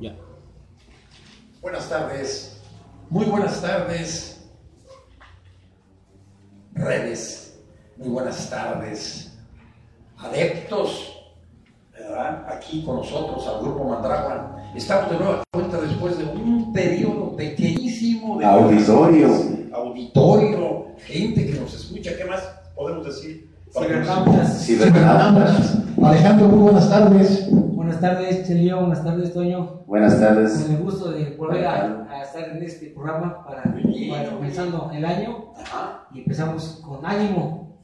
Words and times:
Ya. 0.00 0.16
Buenas 1.60 1.90
tardes, 1.90 2.58
muy 3.10 3.26
buenas 3.26 3.60
tardes, 3.60 4.48
redes, 6.72 7.60
muy 7.98 8.08
buenas 8.08 8.48
tardes, 8.48 9.36
adeptos, 10.16 11.18
¿verdad? 11.92 12.46
Aquí 12.48 12.82
con 12.82 12.96
nosotros 12.96 13.46
al 13.46 13.60
Grupo 13.60 13.84
Mandragua. 13.84 14.56
Estamos 14.74 15.10
de 15.10 15.18
nueva 15.18 15.42
cuenta 15.52 15.78
después 15.82 16.16
de 16.16 16.24
un 16.24 16.72
periodo 16.72 17.36
pequeñísimo 17.36 18.38
de 18.38 18.46
Auditorio. 18.46 19.28
auditorio, 19.70 20.86
gente 20.96 21.44
que 21.44 21.60
nos 21.60 21.74
escucha, 21.74 22.12
¿qué 22.16 22.24
más 22.24 22.42
podemos 22.74 23.04
decir? 23.04 23.50
Cibernautas. 23.70 24.64
Cibernautas. 24.64 25.76
Alejandro, 26.02 26.48
muy 26.48 26.62
buenas 26.62 26.88
tardes. 26.88 27.50
Buenas 27.90 28.02
tardes, 28.02 28.46
Chelio. 28.46 28.76
Buenas 28.78 29.04
tardes, 29.04 29.34
Toño. 29.34 29.82
Buenas 29.84 30.20
tardes. 30.20 30.52
Con 30.60 30.76
el 30.76 30.82
gusto 30.82 31.10
de 31.10 31.30
volver 31.30 31.66
a, 31.66 32.06
a 32.08 32.22
estar 32.22 32.48
en 32.48 32.62
este 32.62 32.86
programa 32.90 33.44
para, 33.44 33.64
comenzando 34.30 34.92
el 34.94 35.04
año 35.04 35.52
Ajá. 35.58 36.06
y 36.14 36.20
empezamos 36.20 36.80
con 36.86 37.04
ánimo. 37.04 37.76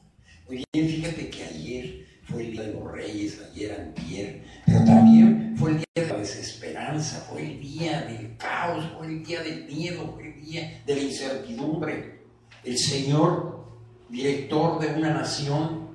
Muy 0.47 0.63
bien, 0.71 0.87
fíjate 0.87 1.29
que 1.29 1.43
ayer 1.43 2.05
fue 2.23 2.45
el 2.45 2.51
Día 2.53 2.61
de 2.61 2.73
los 2.75 2.89
Reyes, 2.89 3.41
ayer 3.51 3.81
antier, 3.81 4.43
pero 4.65 4.85
también 4.85 5.53
fue 5.57 5.71
el 5.71 5.77
Día 5.79 6.05
de 6.05 6.07
la 6.07 6.19
Desesperanza, 6.19 7.27
fue 7.29 7.41
el 7.41 7.59
Día 7.59 8.03
del 8.03 8.37
Caos, 8.37 8.85
fue 8.97 9.07
el 9.07 9.25
Día 9.25 9.43
del 9.43 9.65
Miedo, 9.65 10.13
fue 10.13 10.29
el 10.29 10.41
Día 10.41 10.83
de 10.85 10.95
la 10.95 11.01
Incertidumbre. 11.01 12.21
El 12.63 12.77
señor 12.77 13.65
director 14.07 14.79
de 14.79 14.87
una 14.87 15.13
nación 15.13 15.89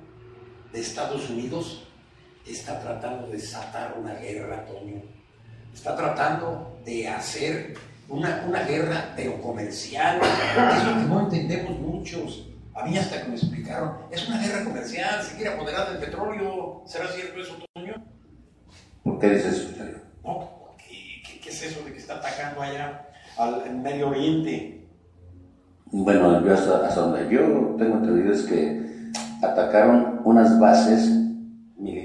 de 0.71 0.81
Estados 0.81 1.31
Unidos 1.31 1.82
está 2.51 2.79
tratando 2.79 3.27
de 3.27 3.33
desatar 3.33 3.95
una 3.97 4.13
guerra, 4.15 4.65
Toño. 4.65 5.01
Está 5.73 5.95
tratando 5.95 6.77
de 6.85 7.07
hacer 7.07 7.73
una, 8.09 8.43
una 8.47 8.63
guerra, 8.63 9.13
pero 9.15 9.41
comercial. 9.41 10.19
Es 10.21 10.83
lo 10.83 10.93
que 10.93 11.07
no 11.07 11.21
entendemos 11.21 11.79
muchos. 11.79 12.47
A 12.75 12.85
mí 12.85 12.97
hasta 12.97 13.21
que 13.21 13.29
me 13.29 13.35
explicaron, 13.35 13.97
es 14.11 14.27
una 14.27 14.39
guerra 14.39 14.63
comercial, 14.63 15.21
se 15.23 15.35
quiere 15.35 15.53
apoderar 15.53 15.89
del 15.89 15.99
petróleo. 15.99 16.81
¿Será 16.85 17.07
cierto 17.07 17.39
eso, 17.39 17.55
Toño? 17.73 17.93
¿Por 19.03 19.19
qué 19.19 19.29
dices 19.29 19.53
eso? 19.53 19.75
Toño? 19.75 20.01
No, 20.23 20.49
¿qué, 20.77 21.21
qué, 21.25 21.39
qué 21.39 21.49
es 21.49 21.63
eso 21.63 21.83
de 21.83 21.93
que 21.93 21.99
está 21.99 22.15
atacando 22.15 22.61
allá 22.61 23.09
al 23.37 23.61
al 23.61 23.75
Medio 23.77 24.09
Oriente? 24.09 24.87
Bueno, 25.91 26.43
yo 26.43 26.53
hasta, 26.53 26.87
hasta 26.87 27.01
donde 27.01 27.33
yo 27.33 27.75
tengo 27.77 27.97
entendido 27.97 28.33
es 28.33 28.41
que 28.43 28.81
atacaron 29.43 30.21
unas 30.23 30.59
bases 30.59 31.22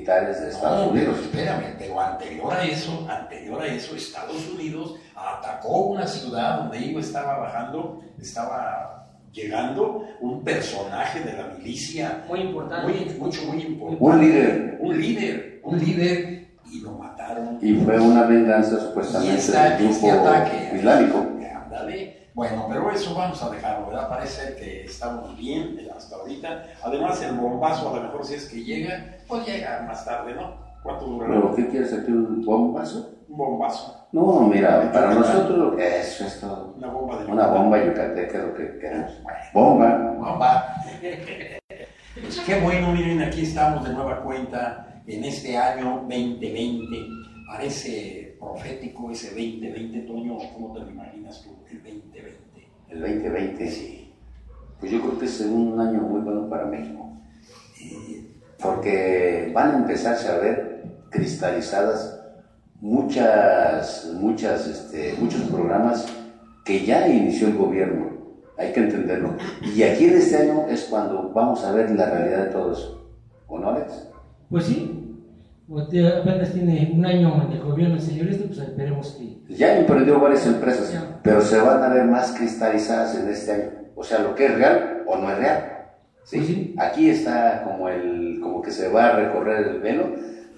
militares 0.08 0.40
de 0.40 0.48
Estados 0.50 0.86
No, 0.86 0.92
Unidos. 0.92 1.16
pero 1.16 1.26
espérame, 1.42 1.74
pero 1.78 2.00
anterior 2.00 2.52
a 2.54 2.64
eso, 2.64 3.06
anterior 3.08 3.60
a 3.62 3.66
eso, 3.66 3.94
Estados 3.96 4.48
Unidos 4.54 4.94
atacó 5.14 5.86
una 5.86 6.06
ciudad 6.06 6.58
donde 6.60 6.92
yo 6.92 6.98
estaba 7.00 7.38
bajando, 7.38 8.00
estaba 8.20 9.06
llegando 9.32 10.04
un 10.20 10.42
personaje 10.42 11.20
de 11.20 11.32
la 11.34 11.48
milicia, 11.48 12.24
Muy 12.28 12.40
importante. 12.40 12.86
muy, 12.86 13.04
mucho, 13.18 13.42
muy 13.46 13.62
importante. 13.62 14.04
Un 14.04 14.20
líder. 14.20 14.78
Un 14.80 14.98
líder, 15.00 15.60
un 15.62 15.78
líder, 15.78 16.48
y 16.70 16.80
lo 16.80 16.92
mataron. 16.92 17.58
Y 17.60 17.74
fue 17.76 17.98
una 18.00 18.22
venganza 18.24 18.80
supuestamente 18.80 19.32
del 19.52 19.88
este 19.88 20.06
grupo 20.10 20.12
ataque. 20.28 20.72
islámico. 20.76 21.26
Ándale. 21.64 22.18
Bueno, 22.34 22.66
pero 22.68 22.90
eso 22.92 23.14
vamos 23.14 23.42
a 23.42 23.50
dejarlo, 23.50 23.88
¿verdad? 23.88 24.08
Parece 24.08 24.54
que 24.54 24.84
estamos 24.84 25.36
bien 25.36 25.76
hasta 25.94 26.14
ahorita. 26.16 26.66
Además, 26.84 27.20
el 27.22 27.32
bombazo, 27.34 27.92
a 27.92 27.96
lo 27.96 28.02
mejor 28.04 28.24
si 28.24 28.34
es 28.34 28.44
que 28.48 28.62
llega, 28.62 29.17
pues 29.28 29.46
llega 29.46 29.82
más 29.86 30.04
tarde, 30.04 30.34
¿no? 30.34 30.56
¿Cuánto 30.82 31.06
durará? 31.06 31.34
¿Pero 31.34 31.54
qué 31.54 31.68
quieres 31.68 31.92
aquí? 31.92 32.10
¿Un 32.12 32.44
bombazo? 32.44 33.14
Un 33.28 33.36
bombazo, 33.36 34.08
No, 34.12 34.40
mira, 34.48 34.90
para 34.90 35.12
nosotros 35.14 35.78
eso 35.78 36.24
es 36.26 36.40
todo. 36.40 36.74
una 36.78 36.88
bomba 36.88 37.18
de 37.22 37.30
Una 37.30 37.46
bomba 37.48 37.84
yucateca 37.84 38.38
es 38.38 38.44
lo 38.44 38.54
que 38.54 38.78
queremos. 38.78 39.12
Bomba. 39.52 40.14
Bomba. 40.18 40.74
Pues 42.20 42.40
qué 42.40 42.60
bueno, 42.60 42.92
miren, 42.92 43.20
aquí 43.22 43.42
estamos 43.42 43.86
de 43.86 43.92
nueva 43.94 44.22
cuenta 44.22 45.02
en 45.06 45.24
este 45.24 45.56
año 45.56 46.04
2020. 46.08 46.96
Parece 47.46 48.36
profético 48.40 49.10
ese 49.10 49.28
2020, 49.30 50.00
Toño, 50.00 50.38
¿cómo 50.54 50.72
te 50.74 50.80
lo 50.80 50.90
imaginas 50.90 51.42
tú, 51.44 51.50
el 51.70 51.82
2020? 51.82 52.68
El 52.88 53.00
2020. 53.00 54.12
Pues 54.80 54.92
yo 54.92 55.00
creo 55.00 55.18
que 55.18 55.24
es 55.26 55.40
un 55.42 55.78
año 55.80 56.00
muy 56.00 56.20
bueno 56.22 56.48
para 56.48 56.66
México. 56.66 57.10
Eh, 57.80 58.24
porque 58.62 59.50
van 59.54 59.70
a 59.74 59.78
empezarse 59.78 60.28
a 60.28 60.38
ver 60.38 60.84
cristalizadas 61.10 62.20
muchas, 62.80 64.10
muchas, 64.14 64.66
este, 64.66 65.14
muchos 65.18 65.42
programas 65.42 66.06
que 66.64 66.84
ya 66.84 67.08
inició 67.08 67.48
el 67.48 67.56
gobierno, 67.56 68.10
hay 68.58 68.72
que 68.72 68.80
entenderlo. 68.80 69.34
Y 69.74 69.82
aquí 69.82 70.04
en 70.04 70.16
este 70.18 70.36
año 70.36 70.66
es 70.68 70.84
cuando 70.84 71.32
vamos 71.32 71.64
a 71.64 71.72
ver 71.72 71.90
la 71.92 72.10
realidad 72.10 72.44
de 72.46 72.50
todo 72.50 72.72
eso. 72.72 73.08
¿O 73.46 73.58
no, 73.58 73.70
Alex? 73.70 74.08
Pues 74.50 74.64
sí. 74.64 74.94
Usted 75.68 76.04
apenas 76.06 76.52
tiene 76.52 76.92
un 76.94 77.04
año 77.04 77.42
en 77.46 77.52
el 77.52 77.62
gobierno 77.62 77.96
el 77.96 78.00
señor 78.00 78.28
este, 78.28 78.44
pues 78.46 78.58
esperemos 78.58 79.18
que. 79.18 79.54
Ya 79.54 79.78
emprendió 79.78 80.18
varias 80.18 80.46
empresas, 80.46 80.92
Ya. 80.92 81.20
pero 81.22 81.40
se 81.42 81.58
van 81.60 81.82
a 81.82 81.88
ver 81.88 82.04
más 82.06 82.32
cristalizadas 82.32 83.16
en 83.16 83.28
este 83.28 83.52
año. 83.52 83.70
O 83.94 84.02
sea, 84.02 84.20
lo 84.20 84.34
que 84.34 84.46
es 84.46 84.54
real 84.54 85.02
o 85.06 85.16
no 85.16 85.30
es 85.30 85.38
real. 85.38 85.64
¿sí? 86.24 86.36
Pues 86.36 86.46
sí. 86.48 86.74
Aquí 86.78 87.10
está 87.10 87.62
como, 87.64 87.88
el, 87.88 88.27
como 88.40 88.62
que 88.62 88.70
se 88.70 88.88
va 88.88 89.06
a 89.06 89.16
recorrer 89.16 89.66
el 89.68 89.80
velo 89.80 90.10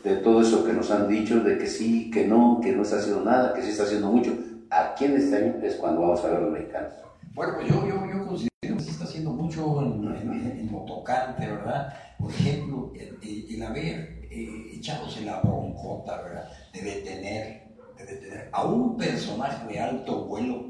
de 0.04 0.16
todo 0.16 0.41
eso 0.42 0.64
que 0.64 0.72
nos 0.72 0.91
han 0.91 1.08
dicho, 1.08 1.41
de 1.41 1.58
que 1.58 1.66
sí, 1.66 2.10
que 2.10 2.26
no, 2.26 2.60
que 2.62 2.72
no 2.72 2.82
está 2.82 2.96
haciendo 2.96 3.22
nada, 3.24 3.52
que 3.52 3.62
sí 3.62 3.70
está 3.70 3.82
haciendo 3.84 4.10
mucho. 4.10 4.32
Aquí 4.70 5.04
en 5.06 5.16
este 5.16 5.36
año 5.36 5.54
es 5.62 5.74
cuando 5.76 6.00
vamos 6.02 6.24
a 6.24 6.28
ver 6.28 6.36
a 6.36 6.41
los 6.41 6.52
mexicanos. 6.52 6.92
Bueno, 7.34 7.54
pues 7.56 7.68
yo, 7.68 7.86
yo, 7.86 7.94
yo 8.06 8.26
considero 8.26 8.76
que 8.76 8.80
se 8.82 8.91
está 8.91 9.04
haciendo 9.04 9.30
mucho 9.30 9.82
en, 9.82 10.04
en, 10.16 10.58
en 10.60 10.72
lo 10.72 10.80
tocante, 10.80 11.46
¿verdad? 11.46 11.92
Por 12.18 12.30
ejemplo, 12.30 12.92
el, 12.94 13.18
el- 13.22 13.62
haber 13.62 14.20
eh, 14.30 14.70
echándose 14.74 15.22
la 15.24 15.41
broncota, 15.41 16.22
¿verdad? 16.22 16.48
De 16.72 16.80
detener, 16.82 17.62
de 17.98 18.04
detener 18.06 18.48
a 18.52 18.64
un 18.64 18.97
personaje 18.97 19.66
de 19.72 19.80
alto 19.80 20.24
vuelo 20.24 20.64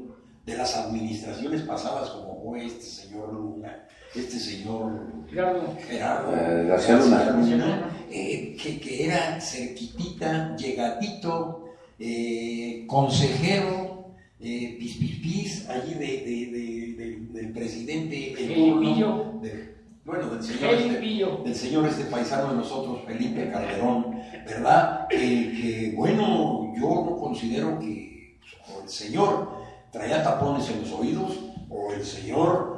de 0.45 0.57
las 0.57 0.75
administraciones 0.75 1.61
pasadas, 1.61 2.09
como 2.09 2.41
fue 2.43 2.65
este 2.65 2.81
señor 2.83 3.31
Luna, 3.33 3.85
este 4.15 4.39
señor 4.39 4.91
Gerardo. 5.29 5.75
Gerardo 5.87 6.33
Eh, 6.35 6.65
García 6.67 6.97
Luna. 6.97 7.89
eh, 8.09 8.57
que, 8.61 8.79
que 8.79 9.05
era 9.05 9.39
cerquitita, 9.39 10.55
llegadito, 10.57 11.65
eh, 11.99 12.85
consejero, 12.87 14.07
eh, 14.39 14.75
pis 14.79 14.97
pis 14.97 15.15
pis, 15.19 15.69
allí 15.69 15.93
de, 15.93 16.07
de- 16.07 16.51
de- 16.51 16.93
de- 16.97 17.19
del 17.41 17.51
presidente 17.53 18.29
en 18.31 18.35
Felipillo. 18.35 18.73
turno, 19.15 19.39
de- 19.41 19.71
bueno, 20.03 20.29
del 20.31 20.43
señor, 20.43 20.73
este, 20.73 20.99
del 21.45 21.55
señor 21.55 21.85
este 21.87 22.03
paisano 22.05 22.49
de 22.49 22.55
nosotros, 22.57 23.01
Felipe 23.05 23.49
Calderón, 23.51 24.19
¿verdad? 24.45 25.07
Que, 25.07 25.17
que, 25.17 25.93
bueno, 25.95 26.73
yo 26.75 27.05
no 27.07 27.17
considero 27.17 27.77
que 27.79 28.35
pues, 28.39 28.77
o 28.77 28.81
el 28.81 28.89
señor 28.89 29.51
traía 29.91 30.23
tapones 30.23 30.67
en 30.69 30.81
los 30.81 30.91
oídos 30.91 31.39
o 31.69 31.93
el 31.93 32.03
señor. 32.03 32.70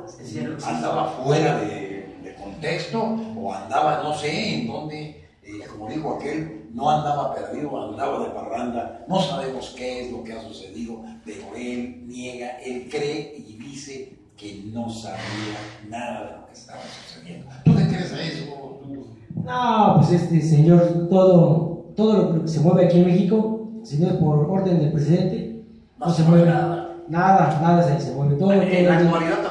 Andaba 0.65 1.07
fuera 1.23 1.59
de, 1.59 2.17
de 2.23 2.35
contexto 2.35 3.17
o 3.37 3.53
andaba, 3.53 4.01
no 4.03 4.13
sé, 4.13 4.61
en 4.61 4.67
dónde, 4.67 5.25
eh, 5.43 5.61
como 5.69 5.89
dijo 5.89 6.15
aquel, 6.15 6.69
no 6.73 6.89
andaba 6.89 7.33
perdido, 7.35 7.91
andaba 7.91 8.23
de 8.23 8.31
parranda, 8.31 9.05
no 9.07 9.21
sabemos 9.21 9.73
qué 9.77 10.05
es 10.05 10.11
lo 10.11 10.23
que 10.23 10.33
ha 10.33 10.41
sucedido, 10.41 11.01
pero 11.25 11.55
él 11.55 12.03
niega, 12.07 12.57
él 12.59 12.87
cree 12.89 13.35
y 13.37 13.53
dice 13.53 14.17
que 14.35 14.63
no 14.73 14.89
sabía 14.89 15.59
nada 15.89 16.25
de 16.25 16.37
lo 16.37 16.47
que 16.47 16.53
estaba 16.53 16.81
sucediendo. 16.81 17.47
¿Tú 17.63 17.75
qué 17.75 17.87
crees 17.87 18.11
de 18.11 18.27
eso? 18.27 18.79
Tú? 18.81 19.07
No, 19.43 19.95
pues 19.97 20.11
este 20.11 20.41
señor, 20.41 21.07
todo, 21.09 21.91
todo 21.95 22.13
lo 22.13 22.41
que 22.41 22.47
se 22.47 22.59
mueve 22.61 22.85
aquí 22.85 22.99
en 22.99 23.05
México, 23.05 23.69
si 23.83 23.97
no 23.97 24.07
es 24.07 24.13
por 24.13 24.49
orden 24.49 24.79
del 24.79 24.91
presidente, 24.91 25.63
no, 25.99 26.11
se 26.11 26.23
mueve 26.23 26.45
nada. 26.45 26.79
Nada, 27.07 27.59
nada 27.61 27.83
se, 27.83 28.06
se 28.06 28.13
mueve. 28.13 28.35
Todo, 28.35 28.53
En 28.53 28.85
la 28.85 28.97
actualidad 28.97 29.44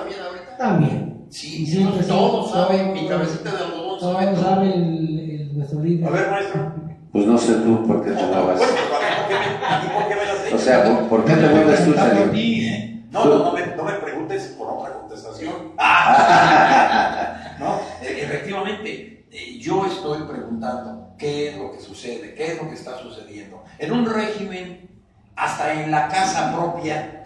también 0.62 0.90
ahorita. 0.90 1.02
también. 1.06 1.26
Sí, 1.30 1.66
siempre 1.66 2.02
todos 2.04 2.46
sí, 2.48 2.52
saben, 2.54 2.92
mi 2.92 3.08
cabecita 3.08 3.50
de 3.50 3.56
algodón 3.64 3.98
Todo 3.98 4.12
sabe 4.12 4.26
todo. 4.34 4.44
sabe 4.44 4.74
el, 4.74 5.18
el- 5.30 5.58
nuestro 5.58 5.80
líder. 5.82 6.06
A 6.08 6.10
ver, 6.10 6.30
maestro. 6.30 6.72
Pues 7.12 7.26
no 7.26 7.38
sé 7.38 7.52
tú 7.54 7.86
por 7.86 8.02
qué 8.04 8.10
te 8.10 8.16
Bueno, 8.16 8.32
muevas. 8.44 8.58
¿por 8.60 8.68
qué 8.68 9.34
me, 9.34 9.84
¿y 9.84 9.88
por 9.94 10.08
qué 10.08 10.14
me 10.14 10.24
las 10.26 10.52
O 10.52 10.58
sea, 10.58 10.84
¿por, 10.84 11.08
por 11.08 11.24
qué 11.24 11.32
te 11.34 11.48
mueves 11.48 11.84
tú, 11.84 11.92
ti, 12.32 12.66
¿eh? 12.66 13.04
No, 13.10 13.24
no, 13.26 13.38
no 13.44 13.52
me, 13.52 13.66
no 13.76 13.84
me 13.84 13.92
preguntes 13.92 14.54
por 14.58 14.68
otra 14.70 14.94
contestación. 14.94 15.52
no, 17.60 17.80
e- 18.02 18.22
efectivamente, 18.22 19.26
eh, 19.30 19.58
yo 19.58 19.84
estoy 19.86 20.22
preguntando 20.22 21.14
qué 21.18 21.50
es 21.50 21.56
lo 21.58 21.72
que 21.72 21.80
sucede, 21.80 22.34
qué 22.34 22.52
es 22.52 22.62
lo 22.62 22.68
que 22.68 22.74
está 22.74 22.98
sucediendo. 22.98 23.62
En 23.78 23.92
un 23.92 24.06
régimen, 24.06 24.88
hasta 25.36 25.72
en 25.82 25.90
la 25.90 26.08
casa 26.08 26.52
propia, 26.56 27.21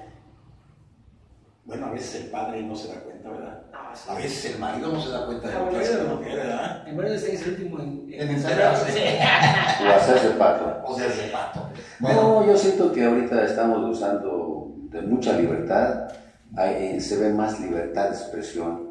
Bueno, 1.67 1.87
a 1.87 1.91
veces 1.91 2.23
el 2.25 2.31
padre 2.31 2.63
no 2.63 2.75
se 2.77 2.89
da 2.89 3.01
cuenta, 3.01 3.29
¿verdad? 3.29 3.63
Ah, 3.73 3.93
sí. 3.95 4.09
A 4.09 4.15
veces 4.15 4.55
el 4.55 4.61
marido 4.61 4.93
no 4.93 5.01
se 5.01 5.11
da 5.11 5.27
cuenta 5.27 5.49
de 5.49 5.55
lo 5.55 5.59
que 5.65 5.65
bueno, 5.71 5.79
hace 5.81 5.93
la 5.97 6.05
bueno. 6.05 6.17
mujer, 6.21 6.37
¿verdad? 6.37 6.89
En 6.89 6.97
verdad 6.97 7.15
es 7.17 7.43
el 7.47 7.53
último 7.53 7.81
en, 7.81 8.07
En 8.13 8.31
enterarse. 8.31 9.19
O 9.85 9.91
hacerse 9.93 10.29
pato. 10.39 10.83
O 10.85 10.97
sea, 10.97 11.07
ese 11.07 11.29
pato. 11.33 11.69
No, 12.01 12.47
yo 12.47 12.57
siento 12.57 12.93
que 12.93 13.05
ahorita 13.05 13.45
estamos 13.45 13.85
usando 13.97 14.73
de 14.91 15.03
mucha 15.03 15.37
libertad, 15.37 16.09
hay- 16.57 16.97
eh, 16.97 17.01
se 17.01 17.17
ve 17.19 17.31
más 17.31 17.59
libertad 17.61 18.11
de 18.11 18.17
expresión. 18.17 18.89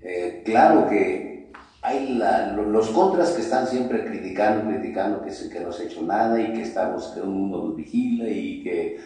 Eh, 0.00 0.42
claro 0.44 0.86
que 0.86 1.50
hay 1.82 2.10
la- 2.18 2.48
lo- 2.52 2.64
los 2.64 2.90
contras 2.90 3.30
que 3.30 3.40
están 3.40 3.66
siempre 3.66 4.04
criticando, 4.04 4.68
criticando 4.70 5.22
que, 5.22 5.30
se, 5.32 5.48
que 5.48 5.60
no 5.60 5.72
se 5.72 5.84
ha 5.84 5.86
hecho 5.86 6.02
nada 6.02 6.38
y 6.38 6.52
que 6.52 6.62
estamos, 6.62 7.06
que 7.08 7.20
uno 7.22 7.56
nos 7.56 7.74
vigila 7.76 8.28
y 8.28 8.62
que 8.62 8.98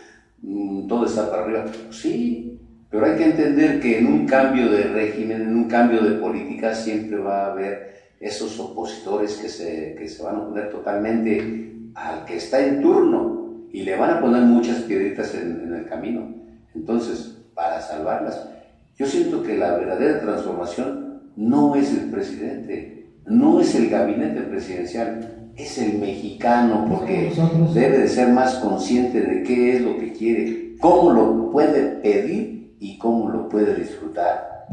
mm, 0.43 0.89
todo 0.89 1.07
está 1.07 1.31
para 1.31 1.45
arriba. 1.45 1.65
Sí, 1.91 2.59
pero 2.93 3.07
hay 3.07 3.17
que 3.17 3.25
entender 3.25 3.81
que 3.81 3.99
en 3.99 4.07
un 4.07 4.27
cambio 4.27 4.71
de 4.71 4.83
régimen, 4.83 5.41
en 5.41 5.57
un 5.57 5.65
cambio 5.65 6.03
de 6.03 6.19
política, 6.19 6.75
siempre 6.75 7.17
va 7.19 7.47
a 7.47 7.53
haber 7.53 7.95
esos 8.21 8.61
opositores 8.61 9.37
que 9.39 9.49
se, 9.49 9.95
que 9.99 10.07
se 10.07 10.23
van 10.23 10.37
a 10.37 10.39
oponer 10.41 10.71
totalmente 10.71 11.73
al 11.95 12.27
que 12.27 12.37
está 12.37 12.65
en 12.65 12.83
turno 12.83 13.65
y 13.73 13.83
le 13.83 13.97
van 13.97 14.11
a 14.11 14.21
poner 14.21 14.43
muchas 14.43 14.83
piedritas 14.83 15.35
en, 15.35 15.63
en 15.65 15.75
el 15.75 15.87
camino. 15.87 16.35
Entonces, 16.75 17.39
para 17.55 17.81
salvarlas, 17.81 18.47
yo 18.99 19.07
siento 19.07 19.43
que 19.43 19.57
la 19.57 19.75
verdadera 19.79 20.21
transformación 20.21 21.23
no 21.35 21.75
es 21.75 21.91
el 21.95 22.11
presidente, 22.11 23.07
no 23.25 23.63
es 23.63 23.75
el 23.75 23.89
gabinete 23.89 24.43
presidencial, 24.43 25.51
es 25.57 25.79
el 25.79 25.99
mexicano, 25.99 26.87
porque 26.91 27.33
Nosotros. 27.35 27.75
debe 27.75 28.01
de 28.01 28.09
ser 28.09 28.29
más 28.29 28.57
consciente 28.57 29.19
de 29.23 29.43
qué 29.45 29.77
es 29.77 29.81
lo 29.81 29.97
que 29.97 30.13
quiere, 30.13 30.75
cómo 30.79 31.11
lo 31.11 31.51
puede 31.51 31.83
pedir 32.03 32.52
y 32.83 32.99
cómo 32.99 33.31
lo 33.31 33.49
puede 33.49 33.77
disfrutar. 33.77 34.67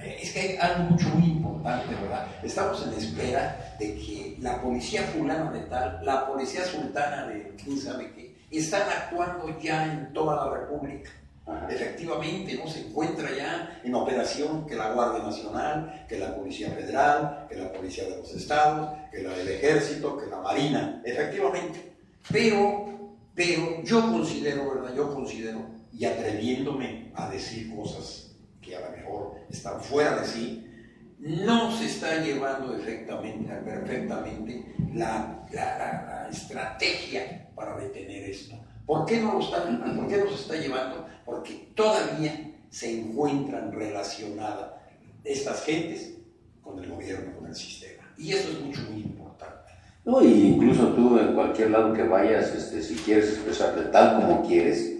Eh, 0.00 0.20
Es 0.22 0.32
que 0.32 0.40
hay 0.40 0.56
algo 0.58 0.90
mucho 0.90 1.08
muy 1.08 1.30
importante, 1.30 1.92
¿verdad? 2.00 2.28
Estamos 2.40 2.86
en 2.86 2.92
espera 2.92 3.74
de 3.80 3.94
que 3.96 4.36
la 4.40 4.62
policía 4.62 5.02
fulana 5.02 5.50
de 5.50 5.62
tal, 5.62 5.98
la 6.04 6.24
policía 6.28 6.64
sultana 6.64 7.26
de 7.26 7.56
quién 7.62 7.76
sabe 7.76 8.12
qué, 8.12 8.36
están 8.48 8.82
actuando 8.82 9.58
ya 9.58 9.92
en 9.92 10.12
toda 10.12 10.36
la 10.36 10.56
República. 10.56 11.10
Ajá. 11.48 11.66
Efectivamente, 11.68 12.60
no 12.62 12.70
se 12.70 12.86
encuentra 12.86 13.28
ya 13.36 13.80
en 13.82 13.92
operación 13.92 14.64
que 14.64 14.76
la 14.76 14.92
Guardia 14.92 15.24
Nacional, 15.24 16.06
que 16.08 16.16
la 16.16 16.36
Policía 16.36 16.70
Federal, 16.70 17.46
que 17.48 17.56
la 17.56 17.72
Policía 17.72 18.04
de 18.04 18.18
los 18.18 18.32
Estados, 18.34 18.96
que 19.10 19.22
la 19.22 19.30
del 19.30 19.48
Ejército, 19.48 20.16
que 20.16 20.26
la 20.26 20.40
Marina, 20.40 21.02
efectivamente. 21.04 21.92
Pero, 22.30 23.16
pero 23.34 23.82
yo 23.82 24.00
considero, 24.02 24.74
¿verdad? 24.74 24.94
Yo 24.94 25.12
considero, 25.12 25.60
y 25.92 26.04
atreviéndome 26.04 26.97
a 27.18 27.30
decir 27.30 27.74
cosas 27.74 28.32
que 28.60 28.76
a 28.76 28.80
lo 28.80 28.96
mejor 28.96 29.34
están 29.50 29.80
fuera 29.80 30.20
de 30.20 30.26
sí, 30.26 30.64
no 31.18 31.76
se 31.76 31.86
está 31.86 32.22
llevando 32.22 32.76
efectivamente, 32.76 33.52
perfectamente 33.64 34.64
la, 34.94 35.44
la- 35.52 36.28
estrategia 36.30 37.48
para 37.54 37.76
detener 37.76 38.28
esto. 38.30 38.54
¿Por 38.86 39.04
qué 39.06 39.20
no 39.20 39.34
lo 39.34 39.40
están, 39.40 39.96
por 39.96 40.06
qué 40.08 40.18
no 40.18 40.30
está 40.30 40.56
llevando? 40.56 41.06
Porque 41.24 41.70
todavía 41.74 42.52
se 42.70 43.00
encuentran 43.00 43.72
relacionadas 43.72 44.72
estas 45.24 45.64
gentes 45.64 46.14
con 46.62 46.82
el 46.82 46.90
gobierno, 46.90 47.34
con 47.36 47.46
el 47.48 47.54
sistema. 47.54 48.02
Y 48.16 48.32
eso 48.32 48.50
es 48.50 48.60
mucho, 48.60 48.82
muy 48.90 49.00
importante. 49.02 49.72
No, 50.04 50.22
y 50.22 50.48
incluso 50.48 50.88
tú 50.94 51.18
en 51.18 51.34
cualquier 51.34 51.70
lado 51.70 51.92
que 51.92 52.02
vayas, 52.02 52.54
este, 52.54 52.82
si 52.82 52.94
quieres 52.96 53.30
expresarte 53.30 53.82
tal 53.90 54.20
como 54.20 54.46
quieres, 54.46 54.97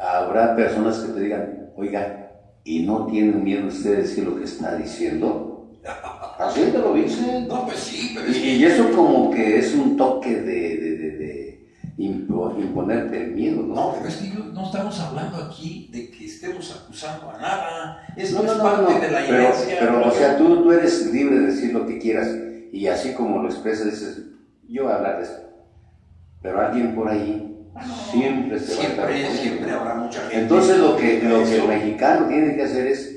habrá 0.00 0.56
personas 0.56 0.98
que 0.98 1.12
te 1.12 1.20
digan, 1.20 1.70
oiga, 1.76 2.30
¿y 2.64 2.84
no 2.86 3.06
tienen 3.06 3.42
miedo 3.44 3.68
usted 3.68 3.90
de 3.90 4.02
decir 4.02 4.24
lo 4.24 4.36
que 4.36 4.44
está 4.44 4.76
diciendo? 4.76 5.70
Así 6.38 6.62
te 6.72 6.78
lo 6.78 6.94
dicen. 6.94 7.48
No, 7.48 7.64
pues 7.66 7.78
sí, 7.78 8.12
pero 8.14 8.30
Y, 8.30 8.64
eso 8.64 8.90
como 8.94 9.30
que 9.30 9.58
es 9.58 9.74
un 9.74 9.96
toque 9.96 10.36
de, 10.36 10.42
de- 10.76 10.96
de- 10.96 11.10
de 11.18 11.66
impo- 11.98 12.58
imponerte 12.58 13.24
el 13.24 13.32
miedo, 13.32 13.62
¿no? 13.62 13.74
No, 13.74 13.94
pero 13.96 14.08
es 14.08 14.16
que 14.16 14.28
yo- 14.30 14.44
no 14.44 14.64
estamos 14.66 14.98
hablando 15.00 15.36
aquí 15.36 15.88
de 15.92 16.10
que 16.10 16.24
estemos 16.26 16.82
acusando 16.82 17.30
a 17.30 17.38
nada. 17.38 18.06
Esto 18.16 18.38
No, 18.38 18.44
no, 18.44 18.52
es 18.52 18.58
no, 18.58 18.64
parte 18.64 19.06
de 19.06 19.12
la 19.12 19.20
pero, 19.26 19.38
inercia. 19.42 19.76
pero, 19.80 20.06
o 20.08 20.10
sea, 20.10 20.36
tú, 20.38 20.62
tú 20.62 20.72
eres 20.72 21.12
libre 21.12 21.38
de 21.40 21.46
decir 21.46 21.72
lo 21.74 21.86
que 21.86 21.98
quieras 21.98 22.28
y 22.72 22.86
así 22.86 23.12
como 23.14 23.42
lo 23.42 23.48
expresas, 23.48 23.86
dices, 23.86 24.22
yo 24.68 24.84
voy 24.84 24.92
a 24.92 24.96
hablar 24.96 25.16
de 25.18 25.24
esto. 25.24 25.42
Pero 26.42 26.60
alguien 26.60 26.94
por 26.94 27.08
ahí 27.08 27.49
siempre 28.10 28.58
se 28.58 28.76
va 28.76 28.82
a 28.82 28.86
estar 28.86 29.08
siempre, 29.12 29.36
siempre 29.36 29.70
habrá 29.70 29.94
mucha 29.94 30.20
gente. 30.22 30.38
Entonces 30.38 30.78
lo 30.78 30.96
que, 30.96 31.22
lo 31.22 31.44
que 31.44 31.56
el 31.56 31.68
mexicano 31.68 32.26
tiene 32.28 32.54
que 32.56 32.62
hacer 32.62 32.86
es 32.86 33.16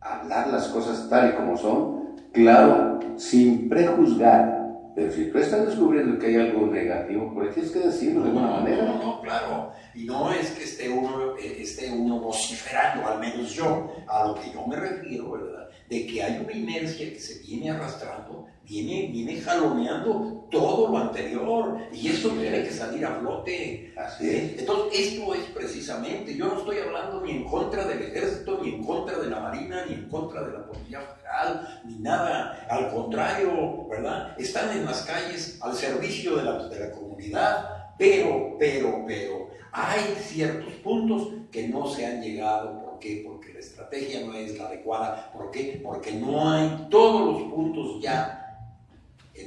hablar 0.00 0.48
las 0.48 0.68
cosas 0.68 1.08
tal 1.08 1.30
y 1.30 1.32
como 1.36 1.56
son, 1.56 2.16
claro, 2.32 2.98
sin 3.16 3.68
prejuzgar. 3.68 4.60
Pero 4.94 5.10
si 5.10 5.30
tú 5.30 5.38
estás 5.38 5.64
descubriendo 5.66 6.18
que 6.18 6.26
hay 6.26 6.36
algo 6.36 6.66
negativo, 6.66 7.32
pues 7.32 7.54
tienes 7.54 7.72
que 7.72 7.78
decirlo 7.78 8.22
de 8.24 8.28
alguna 8.28 8.46
No, 8.48 8.56
manera. 8.60 8.84
no, 8.84 8.98
no, 9.02 9.20
claro. 9.22 9.70
Y 9.94 10.04
no 10.04 10.30
es 10.30 10.50
que 10.50 10.64
esté 10.64 10.90
uno, 10.90 11.34
eh, 11.38 11.56
esté 11.60 11.90
uno 11.90 12.20
vociferando, 12.20 13.06
al 13.08 13.18
menos 13.18 13.54
yo, 13.54 13.90
a 14.06 14.26
lo 14.26 14.34
que 14.34 14.50
yo 14.52 14.66
me 14.66 14.76
refiero, 14.76 15.30
¿verdad? 15.32 15.68
De 15.88 16.06
que 16.06 16.22
hay 16.22 16.42
una 16.44 16.52
inercia 16.52 17.10
que 17.10 17.18
se 17.18 17.38
viene 17.40 17.70
arrastrando, 17.70 18.46
viene, 18.68 19.08
viene 19.12 19.40
jaloneando 19.40 20.46
todo 20.50 20.88
lo 20.88 20.98
anterior, 20.98 21.78
y 21.92 22.08
Así 22.08 22.30
tiene 22.30 22.62
que 22.62 22.70
salir 22.70 23.04
a 23.04 23.16
flote. 23.16 23.92
Así 23.96 24.28
es. 24.28 24.58
Entonces, 24.60 25.00
esto 25.00 25.34
es 25.34 25.44
precisamente, 25.54 26.36
yo 26.36 26.46
no 26.46 26.58
estoy 26.58 26.78
hablando 26.78 27.20
ni 27.22 27.32
en 27.32 27.44
contra 27.44 27.86
del 27.86 28.02
ejército, 28.02 28.60
ni 28.62 28.74
en 28.74 28.84
contra 28.84 29.18
de 29.18 29.30
la 29.30 29.40
marina, 29.40 29.84
ni 29.86 29.94
en 29.94 30.08
contra 30.08 30.42
de 30.42 30.52
la 30.52 30.66
policía 30.66 31.00
federal, 31.00 31.82
ni 31.84 31.96
nada, 31.96 32.66
al 32.68 32.90
contrario, 32.90 33.86
¿verdad? 33.88 34.34
Están 34.38 34.76
en 34.76 34.84
las 34.84 35.02
calles 35.02 35.58
al 35.60 35.74
servicio 35.74 36.36
de 36.36 36.44
la, 36.44 36.68
de 36.68 36.80
la 36.80 36.90
comunidad, 36.90 37.94
pero, 37.98 38.56
pero, 38.58 39.04
pero, 39.06 39.50
hay 39.72 40.02
ciertos 40.20 40.74
puntos 40.74 41.28
que 41.50 41.68
no 41.68 41.86
se 41.86 42.04
han 42.04 42.22
llegado, 42.22 42.82
¿por 42.82 42.98
qué? 42.98 43.22
Porque 43.26 43.54
la 43.54 43.60
estrategia 43.60 44.20
no 44.26 44.34
es 44.34 44.58
la 44.58 44.66
adecuada, 44.66 45.30
¿por 45.32 45.50
qué? 45.50 45.80
Porque 45.82 46.12
no 46.12 46.50
hay 46.50 46.88
todos 46.90 47.32
los 47.32 47.50
puntos 47.50 48.02
ya 48.02 48.41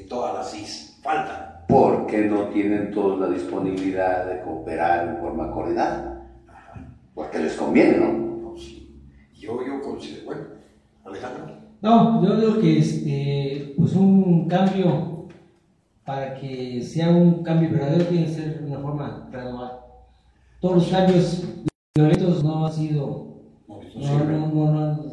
en 0.02 0.08
todas 0.08 0.34
las 0.36 0.54
IS, 0.60 1.00
faltan. 1.02 1.56
Porque 1.68 2.26
no 2.26 2.50
tienen 2.50 2.92
todos 2.92 3.20
la 3.20 3.28
disponibilidad 3.30 4.26
de 4.28 4.42
cooperar 4.42 5.08
en 5.10 5.18
forma 5.18 5.52
coordinada. 5.52 6.28
Ajá. 6.48 6.88
Porque 7.14 7.40
les 7.40 7.54
conviene, 7.56 7.98
¿no? 7.98 8.12
No, 8.52 8.58
sí. 8.58 9.02
Yo, 9.34 9.60
yo 9.66 9.82
considero, 9.82 10.26
bueno, 10.26 10.42
Alejandro. 11.04 11.56
No, 11.82 12.24
yo 12.24 12.38
creo 12.38 12.62
que 12.62 12.80
este, 12.80 13.74
pues 13.78 13.94
un 13.96 14.48
cambio 14.48 15.28
para 16.06 16.36
que 16.36 16.82
sea 16.84 17.10
un 17.10 17.44
cambio 17.44 17.72
verdadero 17.72 18.06
tiene 18.06 18.26
que 18.26 18.32
ser 18.32 18.60
de 18.62 18.68
una 18.72 18.80
forma 18.80 19.28
gradual. 19.32 19.80
Todos 20.62 20.76
los 20.76 20.88
cambios 20.88 21.44
violentos 21.96 22.44
no 22.44 22.66
han 22.66 22.74
sido, 22.74 23.38
No, 23.68 23.76
no 23.76 23.84
no, 23.96 24.20
sirve. 24.20 24.34
no, 24.34 24.48
no, 24.48 24.72
no, 24.96 25.04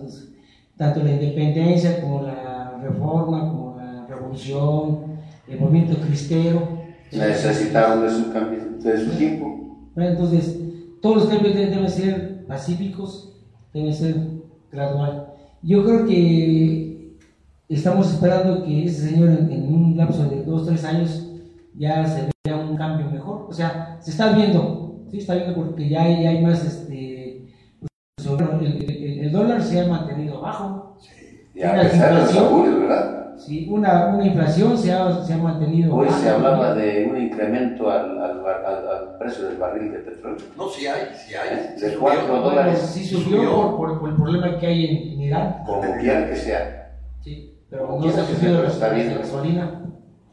tanto 0.77 1.03
la 1.03 1.13
independencia 1.13 2.01
como 2.01 2.23
la 2.23 2.79
reforma, 2.83 3.49
como 3.49 3.72
la 4.09 4.17
revolución, 4.17 4.99
el 5.49 5.61
movimiento 5.61 5.97
cristero. 6.01 6.81
Necesitaron 7.11 8.03
de 8.03 8.11
su, 8.11 8.33
cambio, 8.33 8.61
de 8.79 9.05
su 9.05 9.11
tiempo. 9.13 9.77
Entonces, 9.97 10.59
todos 11.01 11.17
los 11.17 11.27
cambios 11.27 11.55
deben, 11.55 11.89
ser 11.89 12.47
pacíficos, 12.47 13.35
deben 13.75 13.93
ser 13.93 14.17
gradual. 14.71 15.29
Yo 15.63 15.85
creo 15.85 16.07
que 16.07 17.17
estamos 17.69 18.11
esperando 18.13 18.65
que 18.65 18.85
ese 18.85 19.11
señor 19.11 19.29
en, 19.31 19.51
en 19.53 19.75
un 19.75 19.97
lapso 19.97 20.25
de 20.25 20.43
dos, 20.43 20.67
tres 20.67 20.85
años 20.85 21.29
ya 21.77 22.07
se 22.07 22.31
vea 22.45 22.57
un 22.57 22.77
cambio 22.77 23.11
mejor. 23.11 23.47
O 23.49 23.53
sea, 23.53 23.99
se 24.01 24.11
está 24.11 24.33
viendo, 24.33 25.03
sí, 25.11 25.19
está 25.19 25.35
viendo 25.35 25.55
porque 25.55 25.89
ya 25.89 26.03
hay, 26.03 26.27
hay 26.27 26.43
más, 26.43 26.65
este, 26.65 27.47
pues, 27.79 28.27
el, 28.27 28.67
el- 28.67 29.19
el 29.21 29.33
dólar 29.33 29.63
se 29.63 29.81
ha 29.81 29.87
mantenido 29.87 30.41
bajo, 30.41 30.97
Sí. 31.01 31.11
Y 31.55 31.63
a 31.63 31.75
pesar 31.83 32.15
de 32.15 32.21
los 32.23 32.37
augurios, 32.37 32.81
¿verdad? 32.81 33.22
Sí, 33.47 33.67
una, 33.71 34.07
una 34.15 34.25
inflación 34.27 34.77
se 34.79 34.93
ha, 34.93 35.23
se 35.25 35.35
ha 35.35 35.37
mantenido 35.39 35.95
Hoy 35.95 36.07
baja. 36.07 36.19
se 36.19 36.29
hablaba 36.31 36.75
de 36.75 37.07
un 37.11 37.17
incremento 37.21 37.91
al, 37.91 38.19
al, 38.23 38.47
al- 38.47 38.89
al 38.89 39.19
precio 39.19 39.47
del 39.49 39.57
barril 39.59 39.93
de 39.93 39.99
petróleo. 39.99 40.39
No, 40.57 40.69
sí 40.69 40.87
hay, 40.87 41.09
sí 41.17 41.35
hay. 41.35 41.75
De 41.81 41.91
Sí 41.91 41.97
cuatro 42.01 42.27
subió. 42.27 42.41
dólares. 42.41 42.79
Sí 42.81 43.05
subió 43.05 43.77
por, 43.77 43.77
por- 43.77 44.01
por 44.01 44.09
el 44.11 44.17
problema 44.17 44.59
que 44.59 44.67
hay 44.67 44.85
en, 44.87 45.13
en 45.13 45.21
Irán. 45.21 45.63
Como 45.67 45.97
quiera 45.99 46.29
que 46.29 46.37
sea. 46.37 46.97
Sí, 47.23 47.59
pero 47.71 47.87
Como 47.87 48.07
no 48.07 48.13
se 48.13 48.25
subió 48.27 48.39
pero 48.41 48.63
la 48.63 49.19
gasolina. 49.19 49.81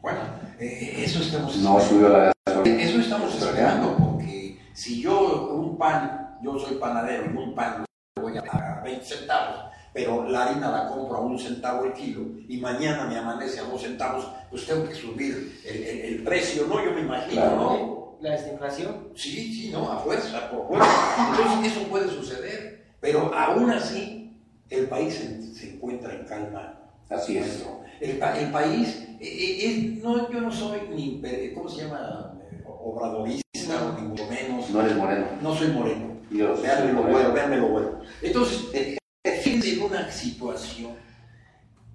Bueno, 0.02 0.18
eh, 0.58 0.94
eso 1.04 1.20
estamos 1.22 1.56
No 1.58 1.80
subió 1.80 2.08
la 2.08 2.32
gasolina. 2.46 2.82
Eso 2.82 3.00
estamos 3.00 3.34
esperando, 3.34 3.94
porque 3.96 4.58
si 4.72 5.00
yo 5.02 5.50
un 5.54 5.76
pan, 5.78 6.36
yo 6.42 6.58
soy 6.58 6.76
panadero 6.76 7.24
y 7.32 7.36
un 7.36 7.54
pan 7.54 7.84
lo 8.16 8.22
voy 8.22 8.36
a 8.38 8.42
pagar 8.42 8.78
a 8.78 8.82
20 8.82 9.04
centavos, 9.04 9.60
pero 9.92 10.28
la 10.28 10.44
harina 10.46 10.70
la 10.70 10.88
compro 10.88 11.16
a 11.16 11.20
un 11.20 11.38
centavo 11.38 11.84
el 11.84 11.92
kilo 11.92 12.22
y 12.48 12.58
mañana 12.58 13.04
me 13.06 13.16
amanece 13.18 13.60
a 13.60 13.64
dos 13.64 13.82
centavos, 13.82 14.26
pues 14.50 14.66
tengo 14.66 14.88
que 14.88 14.94
subir 14.94 15.60
el, 15.66 15.76
el- 15.82 16.00
el 16.16 16.22
precio, 16.24 16.66
¿no? 16.68 16.84
Yo 16.84 16.92
me 16.92 17.00
imagino, 17.00 17.32
Claro. 17.42 17.56
¿no? 17.56 18.00
La 18.20 18.32
desinflación. 18.32 19.08
Sí, 19.14 19.52
sí, 19.52 19.70
no, 19.72 19.90
a 19.90 19.98
fuerza, 19.98 20.50
por 20.50 20.68
fuerza. 20.68 20.86
Entonces 21.30 21.72
eso 21.72 21.88
puede 21.88 22.08
suceder. 22.08 22.92
Pero 23.00 23.34
aún 23.34 23.70
así, 23.70 24.36
el 24.68 24.86
país 24.88 25.14
se, 25.14 25.54
se 25.54 25.70
encuentra 25.74 26.12
en 26.14 26.24
calma. 26.26 26.78
Así 27.08 27.38
es. 27.38 27.64
El, 27.98 28.20
el 28.22 28.50
país, 28.52 28.88
eh, 29.20 29.22
eh, 29.22 29.66
es- 29.96 30.02
no, 30.04 30.30
yo 30.30 30.40
no 30.42 30.52
soy 30.52 30.80
ni, 30.94 31.20
eh, 31.24 31.52
¿cómo 31.54 31.66
se 31.68 31.82
llama? 31.84 32.34
Eh, 32.50 32.62
Obradorista, 32.66 33.94
ni 33.98 34.06
mucho 34.08 34.26
menos. 34.26 34.68
No 34.70 34.80
eres 34.82 34.96
moreno. 34.96 35.26
No 35.42 35.54
soy 35.54 35.68
moreno. 35.68 36.10
Yo 36.30 36.54
Véanme 36.60 36.92
lo 36.92 37.02
bueno, 37.02 37.32
véanme 37.32 37.56
lo 37.56 37.68
bueno. 37.68 38.00
Entonces, 38.22 38.66
eh, 38.74 38.98
en 39.54 39.82
una 39.82 40.10
situación. 40.10 40.92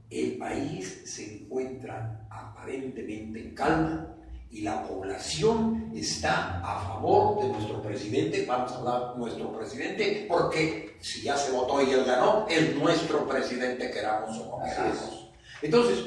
El 0.09 0.37
país 0.37 1.01
se 1.05 1.37
encuentra 1.43 2.27
aparentemente 2.29 3.39
en 3.41 3.55
calma 3.55 4.15
y 4.51 4.61
la 4.61 4.83
población 4.87 5.91
está 5.95 6.59
a 6.61 6.79
favor 6.85 7.41
de 7.41 7.49
nuestro 7.49 7.81
presidente. 7.81 8.45
Vamos 8.47 8.71
a 8.71 8.77
hablar 8.77 9.13
de 9.13 9.19
nuestro 9.19 9.57
presidente 9.57 10.25
porque 10.29 10.95
si 11.01 11.23
ya 11.23 11.35
se 11.35 11.51
votó 11.51 11.81
y 11.81 11.91
él 11.91 12.03
ganó, 12.05 12.45
es 12.47 12.75
nuestro 12.75 13.27
presidente, 13.27 13.91
queramos 13.91 14.37
o 14.39 14.59
no 14.59 14.63
queramos. 14.65 15.29
Entonces, 15.61 16.05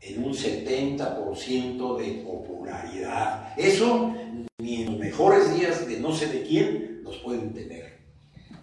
en 0.00 0.22
un 0.24 0.32
70% 0.32 1.96
de 1.98 2.22
popularidad. 2.24 3.52
Eso 3.56 4.14
ni 4.58 4.82
en 4.82 4.86
los 4.86 4.98
mejores 4.98 5.54
días 5.56 5.86
de 5.86 5.98
no 6.00 6.12
sé 6.12 6.26
de 6.28 6.42
quién 6.44 7.00
los 7.02 7.16
pueden 7.18 7.52
tener. 7.52 7.98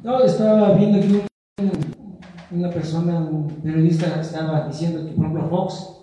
No, 0.04 0.24
estaba 0.24 0.72
viendo 0.74 1.00
que 1.02 1.08
un- 1.08 1.28
una 2.52 2.70
persona, 2.70 3.18
un 3.20 3.48
periodista, 3.64 4.20
estaba 4.22 4.68
diciendo 4.68 5.06
que, 5.06 5.12
por 5.14 5.26
ejemplo, 5.26 5.50
Fox 5.50 6.02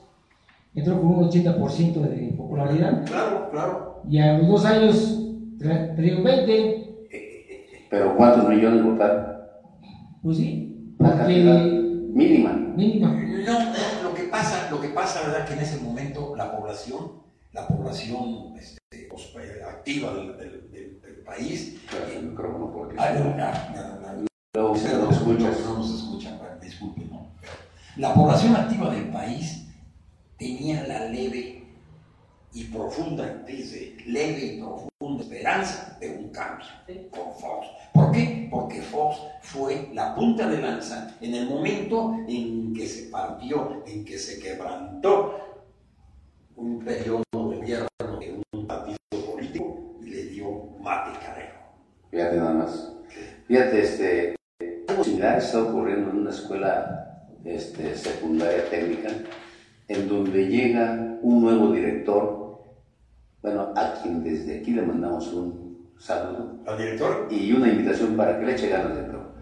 entró 0.74 0.96
con 1.00 1.06
un 1.10 1.30
80% 1.30 2.00
de 2.00 2.34
popularidad 2.36 3.04
Claro, 3.04 3.50
claro. 3.50 4.02
y 4.08 4.18
a 4.18 4.38
los 4.38 4.48
dos 4.48 4.64
años 4.64 5.20
tra- 5.58 5.94
traía 5.94 6.16
un 6.16 6.24
20%. 6.24 6.88
Pero 7.90 8.16
¿cuántos 8.16 8.48
millones 8.48 8.82
votaron? 8.82 9.26
Pues 10.22 10.38
sí, 10.38 10.94
La 10.98 11.16
cantidad 11.16 11.58
porque 11.62 11.70
mínima. 12.14 12.52
mínima. 12.54 13.08
No, 13.12 13.58
no, 13.64 14.08
lo 14.08 14.14
que 14.14 14.22
pasa, 14.24 14.70
lo 14.70 14.80
que 14.80 14.88
pasa, 14.88 15.20
¿verdad? 15.28 15.46
Que 15.46 15.52
en 15.54 15.58
ese 15.60 15.82
momento 15.82 16.34
la 16.34 16.56
población, 16.56 17.12
la 17.52 17.66
población 17.68 18.54
este, 18.58 19.08
pues, 19.10 19.24
eh, 19.36 19.62
activa 19.68 20.14
del, 20.14 20.28
del- 20.38 20.70
del- 20.72 21.00
del 21.02 21.14
país, 21.26 21.78
el 22.16 22.28
micrófono 22.30 22.72
porque 22.72 22.96
No, 24.54 24.74
Pero 24.74 24.98
nos 25.06 25.16
escuchan, 25.94 26.38
disculpen, 26.60 27.08
¿no? 27.08 27.26
La 27.96 28.12
población 28.12 28.54
activa 28.54 28.90
del 28.90 29.08
país 29.08 29.64
tenía 30.36 30.86
la 30.86 31.06
leve 31.06 31.64
y 32.52 32.64
profunda, 32.64 33.42
dice, 33.46 33.96
leve 34.04 34.44
y 34.44 34.60
profunda 34.60 35.22
esperanza 35.22 35.96
de 35.98 36.10
un 36.18 36.28
cambio 36.28 36.66
con 37.10 37.32
Fox. 37.32 37.66
¿Por 37.94 38.12
qué? 38.12 38.48
Porque 38.50 38.82
Fox 38.82 39.20
fue 39.40 39.88
la 39.94 40.14
punta 40.14 40.46
de 40.46 40.60
lanza 40.60 41.16
en 41.22 41.34
el 41.34 41.48
momento 41.48 42.14
en 42.28 42.74
que 42.74 42.86
se 42.86 43.08
partió, 43.08 43.82
en 43.86 44.04
que 44.04 44.18
se 44.18 44.38
quebrantó 44.38 45.64
un 46.56 46.84
periodo 46.84 47.22
de 47.32 47.38
gobierno 47.38 47.88
de 48.20 48.42
un 48.52 48.66
partido 48.66 48.98
político 49.30 49.94
y 50.02 50.10
le 50.10 50.24
dio 50.24 50.76
mate 50.78 51.18
carejo. 51.20 51.58
Fíjate 52.10 52.36
nada 52.36 52.52
más. 52.52 52.92
Fíjate, 53.48 53.82
este, 53.82 54.34
similar 55.02 55.38
está 55.38 55.62
ocurriendo 55.62 56.10
en 56.10 56.18
una 56.18 56.30
escuela 56.30 57.26
este, 57.44 57.94
secundaria 57.96 58.68
técnica, 58.70 59.08
en 59.88 60.08
donde 60.08 60.46
llega 60.46 61.18
un 61.22 61.42
nuevo 61.42 61.72
director, 61.72 62.62
bueno, 63.42 63.72
a 63.74 63.94
quien 64.00 64.22
desde 64.22 64.60
aquí 64.60 64.72
le 64.72 64.82
mandamos 64.82 65.32
un 65.32 65.92
saludo 65.98 66.58
¿Al 66.66 66.78
director? 66.78 67.28
y 67.30 67.52
una 67.52 67.68
invitación 67.68 68.16
para 68.16 68.38
que 68.38 68.46
le 68.46 68.52
eche 68.52 68.68
ganas 68.68 68.96
de 68.96 69.02
todo. 69.02 69.32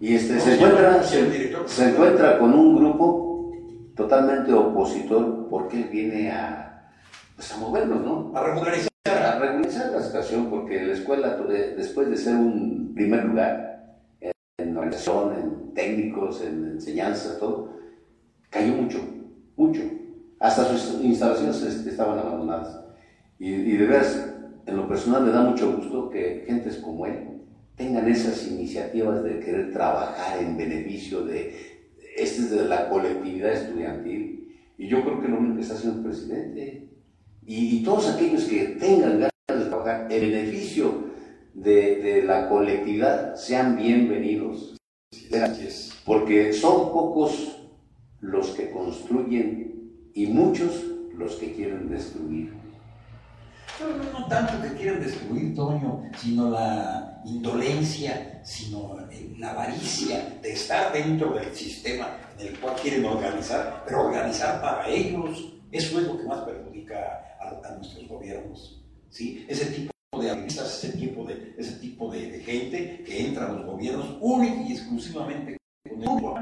Y 0.00 0.14
este, 0.14 0.34
¿Cómo 0.34 0.44
se, 0.44 0.50
se 0.50 0.54
encuentra, 0.56 1.02
director. 1.30 1.68
se 1.68 1.90
encuentra 1.90 2.38
con 2.38 2.54
un 2.54 2.76
grupo 2.76 3.52
totalmente 3.96 4.52
opositor 4.52 5.48
porque 5.50 5.78
él 5.78 5.88
viene 5.90 6.30
a, 6.30 6.90
pues, 7.34 7.52
a 7.52 7.56
movernos, 7.56 8.04
¿no? 8.04 8.32
A 8.36 8.44
regularizar. 8.44 8.88
a 9.06 9.38
regularizar 9.40 9.90
la 9.90 10.02
situación 10.02 10.48
porque 10.50 10.82
la 10.82 10.92
escuela, 10.92 11.36
eh, 11.50 11.74
después 11.76 12.08
de 12.08 12.16
ser 12.16 12.34
un 12.36 12.92
primer 12.94 13.24
lugar 13.24 13.67
en, 14.58 14.76
organización, 14.76 15.34
en 15.38 15.74
técnicos, 15.74 16.42
en 16.42 16.72
enseñanza, 16.72 17.38
todo, 17.38 17.76
cayó 18.50 18.74
mucho, 18.74 18.98
mucho. 19.56 19.80
Hasta 20.40 20.64
sus 20.64 21.02
instalaciones 21.02 21.62
este, 21.62 21.90
estaban 21.90 22.18
abandonadas. 22.18 22.80
Y, 23.38 23.52
y 23.52 23.76
de 23.76 23.86
veras, 23.86 24.34
en 24.66 24.76
lo 24.76 24.88
personal 24.88 25.24
me 25.24 25.30
da 25.30 25.42
mucho 25.42 25.76
gusto 25.76 26.10
que 26.10 26.44
gentes 26.46 26.76
como 26.78 27.06
él 27.06 27.42
tengan 27.76 28.08
esas 28.08 28.46
iniciativas 28.48 29.22
de 29.22 29.38
querer 29.38 29.72
trabajar 29.72 30.42
en 30.42 30.56
beneficio 30.56 31.24
de, 31.24 31.54
este 32.16 32.42
es 32.42 32.50
de 32.50 32.64
la 32.64 32.88
colectividad 32.88 33.52
estudiantil. 33.52 34.56
Y 34.76 34.88
yo 34.88 35.02
creo 35.02 35.20
que 35.20 35.28
lo 35.28 35.40
mismo 35.40 35.54
que 35.56 35.62
está 35.62 35.74
haciendo 35.74 36.00
el 36.00 36.04
presidente. 36.06 36.88
Y, 37.46 37.78
y 37.78 37.82
todos 37.84 38.08
aquellos 38.12 38.44
que 38.44 38.76
tengan 38.80 39.20
ganas 39.20 39.64
de 39.64 39.64
trabajar 39.66 40.08
en 40.10 40.20
beneficio 40.20 41.07
de, 41.62 41.96
de 41.96 42.22
la 42.22 42.48
colectividad 42.48 43.34
sean 43.34 43.76
bienvenidos. 43.76 44.76
Porque 46.04 46.52
son 46.52 46.92
pocos 46.92 47.56
los 48.20 48.48
que 48.48 48.70
construyen 48.70 50.10
y 50.14 50.26
muchos 50.26 50.84
los 51.16 51.34
que 51.36 51.52
quieren 51.52 51.88
destruir. 51.88 52.52
No, 53.80 54.20
no, 54.20 54.26
tanto 54.26 54.60
que 54.62 54.74
quieran 54.76 55.00
destruir, 55.00 55.54
Toño, 55.54 56.02
sino 56.16 56.50
la 56.50 57.22
indolencia, 57.24 58.40
sino 58.44 58.96
la 59.38 59.50
avaricia 59.50 60.38
de 60.42 60.52
estar 60.52 60.92
dentro 60.92 61.32
del 61.34 61.54
sistema 61.54 62.16
en 62.38 62.48
el 62.48 62.58
cual 62.58 62.74
quieren 62.80 63.04
organizar, 63.04 63.84
pero 63.86 64.06
organizar 64.06 64.60
para 64.60 64.88
ellos. 64.88 65.52
Eso 65.70 66.00
es 66.00 66.06
lo 66.06 66.18
que 66.18 66.24
más 66.24 66.40
perjudica 66.40 67.36
a, 67.40 67.68
a 67.68 67.76
nuestros 67.76 68.08
gobiernos. 68.08 68.82
¿sí? 69.10 69.44
Ese 69.48 69.66
tipo 69.66 69.92
de 70.20 70.46
ese 70.46 70.92
tipo 70.92 71.17
ese 71.58 71.72
tipo 71.72 72.10
de, 72.10 72.30
de 72.30 72.40
gente 72.40 73.02
que 73.04 73.26
entra 73.26 73.46
a 73.46 73.52
los 73.52 73.66
gobiernos 73.66 74.16
única 74.20 74.62
y 74.68 74.72
exclusivamente 74.72 75.56
con 75.88 75.92
el 76.00 76.06
grupo. 76.08 76.38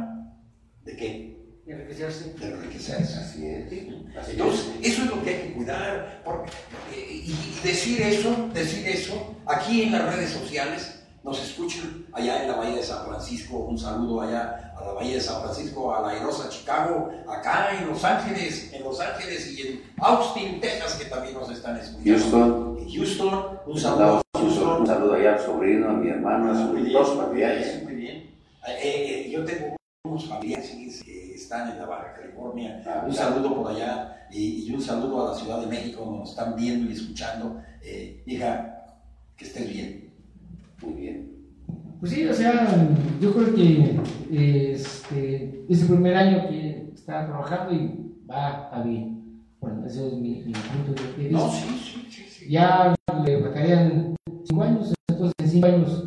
¿De 0.85 0.97
qué? 0.97 1.37
de 1.65 1.73
enriquecerse. 1.73 2.33
De 2.35 2.47
enriquecerse. 2.47 3.19
Así 3.19 3.45
es. 3.47 3.67
Así 4.17 4.31
Entonces, 4.33 4.67
eso 4.83 5.03
es 5.03 5.09
lo 5.11 5.21
que 5.25 5.31
hay 5.31 5.43
que 5.49 5.53
cuidar. 5.55 6.23
porque- 6.25 6.53
eh, 6.95 7.07
y, 7.11 7.31
y 7.33 7.61
decir 7.65 8.01
eso, 8.03 8.49
decir 8.55 8.87
eso, 8.87 9.35
aquí 9.47 9.83
en 9.83 9.93
las 9.93 10.15
redes 10.15 10.31
sociales, 10.31 10.93
nos 11.25 11.43
escuchan 11.43 12.07
allá 12.13 12.43
en 12.43 12.49
la 12.53 12.57
Bahía 12.57 12.77
de 12.77 12.83
San 12.85 13.05
Francisco, 13.05 13.57
un 13.59 13.77
saludo 13.77 14.21
allá 14.21 14.73
a 14.79 14.85
la 14.85 14.93
Bahía 14.93 15.15
de 15.17 15.21
San 15.21 15.43
Francisco, 15.43 15.93
a 15.93 16.03
la 16.03 16.09
airosa 16.11 16.49
Chicago, 16.49 17.11
acá 17.29 17.77
en 17.77 17.89
Los 17.89 18.05
Ángeles, 18.05 18.71
en 18.73 18.85
LosÁngeles 18.85 19.53
y 19.59 19.63
en 19.67 19.83
Austin, 19.99 20.61
Texas, 20.61 20.95
que 20.95 21.07
también 21.07 21.35
nos 21.35 21.51
están 21.51 21.77
escuchando. 21.79 22.05
Houston, 22.13 22.76
Houston, 22.97 23.59
un 23.67 23.79
saludo 23.79 24.23
Houston. 24.35 24.81
un 24.81 24.87
saludo 24.87 25.15
allá 25.15 25.35
al 25.35 25.41
sobrino, 25.41 25.91
a 25.91 25.93
mi 25.93 26.09
hermano, 26.09 26.51
a 26.53 26.55
sus 26.55 26.93
dos 26.93 27.15
familiares. 27.15 27.83
muy 27.85 27.95
bien. 27.95 28.17
Eh, 28.67 29.27
eh, 29.27 29.31
yo 29.31 29.45
tengo 29.45 29.77
unos 30.05 30.25
familiares 30.27 31.03
que 31.05 31.35
están 31.35 31.71
en 31.73 31.79
la 31.79 31.87
Baja 31.87 32.15
California. 32.15 32.83
Ah, 32.87 33.03
un 33.07 33.13
claro. 33.13 33.35
saludo 33.35 33.55
por 33.63 33.71
allá 33.71 34.27
y, 34.31 34.67
y 34.67 34.75
un 34.75 34.81
saludo 34.81 35.27
a 35.27 35.31
la 35.33 35.39
Ciudad 35.39 35.61
de 35.61 35.67
México, 35.67 36.03
donde 36.05 36.21
nos 36.21 36.31
están 36.31 36.57
viendo 36.57 36.91
y 36.91 36.95
escuchando. 36.95 37.61
Eh, 37.83 38.23
hija, 38.27 38.85
que 39.37 39.45
estés 39.45 39.69
bien. 39.73 40.11
Muy 40.83 40.95
bien. 40.95 41.37
Pues 42.01 42.13
sí, 42.13 42.27
o 42.27 42.35
sea, 42.35 42.89
yo 43.21 43.33
creo 43.33 43.55
que 43.55 44.01
este, 44.31 45.65
es 45.69 45.81
el 45.83 45.89
primer 45.89 46.17
año 46.17 46.49
que 46.49 46.91
está 46.95 47.27
trabajando 47.27 47.75
y 47.75 48.13
va 48.29 48.69
a 48.69 48.83
bien. 48.83 49.45
Bueno, 49.61 49.87
ese 49.87 50.07
es 50.09 50.13
mi, 50.15 50.43
mi 50.43 50.53
punto 50.53 51.03
de 51.03 51.25
vista. 51.25 51.39
No, 51.39 51.51
sí. 51.51 51.67
sí. 51.83 52.06
Ya 52.49 52.95
le 53.25 53.41
faltarían 53.43 54.15
cinco 54.45 54.63
años, 54.63 54.95
entonces 55.09 55.35
en 55.39 55.49
cinco 55.51 55.67
años. 55.67 56.05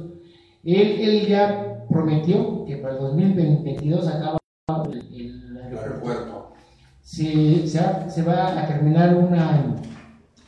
Él, 0.63 0.99
él 0.99 1.27
ya 1.27 1.85
prometió 1.89 2.65
que 2.65 2.77
para 2.77 2.93
el 2.95 2.99
2022 2.99 4.07
acaba 4.07 4.37
el, 4.91 4.97
el 5.13 5.57
El 5.57 5.77
aeropuerto. 5.77 6.51
Se, 7.01 7.67
se, 7.67 7.81
va, 7.81 8.09
se 8.09 8.21
va 8.23 8.59
a 8.61 8.67
terminar 8.67 9.15
una 9.15 9.75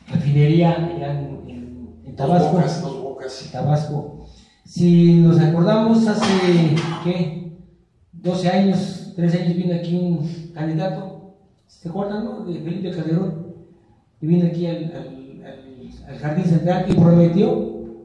refinería 0.08 0.70
allá 0.72 1.12
en, 1.20 1.50
en- 1.50 1.88
en 2.04 2.16
Dos 2.16 2.16
Tabasco. 2.16 2.52
bocas, 2.56 2.82
dos 2.82 3.02
bocas. 3.02 3.48
Tabasco. 3.52 4.26
Si 4.64 5.14
nos 5.20 5.38
acordamos, 5.40 6.06
hace, 6.06 6.76
¿qué? 7.04 7.52
12 8.12 8.48
años, 8.48 9.12
13 9.16 9.42
años 9.42 9.56
vino 9.56 9.74
aquí 9.74 9.96
un 9.96 10.52
candidato, 10.54 11.34
¿se 11.66 11.88
acuerdan, 11.88 12.24
no? 12.24 12.44
De 12.44 12.60
Felipe 12.60 12.90
Calderón, 12.92 13.54
que 14.20 14.26
vino 14.26 14.46
aquí 14.46 14.66
al, 14.66 14.84
al- 14.94 15.21
al- 16.08 16.18
Jardín 16.18 16.44
Central 16.44 16.84
y 16.88 16.94
prometió 16.94 17.52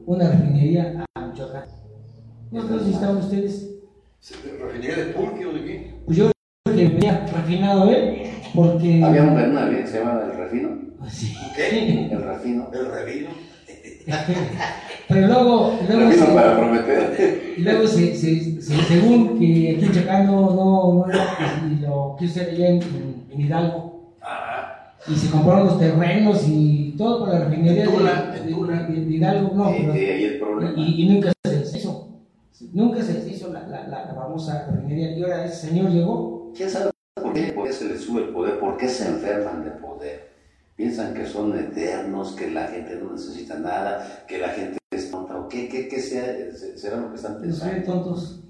una 0.06 0.30
refinería 0.30 1.04
a 1.14 1.26
Michoacán. 1.26 1.64
No 2.50 2.66
sé 2.66 2.84
si 2.84 2.90
estaban 2.92 3.16
ustedes. 3.18 3.68
¿Refinería 4.60 4.96
de 5.04 5.12
pulque 5.12 5.46
o 5.46 5.52
de 5.52 5.64
qué? 5.64 5.94
Pues 6.06 6.16
yo 6.18 6.30
creo 6.64 6.76
que 6.76 6.88
venía 6.88 7.26
refinado 7.34 7.90
él, 7.90 8.22
porque... 8.54 9.02
Había 9.04 9.22
un 9.22 9.30
una 9.30 9.70
que 9.70 9.86
se 9.86 9.98
llama 9.98 10.22
El 10.24 10.36
Refino. 10.38 10.68
Sí. 11.08 11.34
¿Qué? 11.54 12.08
El 12.10 12.22
Refino. 12.22 12.68
El 12.72 12.86
revino. 12.90 13.28
Pero 15.08 15.26
luego, 15.26 15.78
luego 15.88 16.12
se- 16.12 16.32
para 16.32 16.56
prometer. 16.58 17.54
y 17.56 17.60
luego 17.60 17.86
se, 17.86 18.14
se- 18.14 18.60
se- 18.60 18.82
según 18.84 19.38
que 19.38 19.74
aquí 19.76 19.84
en 19.86 19.92
Chacán 19.92 20.26
no, 20.26 20.40
no, 20.54 20.94
no 21.06 21.06
era, 21.12 21.26
y 21.70 21.80
lo 21.82 22.16
quiso 22.18 22.40
hacer 22.40 22.54
allá 22.54 22.68
en, 22.68 22.82
en- 22.82 23.24
en 23.30 23.40
Hidalgo, 23.40 24.14
Ah, 24.22 24.57
y 25.06 25.14
se 25.14 25.30
compraron 25.30 25.66
los 25.66 25.78
terrenos 25.78 26.44
y 26.48 26.94
todo 26.98 27.24
para 27.26 27.38
la 27.38 27.44
refinería 27.46 27.84
Tula, 27.84 28.30
de, 28.32 28.38
en 28.38 28.46
de- 28.46 28.52
Tula. 28.54 28.82
de- 28.84 29.04
de 29.04 29.14
Hidalgo, 29.14 29.50
no, 29.54 29.70
Y 30.76 31.06
el 31.06 31.14
nunca 31.14 31.32
se 31.44 31.56
deshizo, 31.60 32.08
nunca 32.72 33.02
se 33.02 33.12
deshizo 33.14 33.52
la, 33.52 33.66
la, 33.68 33.86
la, 33.86 34.06
la 34.06 34.14
famosa 34.14 34.66
refinería, 34.70 35.12
y 35.16 35.22
ahora 35.22 35.44
ese 35.44 35.68
señor 35.68 35.90
llegó, 35.90 36.52
¿Quién 36.56 36.68
sabe 36.70 36.90
por 37.14 37.32
qué, 37.32 37.52
por 37.52 37.66
qué 37.66 37.72
se 37.72 37.84
les 37.88 38.00
sube 38.00 38.22
el 38.24 38.28
poder? 38.30 38.58
¿Por 38.58 38.76
qué 38.76 38.88
se 38.88 39.06
enferman 39.08 39.64
de 39.64 39.70
poder? 39.72 40.28
Piensan 40.76 41.14
que 41.14 41.26
son 41.26 41.56
eternos, 41.58 42.32
que 42.32 42.50
la 42.50 42.66
gente 42.68 42.96
no 43.02 43.12
necesita 43.12 43.58
nada, 43.58 44.24
que 44.28 44.38
la 44.38 44.48
gente 44.50 44.78
es 44.92 45.10
tonta. 45.10 45.36
¿O 45.36 45.48
qué, 45.48 45.68
qué, 45.68 45.88
qué 45.88 46.00
sea, 46.00 46.24
será 46.76 46.96
lo 46.98 47.10
que 47.10 47.16
están 47.16 47.40
pensando? 47.40 47.72
bien 47.74 47.84
tontos. 47.84 48.40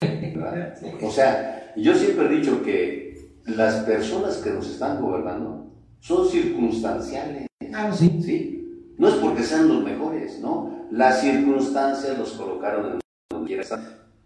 ¿verdad? 0.00 0.74
O 1.02 1.10
sea, 1.10 1.72
yo 1.76 1.94
siempre 1.94 2.26
he 2.26 2.38
dicho 2.38 2.62
que 2.62 3.30
las 3.46 3.76
personas 3.84 4.36
que 4.36 4.50
nos 4.50 4.68
están 4.68 5.00
gobernando 5.00 5.65
son 6.00 6.28
circunstanciales. 6.28 7.46
Ah, 7.72 7.90
sí. 7.92 8.20
¿sí? 8.22 8.56
No 8.98 9.08
es 9.08 9.14
porque 9.14 9.42
sean 9.42 9.68
los 9.68 9.84
mejores, 9.84 10.40
¿no? 10.40 10.86
Las 10.90 11.20
circunstancias 11.20 12.18
los 12.18 12.32
colocaron 12.32 12.92
en 12.92 13.00
donde 13.30 13.46
quiera 13.46 13.62
estar, 13.62 13.80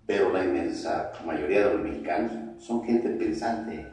pero 0.07 0.33
la 0.33 0.45
inmensa 0.45 1.11
mayoría 1.27 1.67
de 1.67 1.75
los 1.75 1.83
mexicanos 1.83 2.33
son 2.59 2.85
gente 2.85 3.09
pensante, 3.11 3.87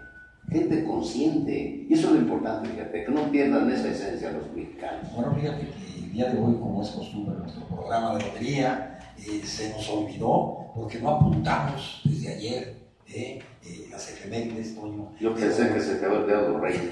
gente 0.50 0.84
consciente, 0.84 1.86
y 1.90 1.94
eso 1.94 2.08
es 2.10 2.14
lo 2.14 2.20
importante, 2.20 2.70
fíjate, 2.70 3.06
que 3.06 3.12
no 3.12 3.32
pierdan 3.32 3.72
esa 3.72 3.90
esencia 3.90 4.32
los 4.32 4.52
mexicanos. 4.54 5.12
Bueno, 5.16 5.34
fíjate 5.34 5.68
que 5.68 6.00
el 6.04 6.12
día 6.12 6.30
de 6.30 6.40
hoy, 6.40 6.54
como 6.56 6.84
es 6.84 6.90
costumbre 6.90 7.36
nuestro 7.40 7.64
programa 7.66 8.16
de 8.16 8.24
lotería, 8.24 9.00
eh, 9.18 9.42
se 9.44 9.72
nos 9.72 9.90
olvidó 9.90 10.72
porque 10.76 11.00
no 11.00 11.10
apuntamos 11.16 12.02
desde 12.04 12.34
ayer 12.36 12.87
eh, 13.10 13.40
eh, 13.66 13.88
las 13.90 14.10
efemérides, 14.12 14.76
Toño. 14.76 15.14
Yo 15.20 15.34
Pero- 15.34 15.48
pensé 15.48 15.74
que 15.74 15.82
se 15.82 16.00
quedó 16.00 16.20
el 16.22 16.28
dedo 16.28 16.52
de 16.54 16.60
rey. 16.60 16.92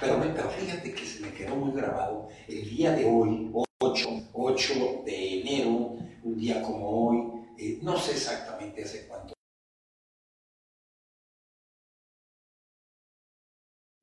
Pero, 0.00 0.20
pero 0.20 0.50
fíjate 0.50 0.94
que 0.94 1.04
se 1.04 1.20
me 1.20 1.32
quedó 1.32 1.56
muy 1.56 1.72
grabado 1.78 2.28
el 2.46 2.68
día 2.70 2.92
de 2.92 3.04
hoy, 3.04 3.50
8, 3.80 4.08
8 4.32 5.02
de 5.04 5.40
enero, 5.40 5.96
un 6.22 6.38
día 6.38 6.62
como 6.62 6.88
hoy, 7.08 7.44
eh, 7.58 7.78
no 7.82 7.98
sé 7.98 8.12
exactamente 8.12 8.84
hace 8.84 9.06
cuánto. 9.08 9.34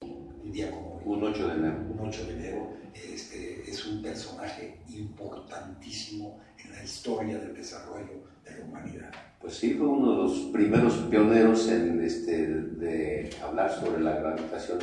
Un 0.02 0.52
día 0.52 0.70
como 0.72 0.96
hoy, 0.98 1.04
Un 1.06 1.24
8 1.24 1.48
de 1.48 1.54
enero. 1.56 1.78
un 1.92 2.00
8 2.08 2.26
de 2.26 2.34
enero, 2.34 2.70
este, 2.94 3.70
es 3.70 3.86
un 3.86 4.02
personaje 4.02 4.80
importantísimo 4.90 6.40
en 6.64 6.72
la 6.74 6.84
historia 6.84 7.38
del 7.38 7.54
desarrollo 7.56 8.35
de 8.46 8.60
la 8.60 8.66
humanidad. 8.66 9.12
Pues 9.42 9.56
sí, 9.56 9.74
fue 9.76 9.88
uno 9.88 10.12
de 10.12 10.18
los 10.24 10.40
primeros 10.54 10.94
pioneros 11.10 11.70
en 11.70 12.02
este, 12.04 12.48
de 12.48 13.30
hablar 13.44 13.72
sobre 13.72 14.02
la 14.02 14.16
gravitación 14.16 14.80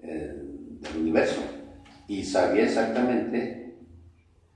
eh, 0.00 0.34
del 0.80 0.96
universo. 1.00 1.40
Y 2.08 2.24
sabía 2.24 2.64
exactamente 2.64 3.74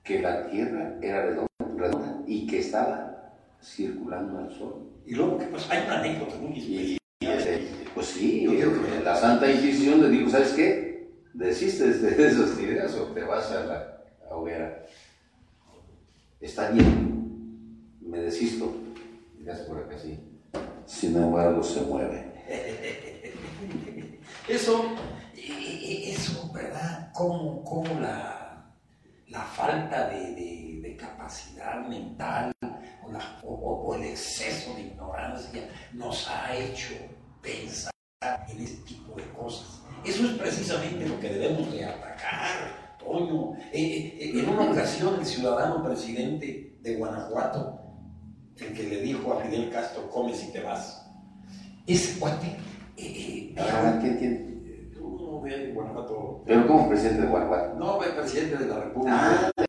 que 0.05 0.21
la 0.21 0.47
Tierra 0.49 0.97
era 1.03 1.23
redonda, 1.23 1.47
redonda 1.77 2.23
y 2.27 2.47
que 2.47 2.59
estaba 2.61 3.33
circulando 3.63 4.39
al 4.39 4.51
Sol. 4.53 4.91
Y 5.07 5.15
luego, 5.15 5.39
¿qué 5.39 5.47
pasó? 5.47 5.73
Hay 5.73 5.85
una 5.87 6.01
anécdota 6.01 6.37
muy 6.37 6.53
Y, 6.59 6.99
ese- 7.21 7.63
pues 7.95 8.07
sí, 8.07 8.47
la 9.05 9.17
Santa 9.17 9.51
Inquisición 9.51 10.03
le 10.03 10.09
dijo, 10.11 10.29
¿sabes 10.31 10.53
qué? 10.53 11.09
Desistes 11.35 12.03
de 12.03 12.11
esas 12.29 12.61
ideas 12.61 12.95
o 12.95 13.05
te 13.07 13.23
vas 13.23 13.51
a 13.53 13.65
la 13.65 14.37
hoguera. 14.37 14.85
Está 16.41 16.71
bien, 16.71 17.06
me 18.17 18.23
desisto. 18.23 18.73
Dirás 19.39 19.61
por 19.61 19.79
acá 19.79 19.99
sí. 19.99 20.19
Sin 20.87 21.17
embargo, 21.17 21.63
se 21.63 21.81
mueve. 21.83 22.33
Eso, 24.49 24.85
eh, 25.35 25.41
eh, 25.49 26.13
eso, 26.13 26.51
¿verdad? 26.53 27.11
Cómo, 27.13 27.65
cómo 27.65 28.01
la, 28.01 28.73
la 29.29 29.41
falta 29.43 30.09
de, 30.09 30.35
de- 30.35 30.97
capacidad 30.97 31.87
mental 31.87 32.51
o, 33.05 33.13
la- 33.13 33.97
el 33.97 34.05
exceso 34.05 34.73
de 34.75 34.83
ignorancia 34.83 35.69
nos 35.93 36.27
ha 36.31 36.57
hecho 36.57 36.95
pensar 37.43 37.91
en 38.49 38.63
ese 38.63 38.77
tipo 38.85 39.15
de 39.17 39.25
cosas. 39.33 39.83
Eso 40.05 40.25
es 40.25 40.33
precisamente 40.39 41.07
lo 41.07 41.21
que 41.21 41.29
debemos 41.29 41.71
de 41.71 41.85
atacar, 41.85 42.97
Toño. 42.99 43.55
Eh, 43.73 44.17
eh, 44.19 44.31
en 44.41 44.49
una 44.49 44.71
ocasión 44.71 45.17
el 45.19 45.27
ciudadano 45.27 45.83
presidente 45.85 46.79
de 46.81 46.97
Guanajuato, 46.97 47.81
el 48.61 48.73
que 48.75 48.83
le 48.85 49.03
dijo 49.03 49.33
a 49.33 49.43
Fidel 49.43 49.71
Castro, 49.71 50.09
come 50.11 50.35
si 50.35 50.51
te 50.53 50.61
vas, 50.61 51.07
ese 51.87 52.19
cuate... 52.19 52.47
eh, 52.47 52.55
eh, 52.97 53.55
Ah, 53.59 53.99
¿quién, 54.01 54.17
quién? 54.19 54.63
eh, 55.49 55.73
Guanajuato. 55.75 56.43
Pero 56.47 56.67
como 56.67 56.89
presidente 56.89 57.23
de 57.23 57.29
Guanajuato. 57.29 57.75
No, 57.79 58.03
el 58.03 58.13
presidente 58.13 58.57
de 58.57 58.67
la 58.69 58.81
República. 58.81 59.51
Ah, 59.57 59.66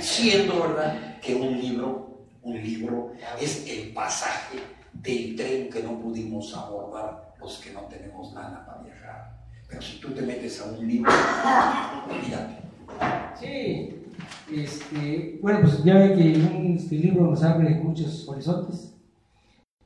Siendo 0.00 0.60
verdad 0.60 1.18
que 1.20 1.34
un 1.34 1.58
libro, 1.60 2.26
un 2.42 2.60
libro 2.62 3.12
es 3.40 3.66
el 3.68 3.92
pasaje 3.92 4.58
del 4.92 5.34
tren 5.36 5.70
que 5.70 5.82
no 5.82 5.98
pudimos 5.98 6.54
abordar 6.56 7.32
los 7.40 7.58
que 7.58 7.72
no 7.72 7.80
tenemos 7.82 8.32
lana 8.34 8.64
para 8.66 8.82
viajar. 8.82 9.32
Pero 9.68 9.80
si 9.80 9.98
tú 9.98 10.10
te 10.10 10.22
metes 10.22 10.60
a 10.60 10.70
un 10.72 10.86
libro, 10.86 11.10
olvídate. 12.10 12.62
Sí, 13.40 13.94
este, 14.54 15.38
bueno, 15.40 15.60
pues 15.62 15.82
ya 15.84 15.94
ve 15.94 16.14
que 16.14 16.38
un 16.38 16.76
este 16.76 16.96
libro 16.96 17.30
nos 17.30 17.42
abre 17.42 17.70
muchos 17.76 18.28
horizontes 18.28 18.92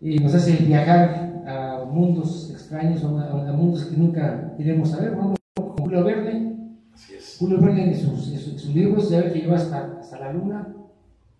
y 0.01 0.18
nos 0.18 0.35
hace 0.35 0.53
viajar 0.57 1.42
a 1.46 1.85
mundos 1.88 2.51
extraños, 2.51 3.03
a, 3.05 3.07
a 3.07 3.53
mundos 3.53 3.85
que 3.85 3.96
nunca 3.96 4.53
iremos 4.59 4.92
a 4.92 5.01
ver. 5.01 5.12
Bueno, 5.12 5.35
Julio 5.79 6.03
Verne, 6.05 6.57
Así 6.92 7.14
es. 7.14 7.37
Julio 7.38 7.61
Verne 7.61 7.85
en 7.85 7.94
sus, 8.01 8.29
en 8.33 8.38
sus- 8.40 8.46
en 8.66 8.72
sus 8.72 8.74
libros 8.74 9.11
ya 9.11 9.20
ve 9.20 9.33
que 9.33 9.38
lleva 9.40 9.57
hasta, 9.57 9.96
hasta 10.00 10.18
la 10.18 10.33
luna, 10.33 10.66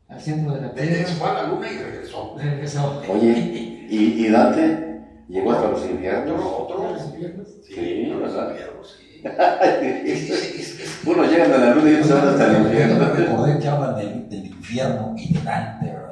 al 0.09 0.21
centro 0.21 0.55
de 0.55 0.61
la 0.63 0.73
Tierra. 0.73 1.07
fue 1.19 1.29
a 1.29 1.33
la 1.35 1.43
luna 1.49 1.67
y 1.73 1.77
regresó. 1.79 2.37
Regresó. 2.39 3.03
Oye, 3.09 3.87
¿y, 3.91 4.25
y 4.27 4.31
Dante 4.31 5.01
llegó 5.29 5.53
hasta 5.53 5.71
los 5.71 5.85
infiernos? 5.85 6.41
Otro, 6.41 6.83
otro. 6.93 6.97
Sí, 7.65 8.07
los 8.07 8.33
sí. 8.33 9.23
Es- 9.27 10.31
es- 10.31 10.31
es- 10.31 10.81
es- 10.81 11.05
Bueno, 11.05 11.25
llegan 11.25 11.53
a 11.53 11.59
la 11.59 11.75
luna 11.75 11.91
y 11.91 11.95
ellos 11.95 12.07
se 12.07 12.15
van 12.15 12.29
hasta 12.29 12.57
el 12.57 12.63
infierno. 12.63 13.09
Recordé 13.13 13.59
que 13.59 13.69
hablan 13.69 13.97
del, 13.97 14.29
del 14.29 14.47
infierno 14.47 15.15
y 15.17 15.33
de 15.35 15.41
Dante, 15.43 15.87
¿verdad? 15.87 16.11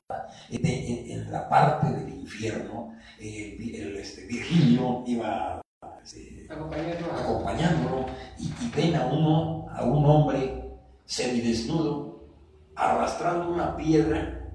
En, 0.51 0.67
en- 0.67 1.11
en 1.11 1.31
la 1.33 1.49
parte 1.49 1.91
del 1.93 2.09
infierno, 2.09 2.93
eh, 3.21 3.57
el, 3.77 3.97
este, 3.97 4.27
Virgilio 4.27 5.05
iba 5.07 5.61
este, 6.03 6.47
Acompañando 6.51 7.07
a- 7.13 7.21
acompañándolo 7.23 8.07
y, 8.39 8.45
y 8.47 8.73
ven 8.77 8.97
a 8.97 9.07
uno, 9.07 9.67
a 9.71 9.85
un 9.85 10.05
hombre 10.05 10.64
semidesnudo, 11.05 12.29
arrastrando 12.75 13.51
una 13.51 13.77
piedra, 13.77 14.51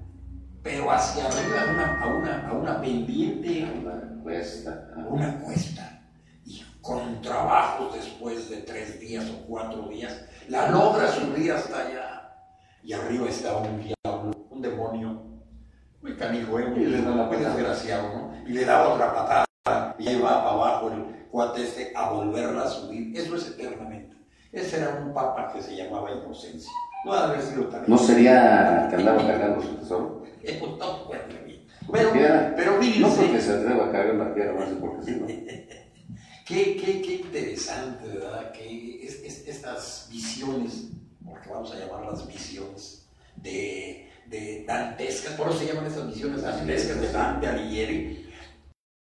pero 0.62 0.90
hacia 0.90 1.26
arriba, 1.26 1.62
a 1.62 1.72
una, 1.72 2.02
a 2.02 2.06
una, 2.06 2.48
a 2.48 2.52
una 2.52 2.80
pendiente, 2.80 3.64
a 3.64 3.72
una 3.72 4.22
cuesta. 4.22 4.90
una 5.08 5.40
cuesta 5.40 6.02
y 6.44 6.62
con 6.80 7.20
trabajos 7.22 7.94
después 7.94 8.50
de 8.50 8.58
tres 8.58 9.00
días 9.00 9.24
o 9.30 9.46
cuatro 9.46 9.88
días, 9.88 10.24
la 10.48 10.70
logra 10.70 11.08
subir 11.08 11.52
hasta 11.52 11.86
allá. 11.86 12.16
Y 12.82 12.92
arriba 12.92 13.28
está 13.28 13.56
un 13.56 13.82
diablo, 13.82 14.30
un 14.50 14.62
demonio, 14.62 15.22
muy 16.02 16.16
canijo, 16.16 16.58
¿eh? 16.58 16.66
muy, 16.66 16.84
Y 16.84 16.86
le 16.86 17.02
da 17.02 17.10
la 17.10 17.24
muy 17.24 17.36
desgraciado, 17.36 18.08
¿no? 18.14 18.48
Y 18.48 18.52
le 18.52 18.64
da 18.64 18.88
otra 18.88 19.14
patada 19.14 19.44
y 19.98 20.08
ahí 20.08 20.18
va 20.18 20.42
para 20.42 20.50
abajo 20.50 20.90
el 20.90 21.28
cuate 21.30 21.62
este 21.62 21.92
a 21.94 22.10
volverla 22.10 22.62
a 22.62 22.68
subir. 22.68 23.16
Eso 23.16 23.36
es 23.36 23.48
eternamente. 23.48 24.16
Ese 24.52 24.78
era 24.78 25.00
un 25.04 25.12
papa 25.14 25.52
que 25.52 25.62
se 25.62 25.76
llamaba 25.76 26.10
Inocencia. 26.12 26.70
No 27.04 27.12
ha 27.12 27.26
de 27.26 27.32
haber 27.34 27.42
sido 27.42 27.64
tan 27.66 27.84
¿No 27.88 27.96
sería 27.96 28.86
que 28.90 28.96
andaba 28.96 29.26
cargando 29.26 29.62
su 29.62 29.74
tesoro? 29.76 30.20
No, 30.78 31.04
bueno, 31.06 32.10
pero, 32.12 32.52
pero 32.56 32.72
No 32.76 32.80
fíjense, 32.82 33.16
porque 33.26 33.40
se 33.40 33.52
atreva 33.52 33.86
a 33.86 33.90
cargar 33.92 34.14
la 34.14 34.34
piedra, 34.34 34.52
no 34.52 34.66
sé 34.66 34.74
por 34.76 34.96
qué 34.98 35.04
sí, 35.04 35.16
¿no? 35.20 35.26
Qué, 36.46 36.76
qué, 36.76 37.00
qué 37.02 37.14
interesante, 37.14 38.08
¿verdad? 38.08 38.50
Que 38.52 39.04
es, 39.06 39.22
es- 39.22 39.46
estas 39.48 40.08
visiones, 40.10 40.88
porque 41.24 41.48
vamos 41.48 41.72
a 41.72 41.78
llamarlas 41.78 42.26
visiones, 42.26 43.06
de, 43.36 44.08
de 44.26 44.64
dantescas, 44.66 45.34
por 45.34 45.48
eso 45.48 45.58
se 45.60 45.66
llaman 45.66 45.86
esas 45.86 46.06
visiones 46.08 46.42
dantescas 46.42 47.00
de 47.00 47.12
Dante 47.12 47.46
Alighieri, 47.46 48.28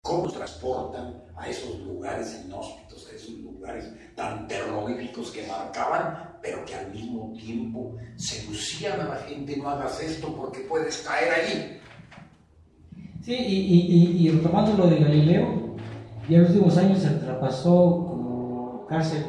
cómo 0.04 0.32
transportan 0.32 1.24
a 1.40 1.48
esos 1.48 1.80
lugares 1.82 2.44
inhóspitos, 2.46 3.08
a 3.12 3.16
esos 3.16 3.36
lugares 3.40 3.92
tan 4.16 4.48
terroríficos 4.48 5.32
que 5.32 5.48
marcaban, 5.48 6.38
pero 6.42 6.66
que 6.66 6.76
al 6.76 6.92
mismo 6.92 7.34
tiempo 7.34 7.96
seducían 8.16 9.00
a 9.02 9.06
la 9.06 9.16
gente, 9.16 9.58
no 9.58 9.70
hagas 9.70 10.02
esto 10.02 10.36
porque 10.36 10.60
puedes 10.62 10.98
caer 11.00 11.34
allí. 11.34 11.80
Sí, 13.22 13.34
y, 13.34 13.80
y, 13.92 14.28
y 14.28 14.32
retomando 14.32 14.74
lo 14.74 14.90
de 14.90 15.00
Galileo, 15.00 15.76
ya 16.30 16.38
en 16.38 16.44
los 16.44 16.52
últimos 16.52 16.78
años 16.78 17.00
se 17.00 17.10
traspasó 17.10 18.06
como 18.08 18.86
cárcel 18.88 19.26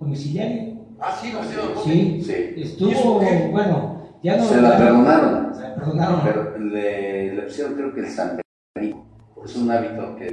domiciliaria. 0.00 0.74
Ah, 1.00 1.16
sí, 1.20 1.32
no, 1.32 1.42
sí, 1.84 2.22
Sí. 2.22 2.54
Estuvo, 2.56 3.20
bueno, 3.52 4.02
ya 4.22 4.36
no. 4.36 4.44
Se 4.44 4.60
la 4.60 4.76
perdonaron. 4.76 5.54
Se 5.54 5.62
la 5.62 5.74
perdonaron. 5.74 6.20
Pero 6.24 6.58
le, 6.58 7.34
le 7.34 7.42
pusieron 7.42 7.74
creo 7.74 7.94
que 7.94 8.00
el 8.00 8.08
San 8.08 8.40
Benito. 8.74 9.04
Es 9.44 9.56
un 9.56 9.70
hábito 9.70 10.16
que, 10.16 10.26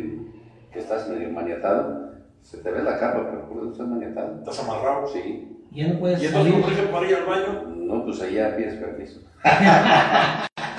que 0.76 0.82
estás 0.82 1.08
medio 1.08 1.30
maniatado. 1.30 2.12
Se 2.42 2.58
te 2.58 2.70
ve 2.70 2.84
la 2.84 3.00
capa, 3.00 3.26
pero 3.32 3.48
por 3.48 3.58
eso 3.64 3.72
estás 3.72 3.88
maniatado. 3.88 4.38
¿Estás 4.38 4.60
amarrado? 4.60 5.08
Sí. 5.08 5.58
Ya 5.72 5.88
no 5.88 6.00
puedes 6.00 6.22
¿Y 6.22 6.26
entonces 6.28 6.52
salir. 6.54 6.66
no 6.66 6.70
dejan 6.76 6.92
para 6.92 7.10
ir 7.10 7.16
al 7.16 7.26
baño? 7.26 7.64
No, 7.76 8.04
pues 8.06 8.22
allá 8.22 8.56
pides 8.56 8.76
permiso. 8.76 9.22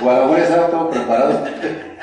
o 0.04 0.10
a 0.10 0.18
lo 0.18 0.26
mejor 0.26 0.38
estaba 0.38 0.68
todo 0.68 0.90
preparado. 0.90 1.44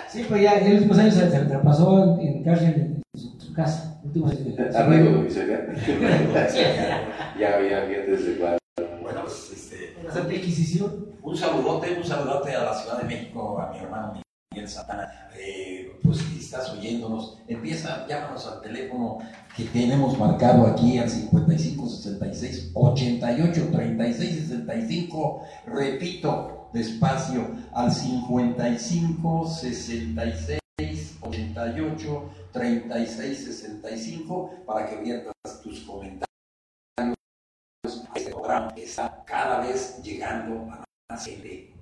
Sí, 0.10 0.25
pero 0.27 0.41
ya, 0.41 0.60
ya 0.60 0.65
en 0.65 0.73
los 0.73 0.82
últimos 0.82 0.97
años 0.99 1.13
se, 1.13 1.29
se 1.29 1.39
traspasó 1.39 2.19
en, 2.19 2.27
en 2.27 2.43
cárcel 2.43 2.73
en 2.75 3.01
su, 3.13 3.39
su 3.39 3.53
casa. 3.53 4.01
Últimos 4.03 4.32
años. 4.32 4.75
Amigo 4.75 5.12
domiciliario. 5.12 5.73
ya 7.39 7.56
había 7.56 7.86
fíjate 7.86 8.12
desde 8.12 8.38
cuándo. 8.38 8.58
Bueno, 9.01 9.21
pues 9.21 9.51
este, 9.53 10.36
Inquisición. 10.36 11.06
un 11.21 11.38
saludote, 11.38 11.95
un 11.95 12.03
saludote 12.03 12.56
a 12.56 12.63
la 12.65 12.73
Ciudad 12.73 12.97
de 13.01 13.06
México, 13.06 13.60
a 13.60 13.71
mi 13.71 13.79
hermano 13.79 14.22
Miguel 14.53 14.69
Santana. 14.69 15.29
Eh, 15.35 15.99
pues 16.03 16.19
si 16.19 16.39
estás 16.39 16.69
oyéndonos, 16.69 17.39
empieza, 17.47 18.05
llámanos 18.07 18.45
al 18.45 18.61
teléfono 18.61 19.17
que 19.57 19.63
tenemos 19.65 20.17
marcado 20.17 20.67
aquí 20.67 20.99
al 20.99 21.09
55 21.09 21.89
66 21.89 22.71
88 22.75 23.69
36 23.71 24.47
65. 24.47 25.43
Repito, 25.65 26.69
despacio, 26.71 27.47
al 27.73 27.91
55 27.91 29.47
66 29.47 30.59
88 31.21 32.29
36 32.51 33.45
65 33.45 34.63
para 34.67 34.87
que 34.87 34.97
viertas 34.97 35.33
tus 35.63 35.79
comentarios 35.81 36.27
este 38.15 38.29
programa 38.31 38.73
que 38.73 38.83
está 38.83 39.23
cada 39.25 39.61
vez 39.61 39.99
llegando 40.03 40.71
a 40.71 40.83
más 41.09 41.25
gente. 41.25 41.72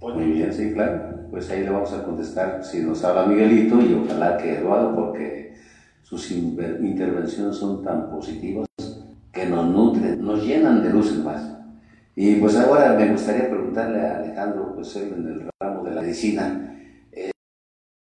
Muy 0.00 0.32
bien, 0.32 0.52
sí, 0.52 0.72
claro. 0.72 1.28
Pues 1.30 1.50
ahí 1.50 1.62
le 1.62 1.70
vamos 1.70 1.92
a 1.92 2.02
contestar 2.02 2.64
si 2.64 2.80
nos 2.80 3.04
habla 3.04 3.26
Miguelito 3.26 3.80
y 3.80 3.94
ojalá 3.94 4.36
que 4.36 4.58
Eduardo, 4.58 4.94
porque 4.94 5.54
sus 6.02 6.30
intervenciones 6.30 7.56
son 7.56 7.84
tan 7.84 8.10
positivas 8.10 8.66
que 9.32 9.46
nos 9.46 9.66
nutren, 9.66 10.24
nos 10.24 10.44
llenan 10.44 10.82
de 10.82 10.90
luces 10.90 11.18
más. 11.18 11.56
Y 12.16 12.36
pues 12.36 12.56
ahora 12.56 12.94
me 12.94 13.12
gustaría 13.12 13.48
preguntarle 13.48 14.00
a 14.00 14.16
Alejandro, 14.18 14.74
pues 14.74 14.94
él 14.96 15.14
en 15.16 15.26
el 15.26 15.50
ramo 15.60 15.84
de 15.84 15.94
la 15.94 16.00
medicina, 16.02 16.76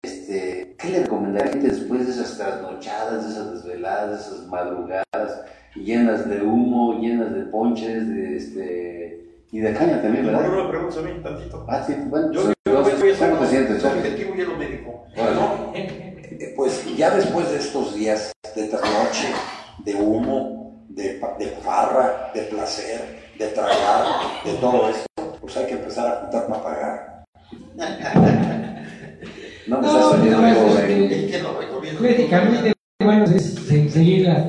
este, 0.02 0.76
¿qué 0.78 0.88
le 0.90 1.02
recomendaría 1.02 1.60
después 1.60 2.06
de 2.06 2.12
esas 2.12 2.36
trasnochadas, 2.38 3.24
de 3.24 3.30
esas 3.30 3.52
desveladas, 3.52 4.10
de 4.10 4.16
esas 4.16 4.46
madrugadas 4.46 5.44
llenas 5.74 6.28
de 6.28 6.42
humo, 6.42 7.00
llenas 7.00 7.34
de 7.34 7.42
ponches, 7.42 8.08
de 8.08 8.36
este, 8.36 9.17
y 9.52 9.60
de 9.60 9.72
caña 9.72 10.02
también, 10.02 10.24
¿Por 10.24 10.34
qué 10.34 10.40
¿verdad? 10.40 10.56
no 10.56 10.64
me 10.64 10.70
preguntas 10.70 10.98
a 10.98 11.02
mí 11.02 11.10
tantito? 11.22 11.64
Ah, 11.68 11.82
sí, 11.86 11.94
bueno, 12.06 12.32
Yo, 12.32 12.42
yo 12.66 12.82
voy, 12.82 12.90
a 12.90 12.94
hacer 13.14 13.30
¿cómo 13.30 13.40
te 13.42 13.46
sientes? 13.48 13.84
el 13.84 13.98
objetivo 13.98 14.34
y 14.36 14.40
el 14.42 14.56
médico. 14.58 15.04
Órale. 15.16 15.34
¿no? 15.36 15.72
Eh, 15.74 16.04
Pues 16.56 16.84
ya 16.96 17.10
después 17.16 17.50
de 17.50 17.56
estos 17.58 17.94
días 17.94 18.32
de 18.54 18.68
trasnoche, 18.68 19.28
de 19.84 19.94
humo, 19.94 20.84
de, 20.88 21.20
de 21.38 21.46
farra, 21.62 22.30
de 22.34 22.42
placer, 22.42 23.00
de 23.38 23.46
tragar, 23.48 24.06
de 24.44 24.52
todo 24.54 24.88
esto, 24.90 25.06
pues 25.40 25.56
hay 25.56 25.66
que 25.66 25.72
empezar 25.74 26.06
a 26.06 26.20
juntar 26.20 26.46
para 26.48 26.62
pagar. 26.62 27.24
No, 29.66 29.80
pues 29.80 29.92
No, 29.92 29.98
eso 29.98 30.24
yo 30.24 30.30
no, 30.40 30.46
es 30.48 30.80
que- 30.84 31.16
¿Y 31.26 31.30
qué 31.30 31.38
lo 31.42 31.58
recomiendo? 31.60 32.00
Médicamente, 32.00 32.72
bueno, 33.04 33.24
es 33.24 33.54
se- 33.54 33.88
seguir 33.90 34.26
la 34.26 34.46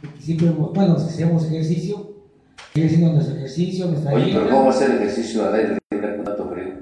porque 0.00 0.20
Siempre, 0.20 0.48
hemos- 0.48 0.72
bueno, 0.72 0.96
que 0.96 1.02
hacemos 1.04 1.46
ejercicio, 1.46 2.15
seguir 2.76 2.86
haciendo 2.90 3.12
nuestro 3.14 3.36
ejercicio, 3.36 3.86
nuestra 3.86 4.12
Oye, 4.12 4.24
dieta. 4.26 4.40
pero 4.44 4.56
¿cómo 4.56 4.70
hacer 4.70 4.90
ejercicio 4.90 5.46
al 5.48 5.54
aire 5.54 5.78
libre 5.90 6.16
con 6.16 6.24
tanto 6.26 6.50
frío? 6.50 6.74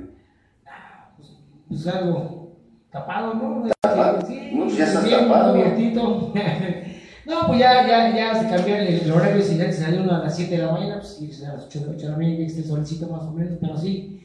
Pues 1.69 1.87
algo 1.87 2.53
tapado, 2.91 3.35
¿no? 3.35 3.69
¿Tapado? 3.81 4.27
Sí, 4.27 4.51
No, 4.55 4.65
pues 4.65 4.77
ya 4.77 4.85
estás 4.85 5.05
bien 5.05 5.21
tapado. 5.21 5.51
abiertito. 5.55 6.33
no, 7.27 7.47
pues 7.47 7.59
ya, 7.61 7.87
ya, 7.87 8.15
ya 8.17 8.35
se 8.43 8.49
cambió 8.49 8.77
el, 8.77 8.87
el 8.89 9.13
horario. 9.13 9.43
Si 9.43 9.53
antes 9.53 9.79
salía 9.79 10.01
uno 10.03 10.17
a 10.17 10.19
las 10.25 10.37
7 10.37 10.57
de 10.57 10.63
la 10.67 10.73
mañana, 10.73 10.97
pues 11.01 11.09
sí, 11.17 11.45
a 11.45 11.53
las 11.55 11.67
8, 11.67 11.81
de 11.81 12.09
la 12.09 12.17
mañana, 12.17 12.37
que 12.39 12.47
esté 12.47 12.63
solcito 12.65 13.09
más 13.09 13.23
o 13.23 13.31
menos, 13.33 13.59
pero 13.61 13.77
sí, 13.79 14.21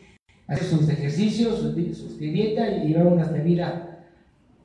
hacer 0.48 0.66
sus 0.66 0.90
ejercicios, 0.90 1.60
su, 1.60 1.74
di- 1.74 1.94
su 1.94 2.18
dieta 2.18 2.68
y 2.68 2.88
llevar 2.88 3.08
una 3.08 3.26
vida 3.26 4.00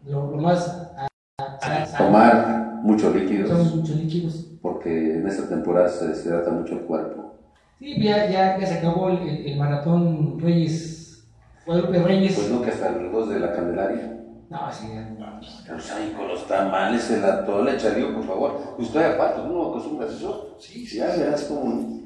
lo, 0.07 0.31
lo 0.31 0.37
más 0.39 0.69
a, 0.97 1.07
a- 1.39 1.83
a- 1.83 1.99
Tomar 1.99 2.74
muchos 2.85 3.15
líquidos, 3.15 3.49
Son 3.51 3.81
muchos 3.81 3.97
líquidos. 3.97 4.47
porque 4.63 5.15
en 5.17 5.27
esta 5.27 5.49
temporada 5.49 5.89
se 5.89 6.09
deshidrata 6.09 6.51
mucho 6.51 6.75
el 6.75 6.81
cuerpo. 6.81 7.41
Sí, 7.79 8.03
ya, 8.03 8.31
ya, 8.31 8.59
ya 8.59 8.67
se 8.67 8.75
acabó 8.75 9.11
el, 9.11 9.19
el- 9.29 9.47
el 9.47 9.59
maratón 9.59 10.39
Reyes, 10.39 11.27
Guadalupe 11.67 11.99
Reyes. 12.03 12.35
Pues 12.35 12.51
no, 12.51 12.63
que 12.63 12.71
hasta 12.71 12.91
los 12.93 13.13
dos 13.13 13.29
de 13.31 13.41
la 13.41 13.53
Candelaria. 13.53 14.11
No, 14.51 14.71
sí, 14.73 14.87
ya. 14.95 15.41
Pues 15.69 15.91
ahí 15.93 16.13
con 16.17 16.29
los 16.29 16.47
tamales, 16.47 17.11
el 17.11 17.25
atole, 17.25 17.77
charío, 17.77 18.15
por 18.15 18.25
favor. 18.25 18.75
Usted 18.79 19.15
aparte, 19.15 19.41
¿no 19.49 19.71
acostumbras 19.71 20.13
eso? 20.13 20.57
Sí, 20.61 20.87
sí, 20.87 20.99
Ya 20.99 21.11
sí. 21.13 21.21
verás 21.21 21.45
como... 21.45 22.01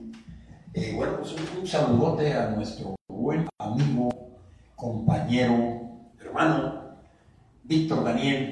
Eh, 0.75 0.93
bueno, 0.97 1.17
pues 1.19 1.33
un, 1.33 1.61
un 1.61 1.67
saludote 1.67 2.33
a 2.33 2.51
nuestro 2.51 2.95
buen 3.09 3.47
amigo, 3.59 4.09
compañero, 4.77 5.55
hermano, 6.21 6.83
Víctor 7.65 8.05
Daniel, 8.05 8.51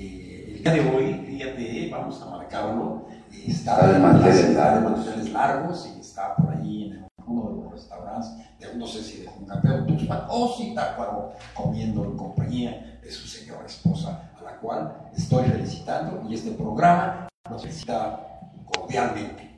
que 0.00 0.52
el 0.56 0.62
día 0.62 0.72
de 0.72 0.90
hoy, 0.90 1.24
fíjate, 1.26 1.88
vamos 1.90 2.22
a 2.22 2.30
marcarlo, 2.30 3.06
eh, 3.32 3.44
está, 3.48 3.74
Está 3.74 3.92
de 3.92 3.98
manteles 3.98 4.36
está 4.40 4.80
de 4.80 5.30
largos. 5.30 5.88
y 5.94 6.00
está 6.00 6.34
por 6.36 6.54
ahí 6.54 6.90
en 6.90 7.06
uno 7.26 7.48
de 7.50 7.62
los 7.62 7.72
restaurantes, 7.72 8.30
de, 8.58 8.74
no 8.76 8.86
sé 8.86 9.02
si 9.02 9.22
de 9.22 9.28
Juncapé 9.28 9.70
o 9.70 9.84
Tuxpan, 9.84 10.22
o 10.28 10.54
si 10.56 10.74
Tácuaro, 10.74 11.32
comiendo 11.54 12.04
en 12.04 12.16
compañía 12.16 12.98
de 13.02 13.10
su 13.10 13.26
señora 13.26 13.66
esposa, 13.66 14.30
a 14.38 14.42
la 14.42 14.56
cual 14.56 15.10
estoy 15.16 15.44
felicitando 15.44 16.22
y 16.28 16.34
este 16.34 16.52
programa 16.52 17.28
nos 17.48 17.62
felicita 17.62 18.20
cordialmente. 18.66 19.50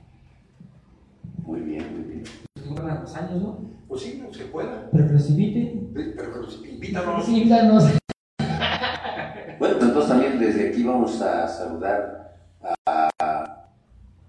Muy 1.45 1.61
bien, 1.61 1.93
muy 1.93 2.03
bien. 2.03 2.25
A 2.89 3.01
los 3.01 3.15
años, 3.17 3.43
¿no? 3.43 3.59
Pues 3.87 4.03
sí, 4.03 4.23
no 4.25 4.33
se 4.33 4.47
pueda. 4.47 4.89
Pero 4.91 5.07
que 5.07 5.13
los 5.13 5.29
inviten. 5.29 5.91
Pero 5.93 6.33
que 6.33 6.39
los 6.41 6.65
invítanos. 6.65 7.27
Sí, 7.27 7.37
invítanos. 7.37 7.85
Bueno, 9.63 9.77
pues 9.79 9.89
entonces 9.91 10.09
también 10.09 10.22
desde 10.53 10.69
aquí 10.69 10.83
vamos 10.83 11.21
a 11.23 11.49
saludar 11.49 12.37
a, 12.85 13.11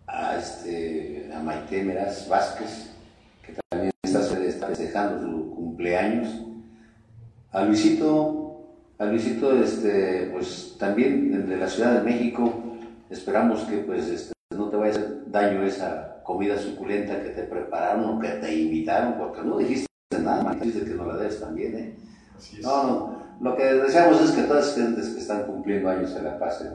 a, 0.08 0.38
este, 0.38 1.30
a 1.34 1.40
Maite 1.40 1.84
Meraz 1.84 2.28
Vázquez, 2.30 2.92
que 3.46 3.54
también 3.70 3.92
está, 4.04 4.22
está 4.40 4.68
festejando 4.68 5.22
su 5.22 5.54
cumpleaños. 5.54 6.30
A 7.52 7.66
Luisito, 7.66 8.62
a 8.98 9.06
Luisito 9.06 9.52
este, 9.62 10.30
pues 10.32 10.76
también 10.80 11.48
de 11.48 11.58
la 11.58 11.68
Ciudad 11.68 11.96
de 11.96 12.04
México, 12.04 12.52
esperamos 13.10 13.62
que 13.64 13.78
pues 13.80 14.08
este, 14.08 14.34
no 14.56 14.70
te 14.70 14.78
vaya 14.78 14.94
a 14.94 14.96
hacer 14.96 15.24
daño 15.28 15.64
esa 15.64 16.22
comida 16.24 16.58
suculenta 16.58 17.22
que 17.22 17.30
te 17.30 17.44
prepararon 17.44 18.06
o 18.06 18.20
que 18.20 18.30
te 18.30 18.56
invitaron, 18.56 19.16
porque 19.18 19.42
no 19.42 19.58
dijiste 19.58 19.88
nada, 20.20 20.54
dijiste 20.54 20.86
que 20.86 20.96
no 20.96 21.06
la 21.06 21.18
debes 21.18 21.40
también, 21.40 21.78
¿eh? 21.78 21.96
Así 22.38 22.58
es. 22.58 22.64
No, 22.64 22.84
no. 22.84 23.23
Lo 23.42 23.56
que 23.56 23.64
deseamos 23.64 24.22
es 24.22 24.32
que 24.32 24.44
todas 24.44 24.68
las 24.68 24.76
gentes 24.76 25.10
que 25.10 25.20
están 25.20 25.44
cumpliendo 25.46 25.90
años 25.90 26.12
se 26.12 26.22
la 26.22 26.40
pasen 26.40 26.74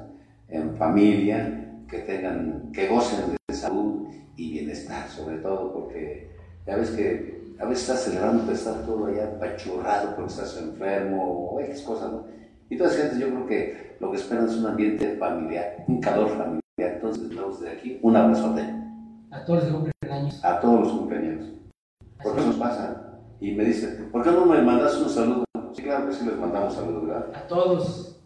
en 0.49 0.77
familia, 0.77 1.73
que 1.89 1.99
tengan, 2.01 2.71
que 2.73 2.89
gocen 2.89 3.37
de 3.49 3.55
salud 3.55 4.09
y 4.37 4.53
bienestar, 4.53 5.09
sobre 5.09 5.39
todo, 5.39 5.73
porque 5.73 6.31
ya 6.67 6.77
ves 6.77 6.91
que 6.91 7.39
a 7.59 7.65
veces 7.65 7.89
estás 7.89 8.05
celebrando, 8.05 8.43
pero 8.43 8.55
estás 8.55 8.85
todo 8.87 9.07
allá 9.07 9.27
apachurrado 9.29 10.15
porque 10.15 10.31
estás 10.31 10.57
enfermo 10.59 11.51
o 11.53 11.61
X 11.61 11.83
cosas, 11.83 12.13
¿no? 12.13 12.25
Y 12.71 12.77
todas 12.77 12.93
las 12.93 13.03
gentes 13.03 13.19
yo 13.19 13.29
creo 13.29 13.47
que 13.47 13.97
lo 14.01 14.11
que 14.11 14.19
esperan 14.19 14.47
es 14.47 14.57
un 14.57 14.67
ambiente 14.67 15.17
familiar, 15.17 15.85
un 15.89 16.01
calor 16.01 16.29
familiar. 16.29 16.61
Entonces, 16.79 17.35
damos 17.35 17.61
de 17.61 17.71
aquí 17.71 17.99
un 18.03 18.15
abrazote 18.15 18.63
A 19.31 19.45
todos 19.45 19.65
los 19.65 19.65
que 19.65 19.73
cumplen 19.73 20.13
años. 20.13 20.45
a 20.45 20.61
todos 20.61 20.81
los 20.81 20.93
compañeros. 20.93 21.45
Porque 22.23 22.41
eso 22.41 22.49
nos 22.49 22.57
pasa. 22.57 23.19
Y 23.41 23.53
me 23.53 23.65
dicen, 23.65 24.09
¿por 24.13 24.23
qué 24.23 24.31
no 24.31 24.47
me 24.47 24.61
mandas 24.63 24.97
un 24.97 25.09
saludo? 25.09 25.45
Sí, 25.79 25.85
claro 25.85 26.09
que 26.09 26.13
sí 26.13 26.25
les 26.25 26.37
mandamos 26.37 26.75
saludos, 26.75 27.07
¿verdad? 27.07 27.37
A 27.37 27.47
todos. 27.47 28.21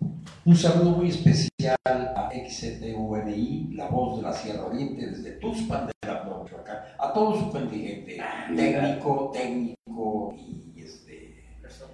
Un 0.46 0.56
saludo 0.56 0.92
muy 0.92 1.08
especial 1.10 1.76
a 1.84 2.30
XTUMI, 2.32 3.74
la 3.74 3.88
voz 3.88 4.16
de 4.16 4.22
la 4.22 4.32
Sierra 4.32 4.64
Oriente, 4.64 5.06
desde 5.08 5.32
Tuxpan 5.32 5.88
de 5.88 5.92
la 6.08 6.24
Michoacán, 6.24 6.78
a 6.98 7.12
todo 7.12 7.38
su 7.38 7.50
contingente, 7.50 8.18
técnico, 8.56 9.30
técnico 9.34 10.34
y, 10.34 10.80
este, 10.80 11.44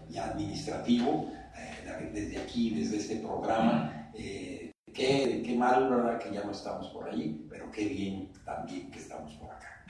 y 0.09 0.17
administrativo, 0.17 1.29
eh, 1.57 2.09
desde 2.15 2.39
aquí, 2.39 2.71
desde 2.71 3.17
programa. 3.17 4.13
Eh, 4.15 4.71
qué, 4.95 5.43
qué 5.45 5.57
mal, 5.57 5.91
¿verdad? 5.91 6.21
Que 6.21 6.33
ya 6.35 6.45
no 6.45 6.53
estamos 6.53 6.87
por 6.91 7.11
ahí, 7.11 7.45
pero 7.51 7.69
qué 7.73 7.85
bien 7.85 8.31
también 8.45 8.93
que 8.93 9.01
estamos 9.01 9.33
por 9.33 9.51
acá. 9.51 9.85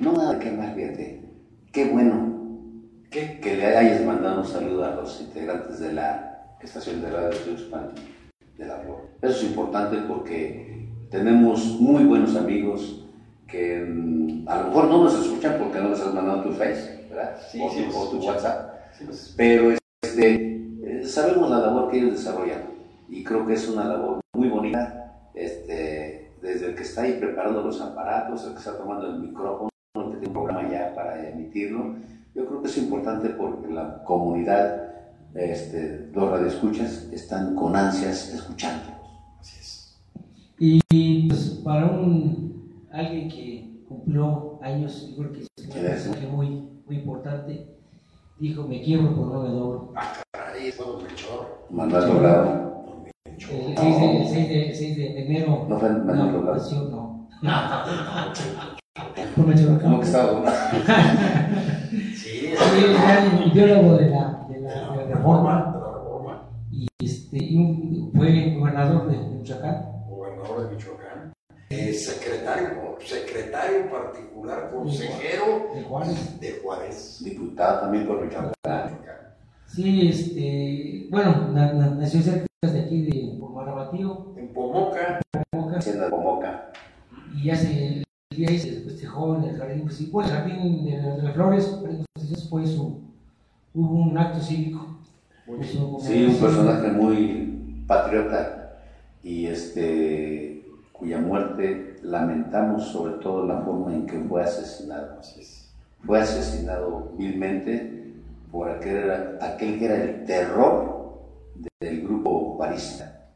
No 0.00 0.14
nada 0.14 0.36
que 0.40 0.50
mal, 0.50 0.74
fíjate. 0.74 1.22
Qué 1.70 1.84
bueno 1.84 2.43
¿Qué? 3.14 3.38
que 3.40 3.54
le 3.54 3.64
hayas 3.64 4.04
mandado 4.04 4.40
un 4.40 4.46
saludo 4.46 4.84
a 4.84 4.96
los 4.96 5.20
integrantes 5.20 5.78
de 5.78 5.92
la 5.92 6.56
estación 6.60 7.00
de 7.00 7.10
radio 7.10 7.30
Tuxpan 7.30 7.92
de 8.58 8.66
la 8.66 8.78
Flor. 8.78 9.02
Eso 9.22 9.36
es 9.36 9.44
importante 9.44 9.98
porque 10.08 10.88
tenemos 11.12 11.64
muy 11.78 12.02
buenos 12.02 12.34
amigos 12.34 13.06
que 13.46 13.84
mm, 13.86 14.48
a 14.48 14.58
lo 14.58 14.66
mejor 14.66 14.88
no 14.88 15.04
nos 15.04 15.14
escuchan 15.14 15.58
porque 15.60 15.78
no 15.78 15.90
les 15.90 16.00
has 16.00 16.12
mandado 16.12 16.42
tu 16.42 16.50
Face, 16.54 17.06
¿verdad? 17.08 17.38
Sí, 17.52 17.60
o, 17.62 17.70
sí, 17.70 17.86
tu, 17.88 17.96
o 17.96 18.08
tu. 18.08 18.18
WhatsApp. 18.26 18.80
Sí, 18.98 19.34
Pero 19.36 19.70
este, 20.02 20.34
eh, 20.82 21.04
sabemos 21.04 21.48
la 21.50 21.60
labor 21.60 21.92
que 21.92 21.98
ellos 21.98 22.14
desarrollan 22.14 22.62
y 23.08 23.22
creo 23.22 23.46
que 23.46 23.52
es 23.52 23.68
una 23.68 23.84
labor 23.84 24.18
muy 24.34 24.48
bonita. 24.48 25.28
Este, 25.34 26.32
desde 26.42 26.66
el 26.66 26.74
que 26.74 26.82
está 26.82 27.02
ahí 27.02 27.12
preparando 27.20 27.62
los 27.62 27.80
aparatos, 27.80 28.44
el 28.44 28.54
que 28.54 28.58
está 28.58 28.76
tomando 28.76 29.06
el 29.06 29.20
micrófono, 29.20 29.68
el 29.94 30.02
que 30.02 30.16
tiene 30.16 30.26
un 30.26 30.32
programa 30.32 30.68
ya 30.68 30.92
para 30.96 31.28
emitirlo, 31.28 31.94
yo 32.34 32.46
creo 32.46 32.60
que 32.62 32.68
es 32.68 32.78
importante 32.78 33.28
porque 33.30 33.72
la 33.72 34.02
comunidad, 34.04 34.82
este, 35.34 36.10
los 36.12 36.30
radioescuchas, 36.30 37.08
están 37.12 37.54
con 37.54 37.76
ansias 37.76 38.30
escuchándolos. 38.34 38.94
así 39.40 39.56
es. 39.60 40.00
Y 40.58 41.28
pues 41.28 41.60
para 41.64 41.86
un 41.86 42.86
alguien 42.92 43.28
que 43.28 43.84
cumplió 43.88 44.58
años, 44.62 45.10
yo 45.10 45.16
creo 45.18 45.32
que 45.32 45.40
es 45.42 45.48
un 45.76 45.82
mensaje 45.82 46.26
muy, 46.26 46.46
muy 46.86 46.96
importante. 46.96 47.68
Dijo, 48.38 48.66
me 48.66 48.82
quiebro, 48.82 49.10
pero 49.14 49.26
no 49.26 49.42
me 49.44 49.48
doblo. 49.50 49.92
Ah, 49.94 50.12
caray, 50.32 50.72
fue 50.72 50.86
don 50.86 51.02
Melchor. 51.04 51.66
Manuel 51.70 52.04
Doblado, 52.08 52.82
Don 52.84 53.02
Melchor. 53.04 53.52
El 53.54 53.76
6 53.78 54.00
de, 54.00 54.16
el 54.22 54.26
6 54.26 54.48
de, 54.48 54.68
el 54.70 54.74
6 54.74 54.96
de 54.96 55.22
enero. 55.24 55.66
¿no 55.68 55.78
fue 55.78 55.88
Manuel 55.90 56.16
No, 56.18 56.32
Doblado? 56.32 56.56
nació, 56.56 56.82
no. 56.88 57.28
Fue 59.36 59.44
Melchor 59.44 59.82
¿Cómo 59.82 60.00
que 60.00 60.06
estaba 60.06 60.32
doblado? 60.32 60.56
Era 62.76 63.44
ideólogo 63.46 63.96
de 63.96 64.10
la, 64.10 64.46
de 64.48 64.60
la, 64.60 64.96
de 64.96 65.08
la 65.08 65.14
reforma, 65.14 66.50
y, 66.72 66.86
este, 66.98 67.36
y 67.44 67.56
un- 67.56 68.10
fue 68.14 68.56
gobernador 68.58 69.08
de, 69.10 69.16
Michoacán. 69.16 69.86
gobernador 70.08 70.68
de 70.68 70.74
Michoacán, 70.76 71.32
eh, 71.70 71.92
secretario, 71.92 72.96
secretario 73.00 73.90
particular, 73.90 74.70
consejero 74.74 75.68
de 75.74 75.82
Juárez. 75.84 76.40
de 76.40 76.60
Juárez. 76.62 77.22
Diputado 77.24 77.80
también 77.82 78.06
por 78.08 78.22
Michoacán. 78.24 78.52
Michoacán. 78.66 79.34
Sí, 79.68 80.08
este, 80.08 81.06
bueno, 81.10 81.48
na- 81.52 81.72
na- 81.72 81.90
nació 81.94 82.20
cerca 82.22 82.46
de 82.62 82.80
aquí 82.80 83.02
de 83.02 83.38
por 83.38 83.50
Marabatío, 83.52 84.34
En 84.36 84.52
Pomoca, 84.52 85.20
Boca, 85.52 85.78
Hacienda 85.78 86.10
Pomoca. 86.10 86.72
y 87.40 87.50
hace 87.50 87.88
el 87.98 88.04
día 88.36 88.48
se 88.48 88.80
festejó 88.82 89.36
en 89.36 89.44
el 89.44 89.56
jardín 89.58 89.78
municipal, 89.80 90.24
el 90.24 90.30
jardín 90.32 90.84
de, 90.84 91.00
de 91.00 91.22
las 91.22 91.34
flores, 91.34 91.78
fue 92.34 92.66
su, 92.66 93.00
hubo 93.74 93.94
un 93.94 94.18
acto 94.18 94.40
cívico. 94.40 94.98
Sí, 96.00 96.24
un 96.24 96.36
personaje 96.36 96.88
muy 96.88 97.84
patriota 97.86 98.78
y 99.22 99.46
este 99.46 100.66
cuya 100.92 101.18
muerte 101.18 101.96
lamentamos 102.02 102.84
sobre 102.88 103.14
todo 103.14 103.46
la 103.46 103.60
forma 103.60 103.92
en 103.92 104.06
que 104.06 104.18
fue 104.20 104.42
asesinado. 104.42 105.20
Fue 106.04 106.20
asesinado 106.20 107.12
vilmente 107.18 108.14
por 108.50 108.70
aquel, 108.70 109.10
aquel 109.40 109.78
que 109.78 109.84
era 109.84 110.02
el 110.02 110.24
terror 110.24 111.20
del 111.80 112.02
grupo 112.02 112.56
parista, 112.56 113.26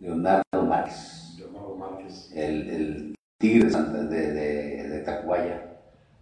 Leonardo 0.00 0.42
Márquez, 0.66 1.34
Leonardo 1.38 1.76
Márquez. 1.76 2.30
el, 2.34 2.70
el 2.70 3.14
tigre 3.38 3.68
de, 3.70 4.04
de, 4.06 4.32
de, 4.32 4.88
de 4.88 5.00
Tacubaya. 5.00 5.68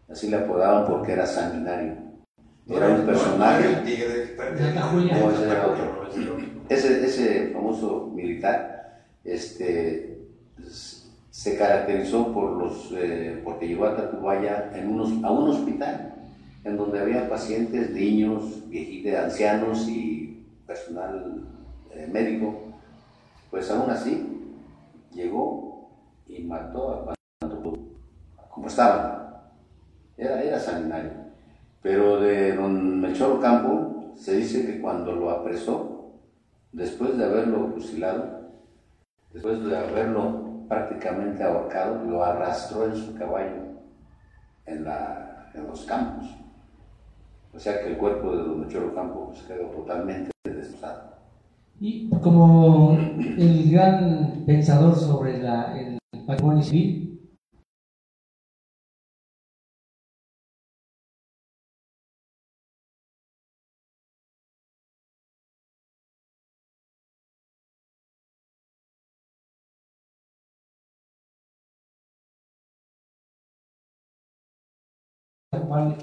Así 0.09 0.29
le 0.29 0.39
apodaban 0.39 0.87
porque 0.87 1.13
era 1.13 1.27
sanguinario. 1.27 2.10
Era 2.69 2.89
un 2.89 3.07
personaje. 3.07 3.69
El 3.69 3.85
tigre. 3.85 4.37
No, 4.75 5.31
ese 5.31 5.45
era 5.45 5.67
otro. 5.67 6.09
No, 6.17 6.61
ese 6.69 7.51
famoso 7.53 8.13
militar 8.15 8.81
este, 9.25 10.19
se 11.31 11.57
caracterizó 11.57 12.33
por 12.33 12.53
los, 12.53 12.93
eh, 12.93 13.41
porque 13.45 13.69
llegó 13.69 13.87
a 13.87 13.97
Tacubaya 13.97 14.71
en 14.75 14.89
unos, 14.89 15.25
a 15.25 15.31
un 15.31 15.51
hospital 15.51 16.15
en 16.65 16.77
donde 16.77 17.01
había 17.01 17.29
pacientes, 17.29 17.91
niños, 17.91 18.69
viejitos, 18.69 19.15
ancianos 19.15 19.89
y 19.89 20.47
personal 20.67 21.45
eh, 21.93 22.09
médico. 22.11 22.55
Pues 23.51 23.71
aún 23.71 23.91
así 23.91 24.27
llegó 25.13 25.91
y 26.29 26.43
mató 26.43 26.91
a 27.11 27.15
cuanto 27.41 27.79
como 28.51 28.67
estaban. 28.67 29.31
Era, 30.17 30.43
era 30.43 30.61
sanguinario. 30.61 31.20
Pero 31.83 32.21
de 32.21 32.55
don 32.57 33.01
Melchor 33.01 33.33
Ocampo 33.33 34.13
se 34.17 34.37
dice 34.37 34.67
que 34.67 34.81
cuando 34.81 35.13
lo 35.13 35.31
apresó, 35.31 36.13
después 36.73 37.17
de 37.17 37.25
haberlo 37.25 37.69
fusilado, 37.69 38.51
después 39.33 39.65
de 39.65 39.77
haberlo 39.77 40.67
prácticamente 40.69 41.43
ahorcado, 41.43 42.05
lo 42.05 42.23
arrastró 42.23 42.85
en 42.85 42.97
su 42.97 43.15
caballo 43.15 43.71
en, 44.67 44.85
los 45.67 45.85
campos. 45.85 46.27
O 47.53 47.59
sea 47.59 47.81
que 47.81 47.91
el 47.91 47.97
cuerpo 47.97 48.37
de 48.37 48.43
don 48.45 48.61
Melchor 48.61 48.85
Ocampo 48.85 49.27
pues, 49.29 49.43
quedó 49.43 49.67
totalmente 49.71 50.31
destrozado. 50.45 51.11
Y 51.81 52.11
como 52.23 52.97
el 52.97 53.71
gran 53.71 54.45
pensador 54.47 54.95
sobre 54.95 55.43
la, 55.43 55.77
el 55.79 55.99
patrimonio 56.27 56.63
civil, 56.63 57.10
la 75.53 75.61
cual, 75.61 75.97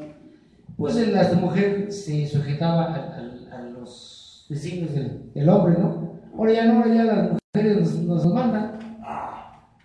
pues 0.78 0.96
la 1.08 1.34
mujer 1.34 1.92
se 1.92 2.28
sujetaba 2.28 2.84
a, 2.84 2.96
a- 2.96 3.58
a 3.58 3.62
los 3.62 4.46
designios 4.50 4.94
del, 4.94 5.32
del 5.34 5.50
hombre, 5.50 5.76
¿no? 5.80 6.20
Ahora 6.38 6.52
ya 6.54 6.66
no, 6.66 6.80
ahora 6.80 6.94
ya 6.94 7.04
las 7.06 7.30
mujeres 7.56 7.78
nos, 7.80 7.96
nos 8.24 8.34
mandan. 8.34 8.78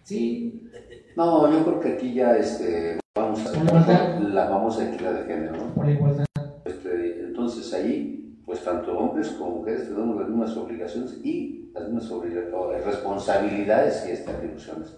Sí, 0.02 0.68
No, 1.16 1.50
yo 1.50 1.64
creo 1.64 1.80
que 1.80 1.92
aquí 1.92 2.12
ya 2.14 2.36
este, 2.36 2.98
vamos 3.14 3.46
a 3.46 3.64
la 3.64 4.20
la 4.20 4.48
famosa 4.48 4.92
equidad 4.92 5.12
de 5.14 5.24
género, 5.26 5.52
¿no? 5.56 5.74
por 5.74 5.86
la 5.86 5.92
igualdad. 5.92 6.24
Este, 6.64 7.20
entonces 7.20 7.72
allí, 7.72 8.36
pues 8.44 8.64
tanto 8.64 8.98
hombres 8.98 9.28
como 9.30 9.58
mujeres 9.58 9.84
tenemos 9.88 10.16
las 10.20 10.28
mismas 10.28 10.56
obligaciones 10.56 11.20
y 11.22 11.70
las 11.72 11.84
mismas 11.84 12.10
obliga- 12.10 12.52
o, 12.54 12.72
eh, 12.72 12.80
responsabilidades 12.84 14.04
y 14.08 14.12
este, 14.12 14.30
atribuciones. 14.32 14.96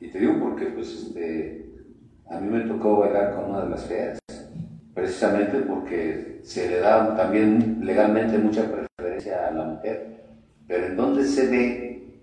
Y 0.00 0.10
te 0.10 0.18
digo 0.18 0.34
porque 0.40 0.66
pues 0.66 0.88
este, 0.92 1.65
a 2.28 2.40
mí 2.40 2.48
me 2.48 2.60
tocó 2.64 3.00
bailar 3.00 3.34
con 3.34 3.50
una 3.50 3.62
de 3.62 3.70
las 3.70 3.84
feas, 3.84 4.18
precisamente 4.94 5.58
porque 5.60 6.40
se 6.42 6.68
le 6.68 6.80
da 6.80 7.16
también 7.16 7.80
legalmente 7.82 8.38
mucha 8.38 8.64
preferencia 8.64 9.48
a 9.48 9.50
la 9.52 9.64
mujer, 9.64 10.24
pero 10.66 10.86
en 10.86 10.96
donde 10.96 11.24
se 11.24 11.46
ve 11.48 12.20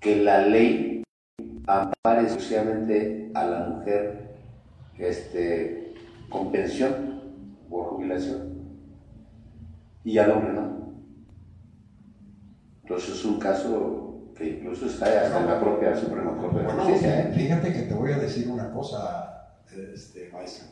que 0.00 0.16
la 0.16 0.46
ley 0.46 1.02
ampara 1.66 2.22
exclusivamente 2.22 3.30
a 3.34 3.46
la 3.46 3.66
mujer 3.66 4.36
este, 4.98 5.94
con 6.28 6.50
pensión 6.50 7.20
por 7.68 7.86
jubilación 7.86 8.54
y 10.04 10.18
al 10.18 10.30
hombre 10.30 10.52
no. 10.52 10.76
Entonces 12.82 13.16
es 13.16 13.24
un 13.24 13.40
caso 13.40 14.05
que 14.36 14.44
incluso 14.50 14.86
está 14.86 15.06
hasta 15.06 15.40
en 15.40 15.46
la 15.46 15.60
propia 15.60 15.96
Suprema 15.96 16.36
Corte 16.36 16.58
de 16.58 16.64
Bueno, 16.64 16.82
Justicia. 16.84 17.20
¿eh? 17.20 17.32
fíjate 17.34 17.72
que 17.72 17.82
te 17.82 17.94
voy 17.94 18.12
a 18.12 18.18
decir 18.18 18.48
una 18.48 18.70
cosa, 18.72 19.48
este, 19.94 20.30
maestro. 20.32 20.68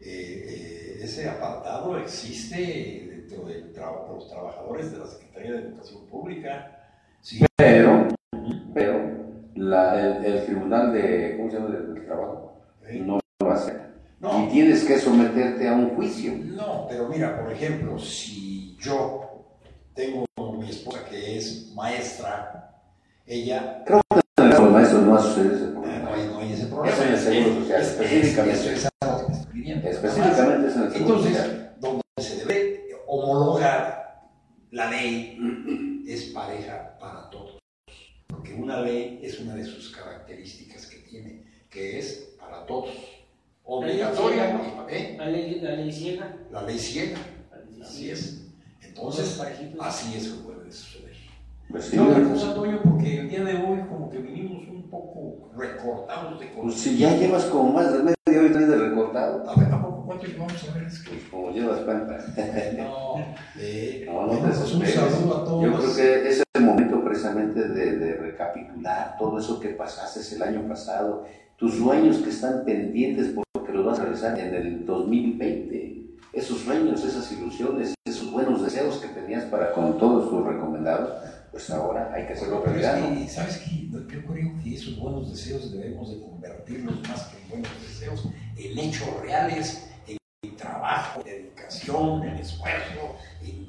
Eh, 0.00 0.44
eh, 0.48 0.98
ese 1.02 1.28
apartado 1.28 1.96
existe 1.98 3.08
dentro 3.10 3.46
de 3.46 3.60
los 4.12 4.28
trabajadores 4.28 4.92
de 4.92 4.98
la 4.98 5.06
Secretaría 5.06 5.52
de 5.52 5.58
Educación 5.68 6.06
Pública. 6.06 6.72
Sí, 7.22 7.44
Pero, 7.56 8.08
pero 8.74 9.00
la- 9.54 9.98
el, 10.18 10.24
el 10.24 10.44
Tribunal 10.44 10.92
de, 10.92 11.36
¿cómo 11.38 11.50
se 11.50 11.56
llama? 11.56 11.70
del, 11.74 12.04
Trabajo 12.04 12.60
¿eh? 12.86 13.02
no 13.04 13.18
lo 13.40 13.50
acepta. 13.52 13.90
No. 14.20 14.44
Y 14.46 14.48
tienes 14.50 14.84
que 14.84 14.98
someterte 14.98 15.68
a 15.68 15.72
un 15.72 15.90
juicio. 15.96 16.32
No, 16.44 16.86
pero 16.88 17.08
mira, 17.08 17.40
por 17.42 17.50
ejemplo, 17.52 17.98
si 17.98 18.76
yo 18.78 19.56
tengo 19.94 20.24
mi 20.58 20.68
esposa 20.70 21.04
que 21.08 21.36
es 21.38 21.72
maestra, 21.74 22.75
ella. 23.26 23.82
Creo 23.84 24.00
que 24.08 24.20
con 24.36 24.50
los 24.50 24.72
maestros 24.72 25.02
no 25.02 25.16
ha 25.16 25.22
sucedido 25.22 25.54
ese 25.56 25.66
problema. 25.66 25.96
Ah, 25.96 26.02
no 26.02 26.14
hay, 26.14 26.26
no 26.28 26.38
hay 26.38 26.52
ese 26.52 26.66
problema. 26.66 26.94
Eso 26.94 27.02
en 27.04 27.12
el 27.12 27.18
seguro 27.18 27.60
social, 27.60 27.80
es, 27.80 27.88
específicamente. 27.88 28.52
Eso 28.52 28.70
es. 28.70 28.86
Específicamente 29.84 30.68
es 30.68 30.76
en 30.76 30.82
el 30.82 30.92
seguro 30.92 31.16
Entonces, 31.16 31.80
donde 31.80 32.02
se 32.18 32.36
debe 32.44 32.86
homologar 33.06 34.30
la 34.70 34.90
ley 34.90 35.38
es 36.06 36.24
pareja 36.26 36.96
para 37.00 37.28
todos. 37.30 37.58
Porque 38.28 38.54
una 38.54 38.80
ley 38.80 39.20
es 39.22 39.40
una 39.40 39.54
de 39.54 39.64
sus 39.64 39.90
características 39.90 40.86
que 40.86 40.98
tiene, 40.98 41.42
que 41.68 41.98
es 41.98 42.34
para 42.38 42.64
todos. 42.66 42.90
Obligatoria. 43.64 44.54
La 45.18 45.26
ley, 45.26 45.58
¿eh? 45.58 45.58
ciega. 45.58 45.58
La 45.62 45.76
ley 45.76 45.92
ciega. 45.92 46.36
La 46.52 46.62
ley 46.62 46.78
ciega. 46.78 47.18
Así 47.82 48.10
es. 48.10 48.42
Entonces, 48.82 49.40
así 49.80 50.14
es 50.16 50.28
como 50.28 50.50
debe 50.58 50.72
suceder. 50.72 51.05
Yo 51.68 52.04
otra 52.04 52.16
pues, 52.16 52.28
cosa, 52.28 52.54
Toño, 52.54 52.80
porque 52.82 53.20
el 53.20 53.28
día 53.28 53.44
de 53.44 53.54
hoy 53.56 53.80
como 53.88 54.08
que 54.10 54.18
vinimos 54.18 54.68
un 54.68 54.88
poco 54.90 55.50
recortados 55.56 56.38
de 56.40 56.46
pues 56.46 56.64
cosas. 56.66 56.80
si 56.80 56.96
ya 56.98 57.16
llevas 57.16 57.44
como 57.46 57.72
más 57.72 57.92
de 57.92 57.98
media 58.00 58.16
hora 58.40 58.66
de 58.66 58.76
recortado, 58.76 59.48
A 59.50 59.54
ver, 59.60 59.72
¿a 59.72 59.82
poco 59.82 60.04
cuánto 60.06 60.26
llevamos 60.26 60.68
a 60.70 60.74
ver? 60.74 60.84
Es 60.84 61.00
que... 61.02 61.10
pues 61.10 61.24
como 61.30 61.50
llevas 61.50 61.80
cuenta. 61.80 62.18
No, 62.76 63.16
eh, 63.58 64.04
No, 64.06 64.12
no 64.22 64.26
bueno, 64.28 64.42
te 64.42 64.48
pues 64.58 64.74
un 64.74 64.86
saludo 64.86 65.36
a 65.36 65.44
todos. 65.44 65.64
Yo 65.64 65.78
creo 65.78 65.94
que 65.96 66.28
es 66.28 66.42
el 66.54 66.62
momento 66.62 67.04
precisamente 67.04 67.68
de, 67.68 67.96
de 67.98 68.14
recapitular 68.14 69.16
todo 69.18 69.38
eso 69.38 69.58
que 69.60 69.68
pasaste 69.70 70.34
el 70.34 70.42
año 70.42 70.68
pasado, 70.68 71.24
tus 71.56 71.74
sueños 71.74 72.18
que 72.18 72.30
están 72.30 72.64
pendientes 72.64 73.32
porque 73.52 73.72
los 73.72 73.84
vas 73.84 73.98
a 73.98 74.02
realizar 74.02 74.38
en 74.38 74.54
el 74.54 74.86
2020, 74.86 76.06
esos 76.32 76.58
sueños, 76.58 77.04
esas 77.04 77.30
ilusiones, 77.32 77.94
esos 78.04 78.30
buenos 78.30 78.62
deseos 78.62 78.98
que 78.98 79.08
tenías 79.08 79.44
para 79.44 79.72
con 79.72 79.98
todos 79.98 80.28
tus 80.30 80.46
recomendados, 80.46 81.10
pues 81.50 81.70
ahora 81.70 82.12
hay 82.14 82.26
que 82.26 82.32
hacerlo 82.34 82.62
realidad. 82.64 83.00
¿no? 83.00 83.18
que, 83.18 83.28
¿sabes 83.28 83.58
qué? 83.58 83.88
Yo 83.88 84.06
creo 84.06 84.52
que 84.62 84.74
esos 84.74 84.98
buenos 84.98 85.30
deseos 85.30 85.72
debemos 85.72 86.10
de 86.10 86.20
convertirlos 86.20 87.08
más 87.08 87.24
que 87.24 87.42
en 87.42 87.48
buenos 87.48 87.82
deseos 87.82 88.28
en 88.56 88.78
hechos 88.78 89.20
reales, 89.20 89.88
en 90.06 90.56
trabajo, 90.56 91.20
en 91.20 91.26
dedicación, 91.26 92.22
en 92.24 92.36
esfuerzo, 92.36 93.16
en, 93.42 93.68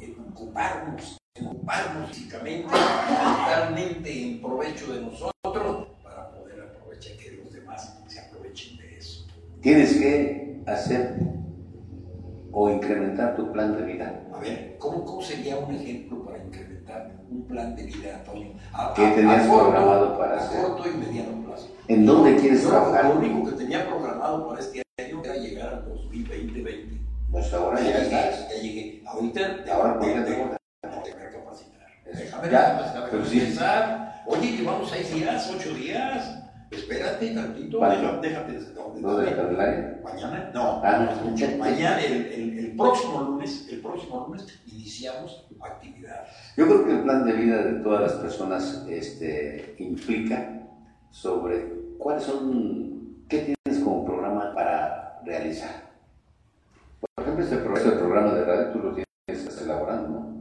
en 0.00 0.16
ocuparnos, 0.32 1.18
en 1.34 1.46
ocuparnos 1.46 2.10
físicamente, 2.10 2.68
mentalmente, 2.68 4.22
en 4.22 4.40
provecho 4.40 4.92
de 4.92 5.00
nosotros, 5.02 5.88
para 6.02 6.30
poder 6.30 6.60
aprovechar 6.60 7.16
que 7.16 7.32
los 7.32 7.52
demás 7.52 7.98
se 8.06 8.20
aprovechen 8.20 8.76
de 8.78 8.96
eso. 8.96 9.26
Tienes 9.60 9.92
que 9.94 10.62
hacer 10.66 11.16
o 12.52 12.70
incrementar 12.70 13.36
tu 13.36 13.52
plan 13.52 13.76
de 13.76 13.92
vida. 13.92 14.22
A 14.32 14.38
ver, 14.38 14.76
¿cómo, 14.78 15.04
cómo 15.04 15.20
sería 15.20 15.58
un 15.58 15.74
ejemplo 15.74 16.24
para 16.24 16.42
incrementar 16.42 16.75
un 17.30 17.46
plan 17.46 17.74
de 17.76 17.82
vida, 17.84 18.16
Antonio? 18.16 18.52
A, 18.72 18.92
¿Qué 18.94 19.06
tenías 19.08 19.46
corto- 19.46 19.70
programado 19.70 20.18
para 20.18 20.34
a 20.34 20.38
hacer? 20.38 20.62
corto 20.62 20.88
y 20.88 20.96
mediano 20.96 21.44
plazo. 21.46 21.68
¿En 21.88 22.06
dónde 22.06 22.36
quieres 22.36 22.62
Yo 22.62 22.68
trabajar? 22.70 23.04
Lo 23.06 23.16
único 23.16 23.44
que 23.50 23.56
tenía 23.56 23.86
programado 23.88 24.48
para 24.48 24.60
este 24.60 24.82
año 25.00 25.22
era 25.24 25.34
llegar 25.36 25.68
al 25.74 25.84
2020-2020. 25.86 27.00
Pues 27.30 27.52
ahora 27.52 27.80
Ya 27.80 27.90
ya 27.90 27.98
estás. 28.02 28.48
ya 28.54 28.62
llegué. 28.62 29.02
Ahorita 29.06 29.40
Ahora, 29.72 29.94
¿por 29.98 30.02
te- 30.02 30.14
qué 30.14 30.20
te- 30.20 30.38
no? 30.38 30.44
no 30.46 31.02
te 31.02 31.12
voy 31.12 31.22
a 31.22 31.30
capacitar. 31.32 31.86
Eso. 32.04 32.36
Déjame, 32.42 33.08
pero 33.10 33.24
sí. 33.24 33.40
pensar. 33.40 34.22
Oye, 34.26 34.56
llevamos 34.56 34.90
seis 34.90 35.12
días, 35.14 35.52
ocho 35.54 35.74
días. 35.74 36.42
Espérate 36.70 37.30
tantito. 37.30 37.78
Déjame, 37.80 38.20
déjame. 38.22 38.58
¿No 39.00 39.16
calendario? 39.16 39.98
Mañana, 40.02 40.50
no, 40.54 40.80
Ah, 40.82 41.08
no, 41.22 41.58
mañana, 41.58 42.00
el, 42.00 42.12
el- 42.26 42.58
el 42.58 42.76
próximo 42.76 43.20
lunes, 43.22 43.68
el 43.70 43.80
próximo 43.80 44.26
lunes 44.28 44.46
iniciamos 44.66 45.45
actividad. 45.64 46.26
Yo 46.56 46.66
creo 46.66 46.84
que 46.84 46.92
el 46.92 47.02
plan 47.02 47.24
de 47.24 47.32
vida 47.32 47.62
de 47.62 47.72
todas 47.80 48.02
las 48.02 48.12
personas 48.14 48.84
este, 48.88 49.74
implica 49.78 50.62
sobre 51.10 51.72
cuáles 51.98 52.24
son, 52.24 53.24
qué 53.28 53.54
tienes 53.64 53.82
como 53.82 54.04
programa 54.04 54.52
para 54.54 55.20
realizar. 55.24 55.86
Por 57.00 57.24
ejemplo, 57.24 57.44
este, 57.44 57.56
pro- 57.58 57.76
este 57.76 57.90
programa 57.92 58.32
de 58.34 58.44
radio 58.44 58.72
tú 58.72 58.78
lo 58.80 58.94
tienes 58.94 59.62
elaborando, 59.62 60.08
¿no? 60.08 60.36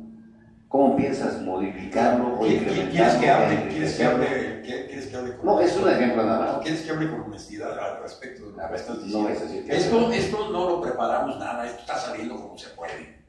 ¿Cómo 0.68 0.96
piensas 0.98 1.42
modificarlo 1.42 2.34
o 2.38 2.42
¿Qui- 2.42 2.48
qui- 2.50 2.54
incrementarlo? 2.56 2.92
¿Quieres 2.92 3.14
que 3.16 3.30
hable? 3.30 3.68
¿Quieres 3.70 3.96
que 3.98 4.04
hable? 4.04 4.26
¿Qué- 4.66 4.86
¿Quieres 4.88 5.08
que 5.08 5.16
hable 5.16 5.36
con 5.38 5.46
No, 5.46 5.62
es 5.62 5.78
un 5.78 5.90
ejemplo 5.90 6.24
nada 6.26 6.46
No, 6.46 6.52
más. 6.54 6.62
¿Quieres 6.64 6.82
que 6.82 6.92
hable 6.92 7.10
con 7.12 7.22
honestidad 7.22 7.80
al 7.80 8.02
respecto 8.02 8.46
de 8.46 8.52
lo 8.52 8.70
que 8.70 8.76
estás 8.76 8.98
no 8.98 9.04
diciendo? 9.04 9.30
es 9.30 9.42
así 9.42 9.66
Esto, 9.70 10.12
esto 10.12 10.50
no 10.52 10.70
lo 10.70 10.82
preparamos 10.82 11.40
nada, 11.40 11.66
esto 11.66 11.80
está 11.80 11.98
saliendo 11.98 12.36
como 12.36 12.58
se 12.58 12.70
puede. 12.70 13.25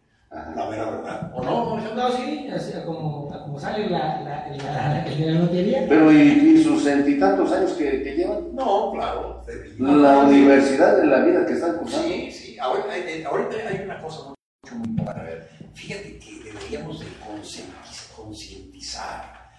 La 0.55 0.69
mera 0.71 0.91
verdad. 0.91 1.33
¿O 1.35 1.43
no? 1.43 1.73
Alejandro? 1.75 2.09
No, 2.09 2.17
sí, 2.17 2.49
así 2.55 2.73
como, 2.85 3.29
como 3.29 3.59
sale 3.59 3.89
la, 3.89 4.21
la, 4.21 4.47
la, 4.57 5.07
el 5.07 5.19
de 5.19 5.33
la 5.33 5.41
lotería. 5.41 5.87
Pero 5.89 6.13
¿y, 6.13 6.17
y 6.19 6.63
sus 6.63 6.85
veintitantos 6.85 7.53
años 7.53 7.73
que, 7.73 8.03
que 8.03 8.15
llevan? 8.17 8.55
No, 8.55 8.93
claro. 8.93 9.43
La 9.79 10.19
universidad 10.19 10.99
de 10.99 11.07
la 11.07 11.21
vida 11.21 11.47
que 11.47 11.55
están 11.55 11.79
cursando. 11.79 12.09
Sí, 12.09 12.31
sí. 12.31 12.59
Ahorita, 12.59 12.97
eh, 12.99 13.25
ahorita 13.25 13.57
hay 13.69 13.85
una 13.85 14.03
cosa 14.03 14.29
mucho, 14.29 14.77
muy 14.77 14.89
importante. 14.89 15.43
Fíjate 15.75 16.19
que 16.19 16.45
deberíamos 16.45 17.01
de 17.01 17.07
concientiz- 17.07 18.15
concientizar 18.15 19.51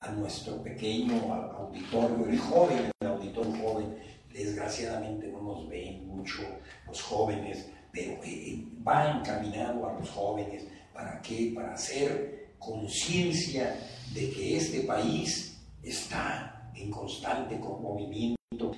a, 0.00 0.10
nuestro 0.12 0.62
pequeño 0.62 1.14
auditorio, 1.32 2.26
el 2.28 2.38
joven, 2.38 2.90
el 3.00 3.08
auditorio 3.08 3.52
joven. 3.62 3.96
Desgraciadamente 4.32 5.28
no 5.28 5.42
nos 5.42 5.68
ven 5.68 6.06
mucho 6.06 6.42
los 6.86 7.02
jóvenes, 7.02 7.68
pero 7.92 8.20
eh, 8.24 8.64
va 8.86 9.18
encaminado 9.18 9.88
a 9.88 9.98
los 9.98 10.10
jóvenes. 10.10 10.64
¿Para 10.92 11.20
qué? 11.22 11.52
Para 11.54 11.72
hacer 11.74 12.54
conciencia 12.58 13.76
de 14.14 14.30
que 14.30 14.56
este 14.56 14.80
país 14.82 15.58
está 15.82 16.70
en 16.74 16.90
constante 16.90 17.58
con- 17.60 17.82
movimiento 17.82 18.36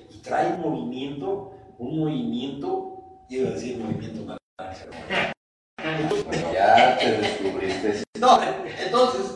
y 0.09 0.19
trae 0.21 0.53
un 0.53 0.61
movimiento, 0.61 1.53
un 1.79 1.99
movimiento, 1.99 3.03
iba 3.29 3.49
a 3.49 3.53
decir 3.53 3.77
movimiento 3.77 4.37
naranja. 4.57 5.33
Ya 6.53 6.97
te 6.97 7.11
descubriste. 7.17 8.03
No, 8.19 8.39
entonces 8.85 9.35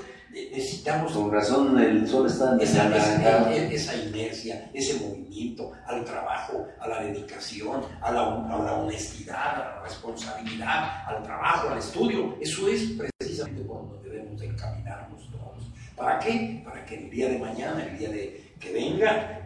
necesitamos 0.52 1.13
Con 1.13 1.32
razón 1.32 1.80
el 1.80 2.08
sol 2.08 2.28
está 2.28 2.54
en 2.54 2.62
esa, 2.62 2.86
anaranjado. 2.86 3.50
esa, 3.52 3.73
esa 3.73 3.95
inercia, 3.95 4.71
ese 4.73 5.00
movimiento 5.00 5.71
al 5.86 6.04
trabajo, 6.04 6.67
a 6.80 6.88
la 6.88 7.04
dedicación, 7.04 7.82
a 8.02 8.12
la, 8.12 8.21
a 8.21 8.63
la 8.63 8.73
honestidad, 8.73 9.56
a 9.56 9.58
la 9.58 9.82
responsabilidad, 9.84 11.04
al 11.08 11.23
trabajo, 11.23 11.69
al 11.69 11.78
estudio. 11.80 12.36
Eso 12.39 12.67
es 12.67 12.91
precisamente 13.19 13.62
por 13.63 13.88
donde 13.89 14.10
debemos 14.10 14.39
de 14.39 14.47
encaminarnos 14.47 15.30
todos. 15.32 15.71
¿Para 15.95 16.19
qué? 16.19 16.62
Para 16.63 16.86
que 16.86 16.95
el 16.95 17.10
día 17.10 17.30
de 17.30 17.39
mañana, 17.39 17.84
el 17.84 17.97
día 17.97 18.10
de 18.10 18.54
que 18.60 18.73
venga, 18.73 19.41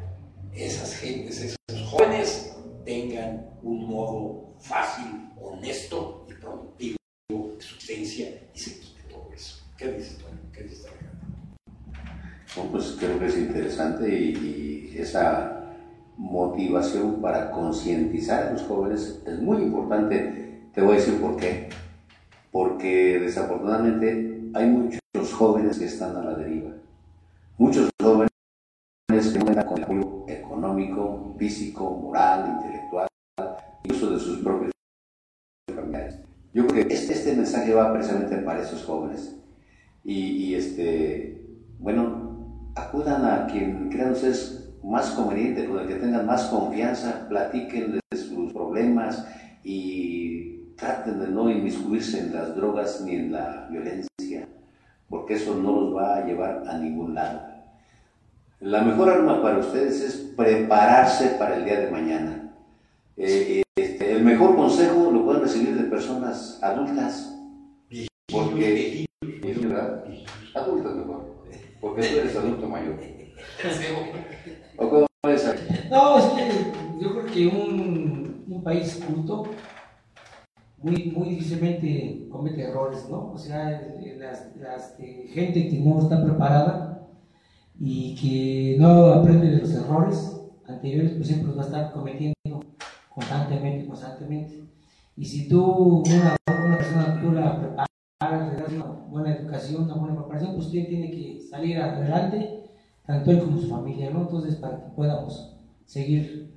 esas 0.54 0.96
gentes, 0.96 1.42
esos 1.42 1.90
jóvenes 1.90 2.54
tengan 2.86 3.50
un 3.64 3.88
modo 3.88 4.56
fácil, 4.60 5.30
honesto 5.40 6.26
y 6.30 6.34
productivo 6.34 6.98
de 7.30 7.62
subsistencia 7.62 8.28
y 8.54 8.60
se 8.60 8.80
quite 8.80 9.02
todo 9.10 9.30
eso. 9.34 9.64
¿Qué 9.78 9.92
dices, 9.92 10.18
Toño? 10.18 10.41
Pues 12.56 12.98
creo 13.00 13.18
que 13.18 13.28
es 13.28 13.38
interesante 13.38 14.10
y, 14.10 14.96
esa 14.98 15.74
motivación 16.18 17.22
para 17.22 17.50
concientizar 17.50 18.48
a 18.48 18.52
los 18.52 18.64
jóvenes 18.64 19.24
es 19.26 19.40
muy 19.40 19.64
importante. 19.64 20.70
Te 20.74 20.82
voy 20.82 20.94
a 20.94 20.96
decir 20.98 21.20
por 21.20 21.38
qué. 21.38 21.70
Porque 22.52 23.20
desafortunadamente 23.20 24.52
hay 24.54 24.68
muchos 24.68 25.34
jóvenes 25.34 25.80
que 25.80 25.86
están 25.86 26.16
a 26.18 26.24
la 26.24 26.36
deriva. 26.36 26.72
Muchos 27.58 27.90
jóvenes 28.02 28.30
que 29.10 29.40
cuentan 29.40 29.66
con 29.66 29.78
el 29.78 29.84
apoyo 29.84 30.26
económico, 30.28 31.36
físico, 31.40 31.90
moral, 31.90 32.58
intelectual, 32.58 33.08
incluso 33.84 34.12
de 34.12 34.20
sus 34.20 34.40
propios 34.40 34.72
familiares. 35.74 36.20
Yo 36.54 36.68
creo 36.68 36.88
que 36.88 36.94
este, 36.94 37.14
este 37.14 37.36
mensaje 37.36 37.74
va 37.74 37.94
precisamente 37.94 38.38
para 38.38 38.62
esos 38.62 38.84
jóvenes. 38.84 39.36
Y, 40.04 40.56
este, 40.56 41.46
bueno, 41.80 42.21
acudan 42.76 43.26
a 43.26 43.48
quien 43.48 43.90
crean 43.90 44.12
ustedes 44.12 44.70
más 44.84 45.12
conveniente, 45.12 45.68
con 45.68 45.80
el 45.80 45.88
que 45.88 45.96
tengan 45.96 46.26
más 46.26 46.46
confianza, 46.46 47.28
platiquen 47.30 48.00
de 48.12 48.18
sus 48.18 48.52
problemas 48.54 49.28
y 49.64 50.74
traten 50.76 51.20
de 51.20 51.28
no 51.28 51.50
inmiscuirse 51.50 52.20
en 52.20 52.34
las 52.34 52.56
drogas 52.56 53.02
ni 53.02 53.16
en 53.16 53.32
la 53.32 53.68
violencia, 53.70 54.48
porque 55.10 55.36
eso 55.36 55.56
no 55.56 55.82
los 55.82 55.96
va 55.96 56.18
a 56.18 56.26
llevar 56.26 56.64
a 56.68 56.78
ningún 56.78 57.14
lado. 57.14 57.42
La 58.60 58.82
mejor 58.82 59.10
arma 59.10 59.42
para 59.42 59.60
ustedes 59.60 60.02
es 60.02 60.16
prepararse 60.36 61.36
para 61.40 61.58
el 61.58 61.66
día 61.66 61.80
de 61.80 61.92
mañana. 61.92 62.54
Eh, 63.18 63.64
este, 63.76 64.12
el 64.12 64.24
mejor 64.24 64.56
consejo 64.56 65.12
lo 65.12 65.26
pueden 65.26 65.42
recibir 65.42 65.76
de 65.76 65.84
personas 65.90 66.60
adultas, 66.62 67.38
porque 68.32 69.06
¿verdad? 69.43 70.04
adultas 70.56 70.95
mejor, 70.95 71.32
porque 71.92 72.08
tú 72.08 72.20
eres 72.20 72.36
adulto 72.38 72.70
mayor. 72.70 73.00
¿O 74.78 74.89
cómo 74.89 75.08
es? 75.28 75.56
No, 75.89 76.18
es 76.18 76.26
que 76.26 77.02
yo 77.02 77.12
creo 77.12 77.26
que 77.26 77.48
un, 77.48 78.46
un 78.48 78.64
país 78.64 79.04
culto 79.06 79.44
muy, 80.78 81.12
muy 81.16 81.30
difícilmente 81.30 82.28
comete 82.32 82.64
errores, 82.64 83.08
¿no? 83.10 83.34
O 83.34 83.38
sea, 83.38 83.82
las, 84.18 84.56
las, 84.56 84.96
eh, 85.00 85.30
gente 85.34 85.68
que 85.68 85.80
no 85.80 86.00
está 86.00 86.24
preparada 86.24 87.10
y 87.78 88.16
que 88.16 88.78
no 88.80 89.08
aprende 89.08 89.48
de 89.48 89.58
los 89.58 89.74
errores 89.74 90.42
anteriores, 90.68 91.12
pues 91.12 91.28
siempre 91.28 91.50
los 91.50 91.58
va 91.58 91.64
a 91.64 91.66
estar 91.66 91.92
cometiendo 91.92 92.62
constantemente, 93.10 93.86
constantemente. 93.86 94.64
Y 95.18 95.26
si 95.26 95.50
tú, 95.50 96.04
una, 96.08 96.38
una 96.48 96.78
persona, 96.78 97.22
tú 97.22 97.32
la 97.34 97.60
preparas, 97.60 98.54
le 98.54 98.62
das 98.62 98.72
una 98.72 98.86
buena 98.86 99.36
educación, 99.36 99.84
una 99.84 99.96
buena 99.96 100.16
preparación, 100.16 100.56
pues 100.56 100.68
usted 100.68 100.88
tiene 100.88 101.12
que 101.12 101.41
salir 101.52 101.78
adelante 101.78 102.64
tanto 103.06 103.32
él 103.32 103.39
como 103.39 103.60
su 103.60 103.68
familia, 103.68 104.10
¿no? 104.10 104.22
Entonces, 104.22 104.56
para 104.56 104.78
que 104.78 104.89
podamos 104.95 105.58
seguir 105.86 106.54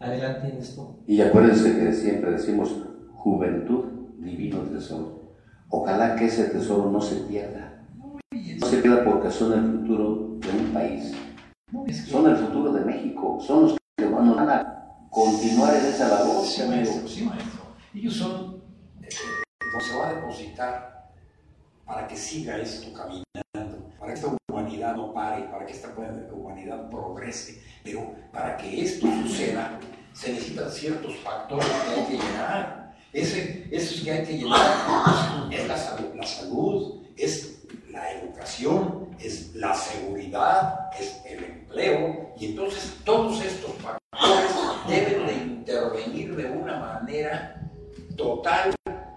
adelante 0.00 0.48
en 0.48 0.56
esto. 0.58 0.98
Y 1.06 1.20
acuérdense 1.20 1.78
que 1.78 1.92
siempre 1.92 2.32
decimos 2.32 2.74
juventud, 3.14 3.84
divino 4.18 4.58
tesoro. 4.62 5.22
Ojalá 5.68 6.16
que 6.16 6.26
ese 6.26 6.44
tesoro 6.44 6.90
no 6.90 7.00
se 7.00 7.16
pierda. 7.26 7.84
No 8.32 8.66
se 8.66 8.78
pierda 8.78 9.04
porque 9.04 9.30
son 9.30 9.52
el 9.52 9.78
futuro 9.78 10.38
de 10.40 10.64
un 10.64 10.72
país. 10.72 11.14
Son 12.08 12.28
el 12.28 12.36
futuro 12.36 12.72
de 12.72 12.84
México. 12.84 13.38
Son 13.40 13.62
los 13.62 13.76
que 13.96 14.06
van 14.06 14.36
a 14.38 15.06
continuar 15.08 15.74
en 15.76 15.86
esa 15.86 16.08
labor. 16.08 16.44
Sí, 16.44 16.62
maestro, 16.68 17.08
sí, 17.08 17.24
maestro. 17.24 17.60
Ellos 17.94 18.14
son, 18.14 18.62
eh, 19.02 19.08
se 19.10 19.98
va 19.98 20.08
a 20.08 20.14
depositar 20.14 20.91
para 21.84 22.06
que 22.06 22.16
siga 22.16 22.58
esto 22.58 22.92
caminando, 22.92 23.90
para 23.98 24.12
que 24.12 24.20
esta 24.20 24.36
humanidad 24.48 24.96
no 24.96 25.12
pare, 25.12 25.44
para 25.44 25.66
que 25.66 25.72
esta 25.72 25.88
humanidad 26.32 26.88
progrese. 26.90 27.62
Pero 27.84 28.14
para 28.32 28.56
que 28.56 28.82
esto 28.82 29.06
suceda, 29.22 29.78
se 30.12 30.32
necesitan 30.32 30.70
ciertos 30.70 31.16
factores 31.16 31.66
que 31.66 32.00
hay 32.00 32.06
que 32.06 32.24
llenar. 32.24 32.94
Ese, 33.12 33.68
esos 33.70 34.00
que 34.00 34.10
hay 34.10 34.24
que 34.24 34.38
llenar 34.38 35.50
es 35.50 35.68
la 35.68 35.76
salud, 35.76 36.14
la 36.14 36.26
salud, 36.26 37.02
es 37.16 37.62
la 37.90 38.10
educación, 38.12 39.08
es 39.18 39.54
la 39.54 39.74
seguridad, 39.74 40.90
es 40.98 41.20
el 41.26 41.44
empleo. 41.44 42.32
Y 42.38 42.46
entonces 42.46 42.96
todos 43.04 43.44
estos 43.44 43.72
factores 43.76 44.50
deben 44.88 45.26
de 45.26 45.34
intervenir 45.34 46.36
de 46.36 46.50
una 46.50 46.78
manera 46.78 47.70
total 48.16 48.74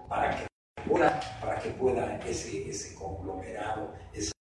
para 0.08 0.36
que 0.36 0.55
pueda, 0.88 1.20
para 1.40 1.58
que 1.60 1.70
pueda 1.70 2.18
ese, 2.26 2.94
conglomerado, 2.94 3.92
esa, 4.12 4.32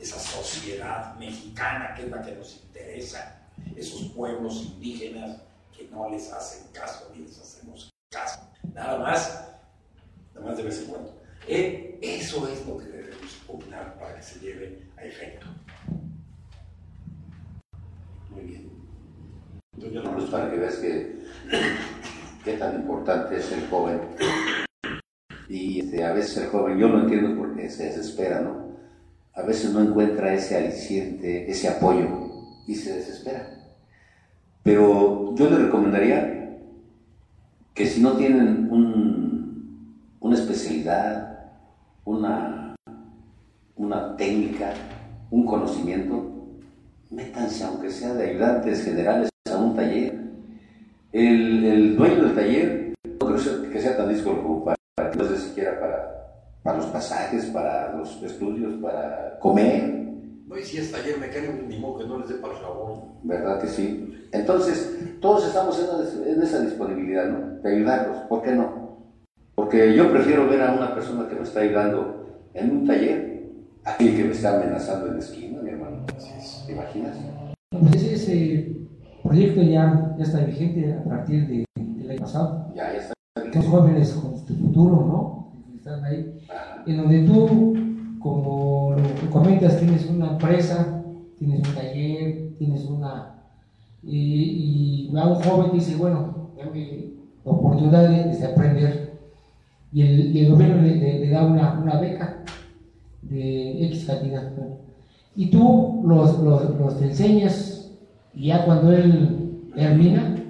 sociedad 0.00 1.14
mexicana 1.16 1.94
que 1.94 2.02
es 2.02 2.10
la 2.10 2.22
que 2.22 2.32
nos 2.32 2.56
interesa, 2.64 3.40
esos 3.76 4.10
pueblos 4.12 4.56
indígenas 4.56 5.40
que 5.76 5.88
no 5.88 6.10
les 6.10 6.32
hacen 6.32 6.66
caso 6.72 7.10
ni 7.14 7.24
les 7.24 7.38
hacemos 7.38 7.90
caso. 8.10 8.40
Nada 8.74 8.98
más, 8.98 9.48
nada 10.34 10.46
más 10.46 10.56
de 10.56 10.62
vez 10.64 10.78
en 10.80 10.86
cuando. 10.86 11.14
Eso 11.48 12.48
es 12.48 12.66
lo 12.66 12.78
que 12.78 12.86
debemos 12.86 13.40
opinar 13.48 13.98
para 13.98 14.16
que 14.16 14.22
se 14.22 14.40
lleve 14.40 14.82
a 14.96 15.04
efecto. 15.04 15.46
Muy 18.30 18.42
bien. 18.42 18.70
Entonces, 19.76 20.30
para 20.30 20.50
que 20.50 20.56
veas 20.56 20.74
que 20.76 21.26
qué 22.44 22.52
tan 22.54 22.74
importante 22.76 23.36
es 23.36 23.52
el 23.52 23.68
joven. 23.68 24.00
Y 25.52 25.80
este, 25.80 26.02
a 26.02 26.14
veces 26.14 26.38
el 26.38 26.46
joven, 26.46 26.78
yo 26.78 26.88
lo 26.88 27.02
entiendo 27.02 27.36
porque 27.36 27.68
se 27.68 27.84
desespera, 27.84 28.40
¿no? 28.40 28.72
A 29.34 29.42
veces 29.42 29.70
no 29.74 29.82
encuentra 29.82 30.32
ese 30.32 30.56
aliciente, 30.56 31.50
ese 31.50 31.68
apoyo 31.68 32.06
y 32.66 32.74
se 32.74 32.94
desespera. 32.94 33.50
Pero 34.62 35.34
yo 35.34 35.50
le 35.50 35.58
recomendaría 35.58 36.58
que 37.74 37.86
si 37.86 38.00
no 38.00 38.12
tienen 38.12 38.68
un, 38.70 39.94
una 40.20 40.36
especialidad, 40.36 41.50
una, 42.06 42.74
una 43.76 44.16
técnica, 44.16 44.72
un 45.30 45.44
conocimiento, 45.44 46.46
métanse, 47.10 47.64
aunque 47.64 47.90
sea 47.90 48.14
de 48.14 48.30
ayudantes 48.30 48.84
generales, 48.84 49.28
a 49.52 49.56
un 49.58 49.76
taller. 49.76 50.18
El, 51.12 51.64
el 51.64 51.96
dueño 51.96 52.22
del 52.22 52.34
taller, 52.34 52.94
no 53.20 53.26
creo 53.26 53.70
que 53.70 53.80
sea 53.82 53.98
tan 53.98 54.08
disco 54.08 54.34
como 54.42 54.64
para, 54.64 54.81
para 55.12 55.28
no 55.28 55.36
sé 55.36 55.42
siquiera 55.42 55.78
para, 55.78 56.32
para 56.62 56.78
los 56.78 56.86
pasajes, 56.86 57.46
para 57.46 57.94
los 57.96 58.22
estudios, 58.22 58.74
para 58.82 59.38
comer. 59.38 60.02
No, 60.46 60.58
y 60.58 60.62
si 60.64 60.78
es 60.78 60.92
taller 60.92 61.18
mecánico, 61.18 61.54
ni 61.66 61.78
modo 61.78 61.98
que 61.98 62.06
no 62.06 62.18
les 62.18 62.28
dé 62.28 62.34
para 62.36 62.54
el 62.54 62.60
jabón. 62.60 63.00
¿Verdad 63.22 63.60
que 63.60 63.68
sí? 63.68 64.28
Entonces, 64.32 65.16
todos 65.20 65.46
estamos 65.46 65.78
en, 65.78 66.32
en 66.32 66.42
esa 66.42 66.60
disponibilidad, 66.60 67.26
¿no? 67.26 67.60
De 67.60 67.74
ayudarlos, 67.74 68.18
¿por 68.28 68.42
qué 68.42 68.52
no? 68.52 68.82
Porque 69.54 69.94
yo 69.94 70.10
prefiero 70.10 70.48
ver 70.48 70.62
a 70.62 70.72
una 70.72 70.94
persona 70.94 71.28
que 71.28 71.34
me 71.34 71.42
está 71.42 71.60
ayudando 71.60 72.48
en 72.54 72.70
un 72.70 72.86
taller 72.86 73.50
a 73.84 73.92
aquel 73.92 74.16
que 74.16 74.24
me 74.24 74.32
está 74.32 74.56
amenazando 74.56 75.08
en 75.08 75.14
la 75.14 75.18
esquina, 75.20 75.62
mi 75.62 75.70
hermano. 75.70 76.04
¿Te 76.66 76.72
imaginas? 76.72 77.16
Pues 77.70 78.02
ese 78.02 78.76
proyecto 79.22 79.62
ya, 79.62 80.14
ya 80.18 80.24
está 80.24 80.40
vigente 80.40 80.92
a 80.92 81.04
partir 81.04 81.46
de, 81.46 81.64
del 81.76 82.10
año 82.10 82.20
pasado. 82.20 82.72
Ya. 82.74 82.91
Los 83.54 83.66
jóvenes 83.66 84.12
con 84.12 84.34
este 84.34 84.54
futuro, 84.54 84.96
¿no? 85.06 85.76
Están 85.76 86.04
ahí. 86.04 86.40
En 86.86 86.96
donde 86.96 87.22
tú, 87.24 87.74
como 88.18 88.96
lo 88.96 89.30
comentas, 89.30 89.78
tienes 89.78 90.08
una 90.08 90.32
empresa, 90.32 91.02
tienes 91.38 91.68
un 91.68 91.74
taller, 91.74 92.54
tienes 92.58 92.84
una. 92.86 93.34
Y, 94.02 95.08
y 95.08 95.10
un 95.14 95.34
joven 95.34 95.72
dice, 95.72 95.96
bueno, 95.96 96.48
dame 96.56 97.12
oportunidad 97.44 98.08
de, 98.08 98.36
de 98.36 98.46
aprender. 98.46 99.12
Y 99.92 100.38
el, 100.38 100.50
gobierno 100.50 100.80
le, 100.82 101.28
da 101.28 101.44
una, 101.44 101.78
una, 101.78 102.00
beca 102.00 102.44
de 103.22 103.86
X 103.86 104.06
cantidad. 104.06 104.50
Y 105.36 105.50
tú 105.50 106.02
los, 106.06 106.38
los, 106.40 106.78
los 106.78 106.98
te 106.98 107.06
enseñas, 107.06 107.90
y 108.34 108.46
ya 108.46 108.64
cuando 108.64 108.92
él 108.92 109.68
termina, 109.74 110.41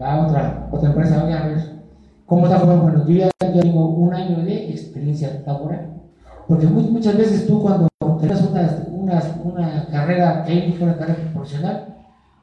va 0.00 0.12
a 0.12 0.26
otra, 0.26 0.68
otra 0.70 0.88
empresa, 0.88 1.24
oye, 1.24 1.34
a 1.34 1.46
ver, 1.46 1.58
¿cómo 2.26 2.46
está? 2.46 2.62
Bueno, 2.62 3.06
yo 3.06 3.14
ya, 3.14 3.30
ya 3.40 3.52
tengo 3.52 3.88
un 3.88 4.14
año 4.14 4.44
de 4.44 4.70
experiencia 4.70 5.42
laboral. 5.46 5.94
Porque 6.48 6.66
muy, 6.66 6.84
muchas 6.84 7.16
veces 7.16 7.46
tú 7.46 7.62
cuando 7.62 7.88
tienes 8.20 8.42
una, 8.42 8.86
una, 8.90 9.22
una 9.44 9.86
carrera 9.90 10.44
técnica, 10.44 10.84
una 10.84 10.98
carrera 10.98 11.32
profesional, 11.32 11.94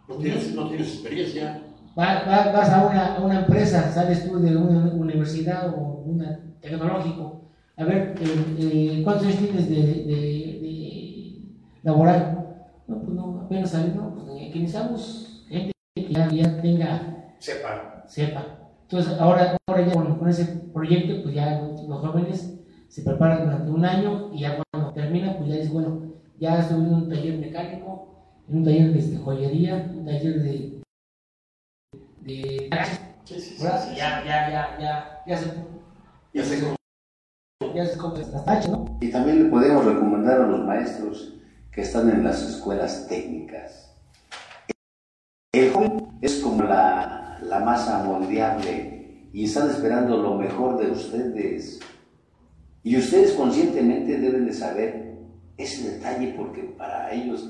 no 0.07 0.15
tienes, 0.15 0.55
no 0.55 0.67
tienes 0.67 0.87
experiencia. 0.93 1.61
Va, 1.97 2.23
va, 2.27 2.51
vas 2.51 2.69
a 2.69 2.85
una, 2.85 3.15
a 3.15 3.21
una, 3.21 3.39
empresa, 3.39 3.91
sales 3.91 4.27
tú 4.27 4.39
de 4.39 4.55
una 4.55 4.93
universidad 4.93 5.69
o 5.69 6.03
un 6.05 6.25
tecnológico, 6.61 7.41
a 7.77 7.83
ver, 7.83 8.15
eh, 8.21 8.55
eh, 8.59 9.01
¿cuántos 9.03 9.27
años 9.27 9.39
tienes 9.39 9.69
de, 9.69 9.75
de, 9.75 10.59
de, 10.61 11.41
laboral? 11.83 12.45
No, 12.87 12.99
pues 12.99 13.13
no, 13.15 13.41
apenas 13.43 13.71
sale, 13.71 13.93
no, 13.95 14.13
pues 14.13 14.27
necesitamos 14.27 15.45
gente 15.49 15.71
que 15.95 16.13
ya, 16.13 16.29
ya 16.29 16.61
tenga, 16.61 17.20
sepa. 17.41 18.03
sepa. 18.07 18.45
Entonces, 18.83 19.19
ahora, 19.19 19.57
ahora 19.67 19.85
ya 19.85 19.93
con, 19.93 20.19
con, 20.19 20.29
ese 20.29 20.45
proyecto, 20.73 21.23
pues 21.23 21.35
ya 21.35 21.61
los, 21.61 21.99
jóvenes 21.99 22.57
se 22.87 23.01
preparan 23.03 23.45
durante 23.45 23.71
un 23.71 23.85
año 23.85 24.31
y 24.33 24.41
ya 24.41 24.61
cuando 24.71 24.93
termina, 24.93 25.37
pues 25.37 25.49
ya 25.49 25.55
dice, 25.55 25.69
bueno, 25.69 26.13
ya 26.39 26.59
estoy 26.59 26.77
en 26.77 26.93
un 26.93 27.09
taller 27.09 27.37
mecánico, 27.39 28.07
en 28.49 28.57
un 28.57 28.63
taller 28.63 28.93
de 28.93 28.99
este, 28.99 29.17
joyería, 29.17 29.91
un 29.93 30.05
taller 30.05 30.41
de 30.41 30.81
de 32.21 32.69
sí, 33.25 33.39
sí, 33.39 33.55
sí, 33.57 33.63
ya, 33.95 34.23
ya, 34.23 34.49
ya, 34.49 34.77
ya, 34.79 35.23
ya 35.25 35.37
se 35.37 35.51
ya 36.33 36.43
se 36.43 36.75
ya 37.73 37.85
se 37.85 37.97
come 37.97 38.19
las 38.19 38.45
tachas, 38.45 38.69
¿no? 38.69 38.97
Y 39.01 39.11
también 39.11 39.43
le 39.43 39.49
podemos 39.49 39.85
recomendar 39.85 40.41
a 40.41 40.47
los 40.47 40.65
maestros 40.65 41.33
que 41.71 41.81
están 41.81 42.09
en 42.09 42.23
las 42.23 42.41
escuelas 42.41 43.07
técnicas. 43.07 43.95
El 45.53 45.71
joven 45.71 46.07
es 46.21 46.39
como 46.39 46.63
la, 46.63 47.30
la 47.41 47.59
masa 47.59 48.03
moldeable 48.03 49.29
y 49.33 49.45
están 49.45 49.69
esperando 49.69 50.17
lo 50.17 50.35
mejor 50.35 50.77
de 50.77 50.91
ustedes. 50.91 51.79
Y 52.83 52.97
ustedes 52.97 53.33
conscientemente 53.33 54.17
deben 54.17 54.45
de 54.45 54.53
saber 54.53 55.15
ese 55.57 55.91
detalle 55.91 56.33
porque 56.35 56.63
para 56.63 57.11
ellos 57.13 57.49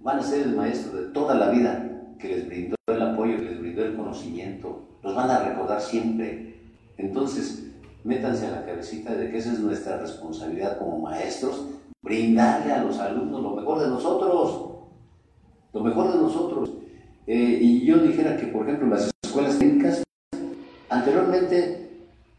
van 0.00 0.20
a 0.20 0.22
ser 0.22 0.42
el 0.42 0.54
maestro 0.54 1.00
de 1.00 1.08
toda 1.08 1.34
la 1.34 1.50
vida 1.50 2.14
que 2.18 2.28
les 2.28 2.46
brindó 2.46 2.76
el 2.86 3.02
apoyo, 3.02 3.38
les 3.38 3.58
brindó 3.58 3.84
el 3.84 3.96
conocimiento, 3.96 4.88
los 5.02 5.14
van 5.14 5.30
a 5.30 5.40
recordar 5.40 5.80
siempre. 5.80 6.54
Entonces, 6.96 7.70
métanse 8.04 8.46
a 8.46 8.50
la 8.52 8.64
cabecita 8.64 9.14
de 9.14 9.30
que 9.30 9.38
esa 9.38 9.52
es 9.52 9.60
nuestra 9.60 9.98
responsabilidad 9.98 10.78
como 10.78 10.98
maestros, 10.98 11.66
brindarle 12.02 12.72
a 12.72 12.84
los 12.84 12.98
alumnos 12.98 13.42
lo 13.42 13.56
mejor 13.56 13.80
de 13.80 13.88
nosotros, 13.88 14.68
lo 15.72 15.80
mejor 15.80 16.12
de 16.12 16.18
nosotros. 16.18 16.72
Eh, 17.26 17.58
y 17.60 17.84
yo 17.84 17.98
dijera 17.98 18.36
que, 18.36 18.46
por 18.46 18.66
ejemplo, 18.66 18.88
las 18.88 19.10
escuelas 19.28 19.58
técnicas, 19.58 20.02
anteriormente, 20.88 21.90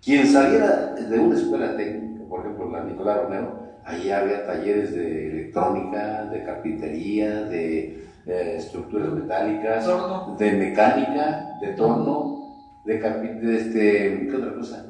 quien 0.03 0.27
saliera 0.27 0.95
de 0.95 1.19
una 1.19 1.37
escuela 1.37 1.77
técnica, 1.77 2.27
por 2.27 2.39
ejemplo, 2.39 2.71
la 2.71 2.83
Nicolás 2.83 3.21
Romero, 3.23 3.59
ahí 3.85 4.09
había 4.09 4.45
talleres 4.47 4.93
de 4.93 5.29
electrónica, 5.31 6.25
de 6.25 6.43
carpintería, 6.43 7.43
de 7.43 8.07
eh, 8.25 8.55
estructuras 8.57 9.09
metálicas, 9.11 9.85
Torno. 9.85 10.35
de 10.37 10.51
mecánica, 10.51 11.57
de 11.61 11.67
torno, 11.73 12.55
de, 12.85 12.97
de 12.97 13.57
este, 13.57 14.27
¿qué 14.27 14.35
otra 14.35 14.55
cosa? 14.55 14.85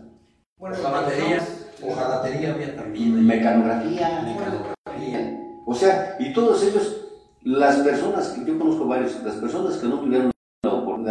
Bueno, 0.58 0.78
Hojalatería, 0.80 1.40
hojalatería 1.86 2.54
había 2.54 2.76
también. 2.76 3.26
Mecanografía. 3.26 4.22
Mecanografía. 4.24 5.40
O 5.66 5.76
sea, 5.76 6.16
y 6.20 6.34
todos 6.34 6.64
ellos, 6.64 7.08
las 7.44 7.78
personas 7.78 8.30
que 8.30 8.46
yo 8.46 8.58
conozco 8.58 8.88
varios, 8.88 9.22
las 9.24 9.36
personas 9.36 9.78
que 9.78 9.88
no 9.88 10.00
tuvieron 10.00 10.32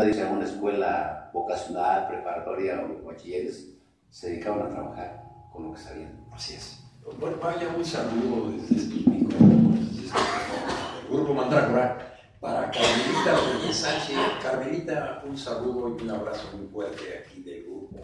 ir 0.07 0.23
a 0.23 0.31
una 0.31 0.45
escuela 0.45 1.31
vocacional, 1.33 2.09
preparatoria 2.09 2.81
o 2.81 3.05
bachilleres, 3.05 3.75
se 4.11 4.31
dedicaban 4.31 4.67
a 4.67 4.71
trabajar 4.71 5.25
con 5.53 5.65
lo 5.65 5.73
que 5.73 5.81
sabían. 5.81 6.27
Así 6.33 6.55
es. 6.55 6.85
Bueno, 7.19 7.37
vaya 7.43 7.69
un 7.75 7.85
saludo 7.85 8.51
desde 8.51 8.77
estos 8.77 9.07
micrófonos, 9.07 9.81
desde 9.81 10.07
estos 10.07 10.21
micrófonos 10.21 11.09
Grupo 11.11 11.35
Mandrágora, 11.35 12.19
para 12.39 12.71
Carmelita 12.71 13.35
Rodríguez 13.35 13.77
Sánchez. 13.77 14.17
Carmelita, 14.43 15.23
un 15.27 15.37
saludo 15.37 15.97
y 15.99 16.03
un 16.03 16.11
abrazo 16.11 16.57
muy 16.57 16.67
fuerte 16.69 17.25
aquí 17.25 17.43
del 17.43 17.65
Grupo 17.65 17.97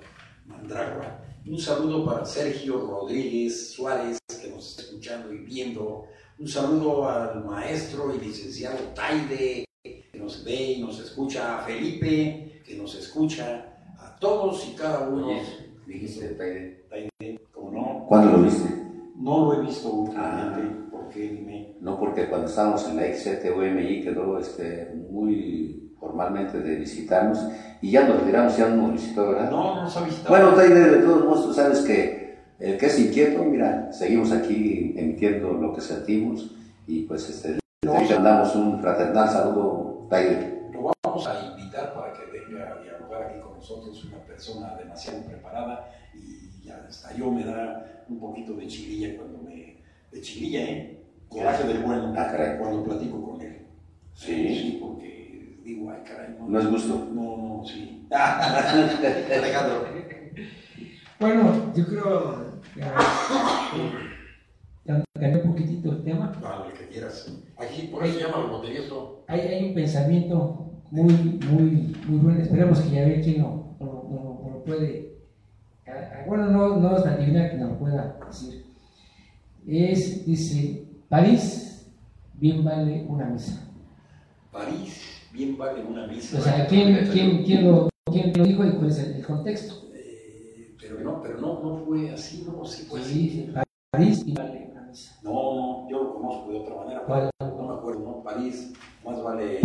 Mandrágora. 0.47 1.21
Un 1.47 1.59
saludo 1.59 2.07
para 2.07 2.25
Sergio 2.25 2.79
Rodríguez 2.79 3.75
Suárez, 3.75 4.19
que 4.41 4.49
nos 4.49 4.71
está 4.71 4.83
escuchando 4.83 5.33
y 5.33 5.39
viendo. 5.39 6.07
Un 6.39 6.49
saludo 6.49 7.09
al 7.09 7.45
maestro 7.45 8.15
y 8.15 8.19
licenciado 8.19 8.79
Taide, 8.95 9.67
que 10.15 10.21
nos 10.21 10.45
ve 10.45 10.73
y 10.73 10.81
nos 10.81 11.01
escucha. 11.01 11.59
A 11.59 11.63
Felipe, 11.63 12.63
que 12.65 12.77
nos 12.77 12.95
escucha. 12.95 13.67
A 13.99 14.17
todos 14.19 14.67
y 14.69 14.77
cada 14.77 15.09
uno. 15.09 15.29
Oye, 15.29 15.43
dijiste 15.87 16.29
Taide. 16.29 16.87
Taide, 16.89 17.41
¿cómo 17.53 17.71
no? 17.73 18.07
¿Cuándo 18.07 18.37
lo 18.37 18.45
viste? 18.45 18.69
No 19.17 19.47
lo 19.47 19.61
he 19.61 19.67
visto 19.67 19.91
últimamente. 19.91 20.91
¿Por 20.91 21.09
qué? 21.09 21.29
Dime. 21.29 21.77
No, 21.81 21.99
porque 21.99 22.29
cuando 22.29 22.47
estábamos 22.47 22.89
en 22.89 22.97
la 22.97 23.13
XCTUMI 23.13 24.03
quedó 24.03 24.39
este, 24.39 24.95
muy 25.11 25.93
formalmente 25.99 26.61
de 26.61 26.77
visitarnos 26.77 27.39
y 27.81 27.91
ya 27.91 28.07
nos 28.07 28.21
retiramos, 28.21 28.57
ya 28.57 28.69
no 28.69 28.89
nos 28.89 28.93
visitó, 28.93 29.29
¿verdad? 29.29 29.51
No, 29.51 29.75
no 29.75 29.83
nos 29.83 29.97
ha 29.97 30.05
visitado. 30.05 30.29
Bueno, 30.29 30.55
Taide, 30.55 30.91
de 30.91 30.99
todos 30.99 31.25
modos, 31.25 31.47
tú 31.47 31.55
sabes 31.55 31.81
que 31.81 32.39
el 32.61 32.79
que 32.79 32.87
es 32.87 32.99
inquieto, 33.01 33.43
mira, 33.45 33.93
seguimos 33.93 34.31
aquí 34.33 34.95
emitiendo 34.97 35.55
lo 35.55 35.75
que 35.75 35.81
sentimos 35.81 36.55
y 36.87 37.03
pues 37.03 37.29
este, 37.29 37.59
le 37.83 37.91
mandamos 37.91 38.55
un 38.55 38.81
fraternal 38.81 39.29
saludo, 39.29 39.94
Taide. 40.09 40.69
Lo 40.73 40.91
vamos 41.05 41.27
a 41.27 41.47
invitar 41.57 41.95
para 41.95 42.13
que 42.13 42.27
venga 42.27 42.73
a 42.73 42.83
dialogar 42.83 43.23
aquí 43.23 43.41
con 43.41 43.55
nosotros, 43.55 44.05
una 44.05 44.19
persona 44.25 44.75
demasiado 44.77 45.23
preparada 45.25 45.91
y 46.15 46.65
ya 46.67 46.85
hasta 46.89 47.15
yo 47.17 47.31
me 47.31 47.45
da 47.45 48.05
un 48.09 48.19
poquito 48.19 48.55
de 48.55 48.67
chililla 48.67 49.17
cuando 49.17 49.39
me... 49.43 49.83
de 50.11 50.21
chililla, 50.21 50.61
¿eh? 50.65 51.01
Coraje 51.29 51.65
del 51.67 51.79
bueno, 51.83 52.13
Ah, 52.17 52.29
caray. 52.31 52.59
cuando 52.59 52.85
platico 52.85 53.23
con 53.23 53.41
él. 53.41 53.67
Sí. 54.15 54.35
Sí, 54.57 54.79
porque 54.81 55.59
digo, 55.65 55.91
ay, 55.91 56.03
caray, 56.05 56.37
no. 56.39 56.49
No 56.49 56.59
es 56.61 56.67
gusto. 56.71 57.09
No, 57.13 57.37
no, 57.37 57.65
sí. 57.67 58.07
Alejandro. 58.13 59.87
Bueno, 61.19 61.73
yo 61.75 61.87
creo 61.87 62.61
ya, 62.77 62.95
ya 64.85 65.05
cambié 65.15 65.43
un 65.43 65.51
poquitito 65.51 65.93
el 65.93 66.03
tema. 66.05 66.33
Vale, 66.43 66.73
el 66.73 66.79
que 66.79 66.89
quieras. 66.89 67.33
Aquí, 67.57 67.89
por 67.89 68.05
eso 68.05 68.19
se 68.19 68.25
llama 68.25 68.47
loterioso. 68.49 69.25
Hay, 69.29 69.41
hay 69.41 69.65
un 69.69 69.75
pensamiento 69.75 70.71
muy, 70.91 71.13
muy, 71.13 71.97
muy 72.07 72.19
bueno. 72.19 72.41
Esperemos 72.43 72.81
que 72.81 72.91
ya 72.91 73.05
ve 73.05 73.21
quién 73.23 73.41
no, 73.43 73.77
no, 73.81 73.87
no- 73.87 74.41
no 74.45 74.51
lo 74.55 74.65
puede. 74.65 75.19
ah, 75.87 75.91
ah, 75.93 76.25
Bueno, 76.27 76.51
no, 76.51 76.77
no 76.77 76.97
es 76.97 77.07
adivinar 77.07 77.51
que 77.51 77.57
nos 77.59 77.71
lo 77.73 77.79
pueda 77.79 78.19
decir. 78.27 78.65
Es, 79.67 80.27
dice, 80.27 80.85
París 81.09 81.87
bien 82.35 82.63
vale 82.65 83.05
una 83.09 83.27
misa. 83.27 83.63
París, 84.53 85.23
bien 85.33 85.57
vale 85.57 85.83
una 85.83 86.07
misa. 86.07 86.39
O 86.39 86.41
sea, 86.43 86.67
¿quién, 86.67 87.09
quién, 87.11 87.43
quién, 87.45 87.65
lo, 87.71 87.89
quién 88.13 88.33
lo 88.37 88.45
dijo 88.45 88.65
y 88.65 88.73
cuál 88.73 88.89
es 88.91 88.99
el, 88.99 89.15
el 89.15 89.25
contexto? 89.27 89.89
Eh, 89.95 90.75
pero 90.81 91.01
no, 91.01 91.23
pero 91.23 91.41
no, 91.41 91.61
no 91.63 91.85
fue 91.87 92.11
así, 92.13 92.45
no, 92.47 92.65
sí 92.67 92.83
fue 92.85 93.01
Pues 93.01 93.11
así. 93.11 93.31
sí, 93.31 93.53
París 93.91 94.25
bien 94.25 94.37
vale. 94.37 94.74
No, 95.23 95.31
no, 95.33 95.89
yo 95.91 96.03
lo 96.05 96.15
conozco 96.15 96.51
de 96.53 96.59
otra 96.61 96.77
manera. 96.77 97.03
¿Cuál? 97.07 97.31
No 97.41 97.69
me 97.69 97.75
acuerdo, 97.75 98.01
¿no? 98.01 98.23
París, 98.23 98.73
más 99.05 99.23
vale 99.23 99.61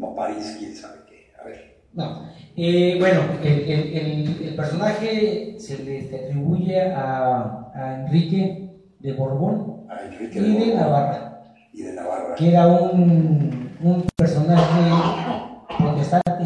pa' 0.00 0.14
París, 0.14 0.56
quién 0.58 0.74
sabe 0.74 1.00
qué. 1.08 1.32
A 1.40 1.44
ver. 1.46 1.82
No. 1.92 2.22
Eh, 2.56 2.96
bueno, 2.98 3.20
el, 3.42 3.46
el- 3.70 3.96
el- 3.96 4.48
el 4.48 4.56
personaje 4.56 5.56
se 5.58 5.82
le 5.84 6.00
atribuye 6.16 6.80
a, 6.92 7.70
a 7.74 8.00
Enrique 8.00 8.70
de 9.00 9.12
Borbón 9.12 9.86
A 9.90 10.02
Enrique 10.04 10.38
y 10.38 10.42
de 10.42 10.52
Borbón 10.58 10.76
Navarra, 10.76 11.42
Y 11.72 11.82
de 11.82 11.92
Navarra. 11.92 12.34
que 12.36 12.48
era 12.50 12.66
un, 12.66 13.76
un 13.82 14.04
personaje 14.16 14.90
protestante 15.78 16.44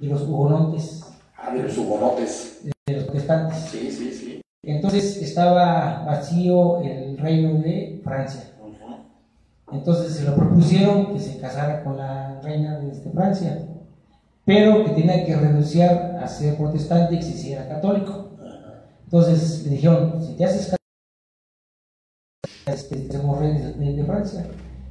de 0.00 0.06
los 0.06 0.22
hugonotes, 0.22 1.04
Ah, 1.36 1.52
de 1.54 1.62
los 1.62 1.76
hugonotes. 1.78 2.62
de 2.86 2.94
los 2.94 3.04
protestantes. 3.04 3.58
Sí, 3.58 3.90
sí, 3.90 4.10
sí. 4.12 4.27
Entonces 4.68 5.16
estaba 5.22 6.04
vacío 6.04 6.82
el 6.82 7.16
reino 7.16 7.58
de 7.60 8.02
Francia. 8.04 8.42
Entonces 9.72 10.12
se 10.14 10.24
lo 10.24 10.34
propusieron 10.36 11.14
que 11.14 11.20
se 11.20 11.38
casara 11.38 11.82
con 11.82 11.96
la 11.96 12.38
reina 12.42 12.78
de 12.78 12.90
este, 12.90 13.10
Francia, 13.10 13.66
pero 14.44 14.84
que 14.84 14.90
tenía 14.90 15.24
que 15.24 15.34
renunciar 15.36 16.18
a 16.22 16.28
ser 16.28 16.56
protestante 16.56 17.14
y 17.14 17.18
que 17.18 17.24
se 17.24 17.30
hiciera 17.30 17.66
católico. 17.66 18.32
Entonces 19.04 19.64
le 19.64 19.70
dijeron, 19.70 20.22
si 20.22 20.34
te 20.34 20.44
haces 20.44 20.74
católico, 22.66 23.12
somos 23.12 23.38
reyes 23.38 23.78
de, 23.78 23.92
de 23.94 24.04
Francia. 24.04 24.46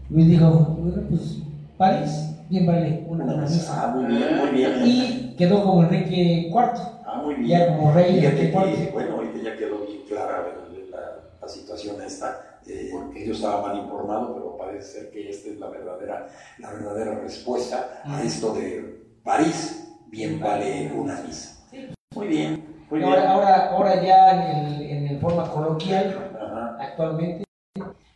Luis 0.09 0.27
dijo, 0.27 0.49
bueno, 0.79 1.03
pues 1.07 1.37
París, 1.77 2.29
bien 2.49 2.65
vale 2.65 3.05
una, 3.07 3.25
una 3.25 3.43
misa. 3.43 3.83
Ah, 3.83 3.95
muy 3.95 4.05
bien, 4.05 4.37
muy 4.39 4.49
bien. 4.49 4.71
Y 4.85 5.35
quedó 5.37 5.63
como 5.63 5.83
Enrique 5.83 6.49
IV. 6.49 6.96
Ah, 7.17 7.21
muy 7.23 7.35
bien. 7.35 7.59
Ya 7.59 7.67
como 7.75 7.91
rey, 7.93 8.19
que, 8.19 8.27
IV. 8.51 8.91
bueno, 8.93 9.15
ahorita 9.15 9.37
ya 9.43 9.57
quedó 9.57 9.79
bien 9.85 10.01
clara 10.07 10.43
la, 10.43 10.97
la- 10.97 11.23
la 11.41 11.47
situación 11.47 12.01
esta. 12.01 12.59
Eh, 12.67 12.89
porque 12.91 13.25
yo 13.25 13.33
estaba 13.33 13.61
mal 13.61 13.77
informado, 13.77 14.33
pero 14.33 14.57
parece 14.57 14.99
ser 15.01 15.11
que 15.11 15.29
esta 15.29 15.49
es 15.49 15.57
la 15.57 15.69
verdadera, 15.69 16.27
la 16.59 16.71
verdadera 16.73 17.15
respuesta 17.19 18.01
a 18.03 18.21
esto 18.23 18.53
de 18.53 19.05
París, 19.23 19.87
bien 20.07 20.37
vale 20.39 20.91
una 20.93 21.21
misa. 21.21 21.65
Muy 22.13 22.27
bien, 22.27 22.65
muy 22.89 22.99
bien. 22.99 23.09
Ahora, 23.09 23.31
ahora, 23.31 23.69
ahora 23.69 24.03
ya 24.03 24.31
en 24.51 24.65
el, 24.65 24.81
en 24.81 25.07
el 25.07 25.19
forma 25.21 25.49
coloquial, 25.49 26.31
Ajá. 26.37 26.77
actualmente, 26.79 27.45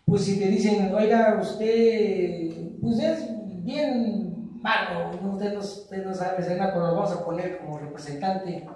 pues 0.06 0.26
si 0.26 0.38
te 0.38 0.48
dicen, 0.48 0.94
oiga, 0.94 1.38
usted, 1.42 2.52
pues 2.82 3.00
es 3.00 3.30
bien 3.64 4.60
malo, 4.62 5.12
usted 5.32 5.54
no, 5.54 5.60
usted 5.62 6.06
no 6.06 6.14
sabe 6.14 6.40
hacer 6.40 6.58
nada, 6.58 6.74
pero 6.74 6.88
lo 6.88 6.96
vamos 6.96 7.12
a 7.14 7.24
poner 7.24 7.58
como 7.60 7.80
representante 7.80 8.68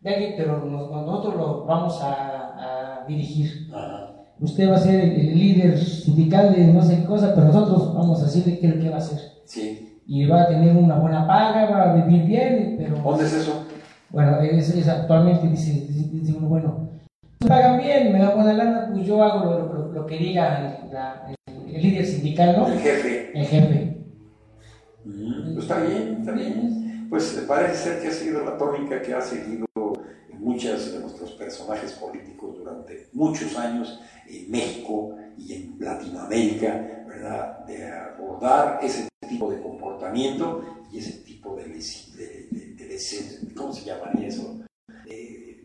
de 0.00 0.34
pero 0.36 0.64
nos- 0.64 0.90
nosotros 0.90 1.36
lo 1.36 1.64
vamos 1.64 2.00
a, 2.02 3.02
a 3.02 3.06
dirigir. 3.06 3.68
Ajá. 3.74 4.12
Usted 4.38 4.70
va 4.70 4.76
a 4.76 4.80
ser 4.80 5.00
el, 5.00 5.34
líder 5.38 5.78
sindical 5.78 6.54
de 6.54 6.66
no 6.66 6.82
sé 6.82 6.98
qué 6.98 7.04
cosa, 7.04 7.34
pero 7.34 7.46
nosotros 7.46 7.94
vamos 7.94 8.20
a 8.22 8.26
decirle 8.26 8.58
qué, 8.58 8.78
qué 8.78 8.88
va 8.90 8.96
a 8.96 8.98
hacer. 8.98 9.18
Sí. 9.46 9.98
Y 10.06 10.26
va 10.26 10.42
a 10.42 10.48
tener 10.48 10.76
una 10.76 10.98
buena 10.98 11.26
paga, 11.26 11.70
va 11.70 11.90
a 11.90 11.94
vivir 11.94 12.24
bien, 12.26 12.76
pero... 12.78 12.96
¿Dónde 12.96 13.24
es 13.24 13.32
eso? 13.32 13.64
Bueno, 14.10 14.38
es, 14.40 14.68
es 14.74 14.86
actualmente 14.88 15.48
dice, 15.48 15.72
dice, 15.90 16.34
uno, 16.36 16.48
bueno, 16.48 16.90
me 17.40 17.48
pagan 17.48 17.78
bien, 17.78 18.12
me 18.12 18.18
dan 18.20 18.34
buena 18.34 18.52
lana, 18.52 18.90
pues 18.92 19.06
yo 19.06 19.22
hago 19.22 19.44
lo, 19.44 19.58
lo- 19.72 19.92
lo 19.92 20.06
que 20.06 20.16
diga 20.18 20.78
el, 20.84 20.92
la- 20.92 21.26
el- 21.28 21.74
el 21.74 21.82
líder 21.82 22.04
sindical, 22.06 22.56
¿no? 22.58 22.68
El 22.68 22.78
jefe. 22.78 23.30
El 23.34 23.46
jefe. 23.46 23.96
Mm, 25.04 25.54
pues 25.54 25.64
está 25.64 25.80
bien, 25.80 26.16
está 26.20 26.32
bien. 26.32 27.06
Pues 27.10 27.44
parece 27.48 27.74
ser 27.74 28.02
que 28.02 28.08
ha 28.08 28.12
sido 28.12 28.44
la 28.44 28.56
tónica 28.58 29.00
que 29.02 29.14
ha 29.14 29.20
seguido 29.20 29.65
muchos 30.46 30.92
de 30.92 31.00
nuestros 31.00 31.32
personajes 31.32 31.92
políticos 31.94 32.56
durante 32.58 33.08
muchos 33.12 33.56
años 33.56 34.00
en 34.28 34.48
México 34.50 35.16
y 35.36 35.52
en 35.54 35.76
Latinoamérica, 35.80 37.04
¿verdad? 37.06 37.64
De 37.66 37.84
abordar 37.90 38.78
ese 38.82 39.08
tipo 39.28 39.50
de 39.50 39.60
comportamiento 39.60 40.86
y 40.92 40.98
ese 40.98 41.14
tipo 41.24 41.56
de, 41.56 41.66
lesi- 41.66 42.12
de, 42.12 42.46
de- 42.50 42.74
de 42.74 43.54
¿cómo 43.56 43.72
se 43.72 43.84
llamaría 43.84 44.28
eso? 44.28 44.60
De 45.04 45.64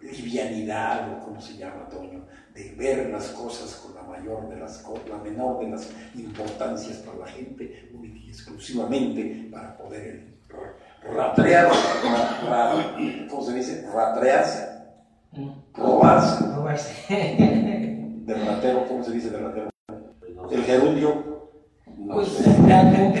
livianidad 0.00 1.12
o 1.12 1.24
cómo 1.24 1.40
se 1.40 1.56
llama, 1.58 1.88
Toño, 1.88 2.24
de 2.54 2.72
ver 2.74 3.10
las 3.10 3.28
cosas 3.28 3.74
con 3.76 3.94
la 3.94 4.02
mayor 4.02 4.48
de 4.48 4.56
las 4.56 4.82
la 5.08 5.18
menor 5.18 5.60
de 5.60 5.70
las 5.70 5.90
importancias 6.14 6.96
para 6.98 7.18
la 7.18 7.26
gente, 7.26 7.90
exclusivamente 8.26 9.48
para 9.50 9.76
poder 9.76 10.02
el- 10.08 10.32
ratrear, 11.04 11.68
ra- 11.68 12.48
ra- 12.48 12.96
¿cómo 13.28 13.42
se 13.42 13.52
dice? 13.54 13.86
Ratrearse, 13.92 14.68
robarse, 15.74 16.44
Robarse. 16.54 16.92
del 18.26 18.46
ratero, 18.46 18.86
¿cómo 18.88 19.02
se 19.04 19.12
dice 19.12 19.30
del 19.30 19.44
ratero? 19.44 19.70
El 20.50 20.64
gerundio, 20.64 21.32
No 21.98 22.14
Pues, 22.14 22.28
sé. 22.28 22.44
caco. 22.68 23.14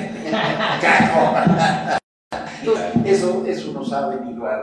caco. 0.80 1.96
Eso, 3.04 3.44
eso 3.46 3.72
nos 3.72 3.92
ha 3.92 4.08
venido 4.08 4.46
a 4.46 4.62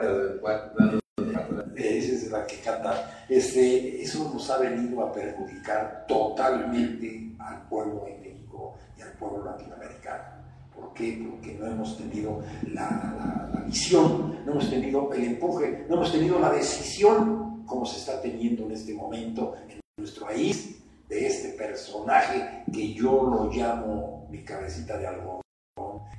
esa 1.76 2.14
es 2.26 2.32
la 2.32 2.46
que 2.46 2.60
canta, 2.60 3.10
este, 3.30 4.02
eso 4.02 4.30
nos 4.34 4.50
ha 4.50 4.58
venido 4.58 5.02
a 5.04 5.12
perjudicar 5.14 6.06
totalmente 6.08 7.32
al 7.40 7.62
pueblo 7.70 8.04
de 8.06 8.18
México 8.20 8.76
y 8.98 9.02
al 9.02 9.12
pueblo 9.14 9.46
latinoamericano. 9.46 10.39
¿Por 10.80 10.94
qué? 10.94 11.28
Porque 11.30 11.56
no 11.56 11.68
hemos 11.68 11.98
tenido 11.98 12.42
la, 12.72 13.64
visión, 13.66 14.44
no 14.46 14.52
hemos 14.52 14.70
tenido 14.70 15.12
el 15.14 15.24
empuje, 15.26 15.86
no 15.90 15.96
hemos 15.96 16.12
tenido 16.12 16.40
la 16.40 16.52
decisión 16.52 17.66
como 17.66 17.86
se 17.86 18.00
está 18.00 18.22
teniendo 18.22 18.66
en 18.66 18.72
este 18.72 18.94
momento 18.94 19.56
en 19.70 19.80
nuestro 19.98 20.26
país 20.26 20.80
de 21.08 21.28
este 21.28 21.50
personaje 21.50 22.64
que 22.72 22.94
yo 22.94 23.24
lo 23.24 23.52
llamo 23.52 24.28
mi 24.32 24.44
cabecita 24.44 24.98
de 24.98 25.08
algodón 25.08 25.42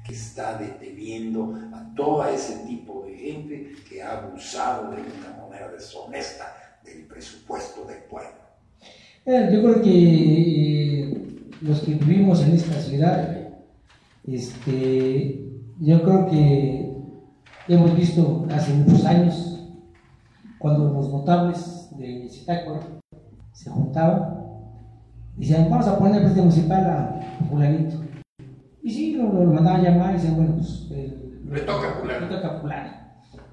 que 0.06 0.12
está 0.12 0.56
deteniendo 0.58 1.54
a 1.72 1.94
todo 1.94 2.24
ese 2.26 2.64
tipo 2.66 3.04
de 3.04 3.16
gente 3.16 3.72
que 3.88 4.02
ha 4.02 4.18
abusado 4.18 4.90
de 4.90 5.02
una 5.02 5.42
manera 5.42 5.68
deshonesta 5.70 6.78
del 6.84 7.06
presupuesto 7.06 7.84
del 7.84 8.02
pueblo. 8.04 8.40
Eh, 9.26 9.50
Yo 9.52 9.62
creo 9.62 9.82
que 9.82 11.02
eh, 11.02 11.30
los 11.60 11.80
que 11.80 11.94
vivimos 11.94 12.42
en 12.42 12.52
esta 12.54 12.80
ciudad, 12.80 13.49
este, 14.36 15.44
yo 15.80 16.02
creo 16.02 16.26
que 16.26 16.96
hemos 17.68 17.96
visto 17.96 18.46
hace 18.50 18.72
muchos 18.74 19.04
años, 19.04 19.68
cuando 20.58 20.92
los 20.92 21.10
notables 21.10 21.88
de 21.96 22.28
Zitácuaro 22.30 23.00
se 23.52 23.70
juntaban, 23.70 24.40
decían, 25.36 25.70
vamos 25.70 25.86
a 25.86 25.98
poner 25.98 26.16
el 26.16 26.22
presidente 26.22 26.42
municipal 26.42 26.84
a 26.84 27.46
fulanito. 27.48 27.96
Y 28.82 28.90
sí, 28.90 29.14
lo, 29.14 29.32
lo 29.32 29.52
mandaban 29.52 29.80
a 29.80 29.90
llamar 29.90 30.10
y 30.10 30.14
decían, 30.14 30.36
bueno, 30.36 30.54
pues... 30.56 30.86
El, 30.90 31.42
le 31.50 31.60
toca 31.60 31.90
a 31.90 32.00
fulano. 32.00 32.26
Le 32.26 32.36
toca 32.36 32.48
a 32.48 32.60
fulano. 32.60 32.90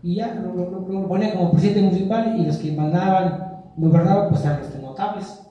Y 0.04 0.16
ya 0.16 0.36
lo, 0.36 0.54
lo, 0.54 0.88
lo, 0.88 1.08
ponían 1.08 1.38
como 1.38 1.52
presidente 1.52 1.82
municipal 1.82 2.40
y 2.40 2.46
los 2.46 2.58
que 2.58 2.72
mandaban, 2.72 3.64
gobernaban, 3.78 4.30
pues 4.30 4.46
eran 4.46 4.60
los 4.60 4.82
notables. 4.82 5.44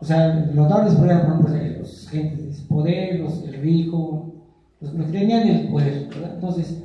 O 0.00 0.04
sea, 0.04 0.34
los 0.34 0.54
notables 0.54 0.94
ponían, 0.94 1.22
por 1.22 1.50
ejemplo, 1.50 1.78
los 1.80 2.08
gentes 2.08 2.62
de 2.62 2.68
poder, 2.68 3.20
los, 3.20 3.42
el 3.44 3.54
rico, 3.60 4.31
los, 4.82 4.94
los 4.94 5.06
que 5.06 5.18
tenían 5.18 5.48
el 5.48 5.68
poder, 5.68 6.08
¿verdad? 6.08 6.34
Entonces, 6.34 6.82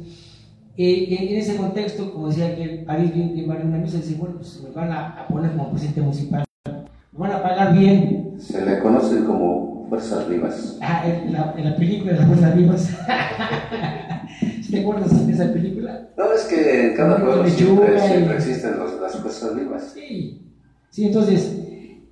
eh, 0.78 1.08
en 1.10 1.38
ese 1.38 1.58
contexto, 1.58 2.14
como 2.14 2.28
decía 2.28 2.56
que 2.56 2.84
París 2.86 3.14
bien, 3.14 3.48
vale 3.48 3.66
una 3.66 3.78
misa, 3.78 3.98
dice, 3.98 4.16
bueno, 4.16 4.36
pues 4.36 4.62
me 4.64 4.70
van 4.70 4.92
a, 4.92 5.24
a, 5.24 5.28
poner 5.28 5.52
como 5.52 5.72
presidente 5.72 6.02
municipal, 6.02 6.46
me 6.66 7.20
van 7.20 7.32
a 7.32 7.42
pagar 7.42 7.74
bien. 7.74 8.36
Se 8.38 8.64
le 8.64 8.80
conocen 8.80 9.26
como 9.26 9.88
fuerzas 9.90 10.30
vivas. 10.30 10.78
Ah, 10.82 11.04
en 11.08 11.34
la, 11.34 11.56
en 11.58 11.66
la 11.66 11.76
película 11.76 12.14
de 12.14 12.20
las 12.20 12.28
fuerzas 12.28 12.56
vivas. 12.56 12.98
¿Te 14.70 14.82
acuerdas 14.82 15.26
de 15.26 15.34
esa 15.34 15.52
película? 15.52 16.10
No, 16.16 16.32
es 16.34 16.44
que 16.44 16.90
en 16.90 16.96
cada 16.96 17.18
pueblo 17.24 17.48
siempre, 17.50 18.00
siempre, 18.00 18.36
existen 18.36 18.78
los, 18.78 19.02
las 19.02 19.16
fuerzas 19.16 19.56
vivas. 19.56 19.92
Sí, 19.96 20.52
sí 20.92 21.06
entonces, 21.06 21.58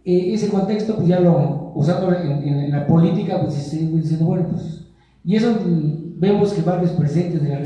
eh, 0.06 0.34
ese 0.34 0.50
contexto, 0.50 0.96
pues 0.96 1.08
ya 1.08 1.20
lo, 1.20 1.74
usando 1.76 2.12
en, 2.16 2.48
en, 2.48 2.60
en 2.62 2.72
la 2.72 2.88
política, 2.88 3.42
pues 3.42 3.72
diciendo, 3.72 4.26
bueno, 4.26 4.48
pues, 4.52 4.85
y 5.26 5.36
eso 5.36 5.58
vemos 6.18 6.54
que 6.54 6.62
varios 6.62 6.92
presidentes 6.92 7.42
de 7.42 7.50
la 7.50 7.66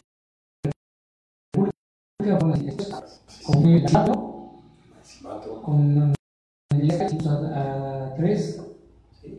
con 3.46 3.66
el 3.66 3.86
con 5.62 6.14
a, 7.28 8.12
a 8.12 8.16
tres. 8.16 8.62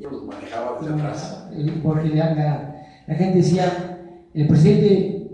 Yo 0.00 0.10
los 0.10 0.24
manejaba 0.24 0.78
atrás. 0.78 1.48
Porque 1.82 2.08
la, 2.10 2.34
la, 2.34 2.84
la, 3.06 3.14
gente 3.14 3.38
decía 3.38 3.98
el 4.34 4.46
presidente 4.48 5.28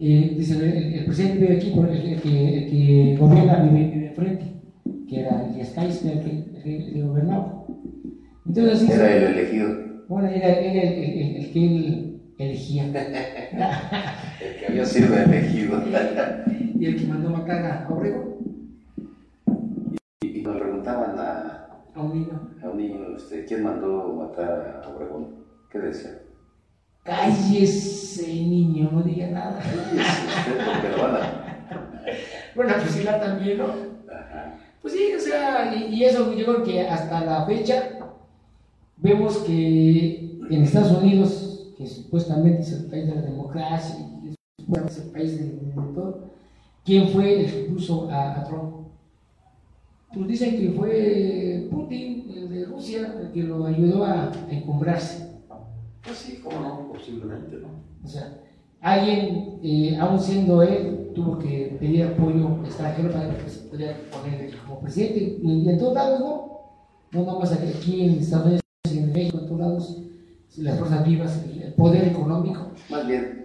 eh, 0.00 0.34
dice 0.36 0.54
el, 0.56 0.94
el, 0.94 1.04
presidente 1.04 1.38
vive 1.38 1.56
aquí 1.56 1.70
por 1.70 1.88
el, 1.88 2.14
el, 2.14 2.20
que, 2.22 2.58
el 2.58 2.70
que 2.70 3.16
gobierna 3.18 3.62
vive, 3.62 4.06
enfrente 4.08 4.44
que 5.08 5.20
era 5.20 5.46
el 5.46 5.60
Escais 5.60 6.02
el 6.04 6.20
que, 6.20 6.30
el 6.64 6.92
que 6.92 7.02
gobernaba. 7.02 7.66
Entonces 8.46 8.74
así 8.74 8.92
era 8.92 9.16
el 9.16 9.24
elegido. 9.24 9.68
Bueno 10.08 10.28
era, 10.28 10.48
era 10.48 10.82
el, 10.90 11.36
el, 11.36 11.52
que 11.52 11.66
él 11.66 12.11
elegía 12.42 12.84
el 12.84 12.92
que 14.58 14.66
había 14.66 14.84
sido 14.84 15.16
elegido 15.16 15.82
y 16.78 16.86
el 16.86 16.96
que 16.96 17.06
mandó 17.06 17.30
matar 17.30 17.64
a 17.64 17.86
Obregón. 17.88 18.36
Y, 20.20 20.40
y 20.40 20.42
nos 20.42 20.56
preguntaban 20.56 21.18
a, 21.18 21.68
a 21.94 22.00
un 22.00 22.12
niño, 22.12 22.50
a 22.62 22.68
un 22.68 22.78
niño 22.78 23.16
este, 23.16 23.44
¿quién 23.44 23.62
mandó 23.62 24.12
matar 24.14 24.82
a 24.84 24.88
Obregón? 24.88 25.44
¿Qué 25.70 25.78
decía? 25.78 26.18
Cállese, 27.04 28.26
niño, 28.26 28.90
no 28.92 29.02
diga 29.02 29.28
nada. 29.28 29.60
Cállese, 29.60 30.22
pero 30.82 31.02
van 31.02 31.16
a... 31.16 31.42
Bueno, 32.54 32.74
pues 32.76 32.90
sí, 32.90 33.02
la 33.04 33.20
también, 33.20 33.58
¿no? 33.58 33.64
Ajá. 34.12 34.58
Pues 34.80 34.94
sí, 34.94 35.12
o 35.16 35.20
sea, 35.20 35.74
y, 35.74 35.94
y, 35.94 36.04
eso 36.04 36.34
yo 36.34 36.44
creo 36.44 36.62
que 36.64 36.80
hasta 36.82 37.24
la 37.24 37.46
fecha 37.46 37.98
vemos 38.96 39.38
que 39.38 40.38
en 40.50 40.62
Estados 40.62 40.92
Unidos, 40.92 41.61
que 41.82 41.88
supuestamente 41.88 42.62
es 42.62 42.72
el 42.72 42.86
país 42.86 43.06
de 43.06 43.14
la 43.14 43.22
democracia 43.22 43.96
y 44.24 44.30
es 44.30 44.98
el 44.98 45.10
país 45.10 45.38
de, 45.38 45.72
todo, 45.94 46.30
¿Quién 46.84 47.08
fue 47.08 47.40
el 47.40 47.46
que 47.50 47.70
puso 47.70 48.10
a, 48.10 48.40
a, 48.40 48.44
Trump? 48.44 48.88
Pues 50.14 50.28
dicen 50.28 50.58
que 50.58 50.70
fue 50.72 51.68
Putin, 51.70 52.30
el 52.34 52.50
de 52.50 52.64
Rusia, 52.66 53.14
el 53.20 53.32
que 53.32 53.42
lo 53.42 53.64
ayudó 53.66 54.04
a, 54.04 54.30
a 54.30 54.50
encumbrarse. 54.50 55.30
Pues 56.02 56.16
sí, 56.18 56.40
cómo 56.42 56.60
no, 56.60 56.92
posiblemente, 56.92 57.56
¿no? 57.56 57.68
O 58.04 58.08
sea, 58.08 58.36
alguien, 58.80 59.60
eh, 59.62 59.96
aún 59.98 60.18
siendo 60.18 60.62
él, 60.62 61.10
tuvo 61.14 61.38
que 61.38 61.76
pedir 61.78 62.04
apoyo 62.04 62.58
extranjero 62.64 63.12
para 63.12 63.36
que 63.36 63.48
se 63.48 63.60
pudiera 63.68 63.96
poner 64.10 64.56
como 64.66 64.80
presidente. 64.80 65.38
Y, 65.42 65.68
en 65.68 65.78
todos 65.78 65.94
lados, 65.94 66.20
¿no? 66.20 66.52
No 67.12 67.24
nomás 67.24 67.52
aquí 67.52 68.02
en 68.04 68.18
Estados 68.18 68.46
Unidos, 68.46 68.62
en 68.90 69.12
México, 69.12 69.38
en 69.38 69.46
todos 69.46 69.60
lados, 69.60 70.02
las 70.58 70.78
fuerzas 70.78 71.04
vivas, 71.04 71.44
el, 71.44 71.72
poder 71.74 72.08
económico. 72.08 72.70
Más 72.90 73.06
bien, 73.06 73.44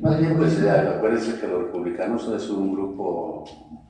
más 0.00 0.18
bien, 0.18 0.36
pues 0.36 0.62
acuérdense 0.62 1.40
que 1.40 1.46
los 1.46 1.64
republicanos 1.64 2.28
es 2.28 2.50
un 2.50 2.74
grupo 2.74 3.44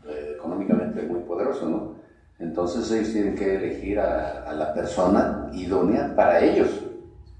eh, 0.08 0.34
económicamente 0.36 1.02
muy 1.02 1.20
poderoso, 1.20 1.68
¿no? 1.68 1.94
Entonces 2.38 2.90
ellos 2.90 3.12
tienen 3.12 3.34
que 3.34 3.56
elegir 3.56 3.98
a, 3.98 4.44
a 4.48 4.52
la 4.52 4.72
persona 4.74 5.50
idónea 5.54 6.14
para 6.14 6.44
ellos, 6.44 6.68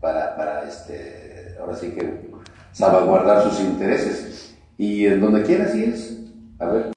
para, 0.00 0.34
para 0.36 0.64
este, 0.66 1.54
ahora 1.60 1.76
sí 1.76 1.90
que 1.90 2.30
salvaguardar 2.72 3.42
sus 3.42 3.60
intereses. 3.60 4.56
Y 4.78 5.06
en 5.06 5.20
donde 5.20 5.42
quiera 5.42 5.64
así 5.64 5.84
es. 5.84 6.22
A 6.58 6.66
ver, 6.66 6.92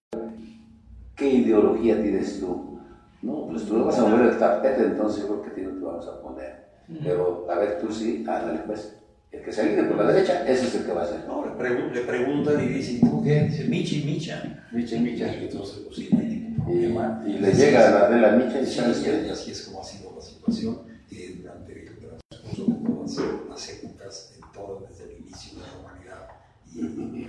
¿qué 1.15 1.29
ideología 1.29 2.01
tienes 2.01 2.39
tú? 2.39 2.79
No, 3.21 3.47
pues 3.47 3.65
tú 3.65 3.77
no 3.77 3.85
vas 3.85 3.99
a 3.99 4.05
mover 4.05 4.27
el 4.27 4.37
tapete, 4.37 4.83
entonces 4.83 5.21
yo 5.23 5.41
creo 5.41 5.41
que 5.55 5.61
te 5.61 5.67
vamos 5.67 6.07
a 6.07 6.21
poner. 6.21 6.68
Pero, 7.03 7.47
a 7.49 7.55
ver, 7.59 7.79
tú 7.79 7.91
sí, 7.91 8.23
ándale 8.27 8.59
pues. 8.65 8.95
El 9.31 9.43
que 9.43 9.51
se 9.53 9.61
alinee 9.61 9.83
por 9.83 9.97
la 9.97 10.11
derecha, 10.11 10.41
ese 10.47 10.65
es 10.67 10.75
el 10.75 10.85
que 10.85 10.91
va 10.91 11.03
a 11.03 11.07
ser. 11.07 11.23
No, 11.27 11.45
le, 11.45 11.51
pregun 11.51 11.93
le 11.93 12.01
preguntan 12.01 12.63
y 12.63 12.67
dicen, 12.67 12.99
¿tú 13.01 13.23
qué? 13.23 13.43
Dice, 13.43 13.65
Michi, 13.65 14.03
Micha. 14.03 14.65
Michi, 14.71 14.97
Micha. 14.97 15.35
Y 15.35 15.43
entonces, 15.43 15.83
pues 15.85 15.97
sí, 15.97 16.09
no 16.11 16.17
hay 16.19 16.25
ningún 16.25 16.55
problema. 16.65 17.23
Y, 17.27 17.29
y 17.33 17.39
le 17.39 17.53
llega 17.53 17.91
la 17.91 18.09
de 18.09 18.21
la 18.21 18.31
Micha 18.31 18.59
y 18.59 18.65
sí, 18.65 18.79
sabes 18.79 18.97
que... 18.97 19.27
y 19.27 19.29
así 19.29 19.51
es 19.51 19.61
como 19.65 19.81
ha 19.81 19.83
sido 19.83 20.15
la 20.15 20.21
situación 20.21 20.79
eh, 21.11 21.35
durante 21.39 21.73
el 21.73 21.95
transcurso 22.27 22.65
de 22.65 22.89
todas 22.89 23.49
las 23.49 23.69
épocas, 23.69 24.33
en 24.35 24.51
todo, 24.51 24.87
desde 24.89 25.03
el 25.13 25.19
inicio 25.21 25.59
de 25.59 25.67
la 25.67 25.79
humanidad. 25.79 26.27
Y, 26.73 26.79
y 27.21 27.27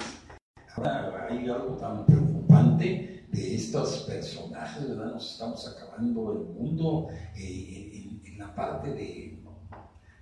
ahora 0.75 1.29
hay 1.29 1.49
algo 1.51 1.77
tan 1.77 2.07
preocupante 2.07 3.25
de 3.31 3.55
estos 3.55 4.05
personajes, 4.09 4.89
¿verdad? 4.89 5.13
Nos 5.13 5.33
estamos 5.33 5.69
acabando 5.69 6.33
el 6.33 6.39
mundo 6.59 7.09
eh, 7.37 7.91
en, 7.93 8.23
en 8.25 8.39
la 8.39 8.55
parte 8.55 8.91
de 8.95 9.40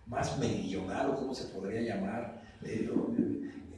más 0.08 0.38
meridional, 0.38 1.10
o 1.10 1.16
como 1.16 1.34
se 1.34 1.44
podría 1.48 1.94
llamar, 1.94 2.42
eh, 2.64 2.90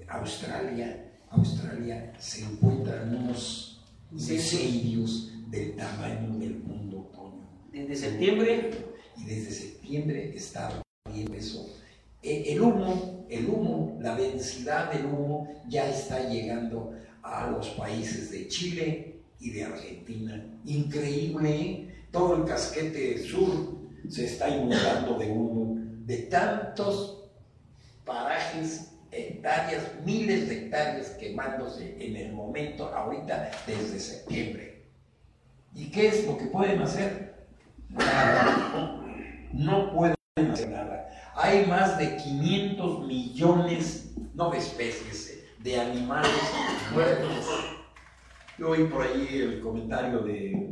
Australia. 0.09 1.07
Australia 1.31 2.13
se 2.19 2.43
encuentra 2.43 3.03
en 3.03 3.15
unos 3.15 3.81
incendios 4.13 5.33
del 5.49 5.77
tamaño 5.77 6.39
del 6.39 6.59
mundo, 6.59 7.11
Toño. 7.15 7.49
Desde 7.73 7.97
septiembre. 7.97 8.71
Y 9.17 9.25
desde 9.25 9.51
septiembre 9.51 10.35
está 10.35 10.83
viendo 11.13 11.35
eso. 11.35 11.69
El 12.23 12.61
humo, 12.61 13.27
el 13.29 13.49
humo, 13.49 13.99
la 14.01 14.15
densidad 14.15 14.93
del 14.93 15.07
humo 15.07 15.49
ya 15.69 15.89
está 15.91 16.29
llegando 16.29 16.93
a 17.23 17.51
los 17.51 17.69
países 17.71 18.31
de 18.31 18.49
Chile 18.49 19.21
y 19.39 19.51
de 19.51 19.65
Argentina. 19.65 20.45
Increíble, 20.65 21.61
¿eh? 21.61 22.05
todo 22.11 22.37
el 22.37 22.45
casquete 22.45 23.23
sur 23.23 23.79
se 24.09 24.27
está 24.27 24.49
inundando 24.49 25.19
de 25.19 25.31
humo 25.31 25.80
de 26.07 26.17
tantos 26.19 27.25
parajes, 28.05 28.93
hectáreas, 29.11 29.83
miles 30.05 30.49
de 30.49 30.59
hectáreas 30.59 31.11
quemándose 31.11 31.97
en 32.05 32.17
el 32.17 32.33
momento, 32.33 32.87
ahorita, 32.87 33.51
desde 33.67 33.99
septiembre. 33.99 34.85
¿Y 35.75 35.91
qué 35.91 36.09
es 36.09 36.27
lo 36.27 36.37
que 36.37 36.47
pueden 36.47 36.81
hacer? 36.83 37.47
Nada. 37.89 39.49
No 39.53 39.93
pueden 39.93 40.17
hacer 40.37 40.71
nada. 40.71 41.09
Hay 41.35 41.67
más 41.67 41.99
de 41.99 42.17
500 42.17 43.07
millones, 43.07 44.15
no 44.35 44.51
de 44.51 44.59
especies, 44.59 45.45
de 45.59 45.81
animales 45.81 46.31
muertos. 46.93 47.47
Yo 48.59 48.71
oí 48.71 48.85
por 48.85 49.03
ahí 49.03 49.29
el 49.33 49.61
comentario 49.61 50.21
de 50.21 50.69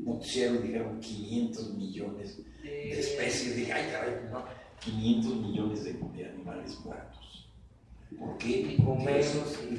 noticiero, 0.00 0.54
dijeron 0.54 1.00
500 1.00 1.74
millones 1.74 2.42
de 2.90 3.00
especies, 3.00 3.56
dije, 3.56 3.72
ay 3.72 3.90
caray, 3.90 4.14
no, 4.30 4.44
500 4.80 5.36
millones 5.36 5.84
de, 5.84 5.92
de 5.92 6.28
animales 6.28 6.78
muertos. 6.84 7.48
¿Por 8.18 8.38
qué? 8.38 8.76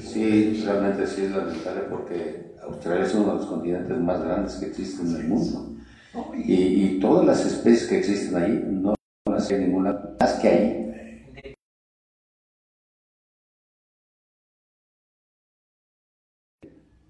Sí, 0.01 0.63
realmente 0.65 1.07
sí 1.07 1.23
es 1.23 1.31
lamentable 1.31 1.81
porque 1.89 2.55
Australia 2.61 3.05
es 3.05 3.13
uno 3.15 3.33
de 3.33 3.39
los 3.39 3.45
continentes 3.45 3.97
más 3.97 4.23
grandes 4.23 4.55
que 4.55 4.67
existen 4.67 5.07
en 5.07 5.15
el 5.17 5.27
mundo. 5.27 5.75
Y, 6.35 6.53
y 6.53 6.99
todas 6.99 7.25
las 7.25 7.45
especies 7.45 7.87
que 7.89 7.97
existen 7.99 8.35
ahí, 8.35 8.63
no 8.65 8.95
las 9.29 9.49
hay 9.49 9.59
ninguna 9.59 10.15
más 10.19 10.33
que 10.33 10.47
ahí. 10.47 10.79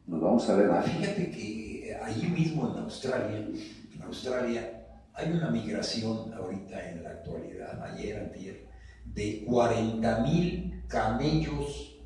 Nos 0.08 0.22
vamos 0.22 0.50
a 0.50 0.56
ver 0.56 0.70
más. 0.70 0.86
Fíjate 0.86 1.32
que 1.32 1.98
ahí 2.02 2.30
mismo 2.30 2.72
en 2.72 2.84
Australia, 2.84 3.38
en 3.38 4.02
Australia 4.04 4.83
Hay 5.16 5.32
una 5.32 5.52
migración 5.52 6.34
ahorita 6.34 6.90
en 6.90 7.04
la 7.04 7.12
actualidad, 7.12 7.84
ayer, 7.84 8.18
antier, 8.18 8.66
de 9.06 9.46
40 9.46 10.20
mil 10.22 10.84
camellos 10.88 12.00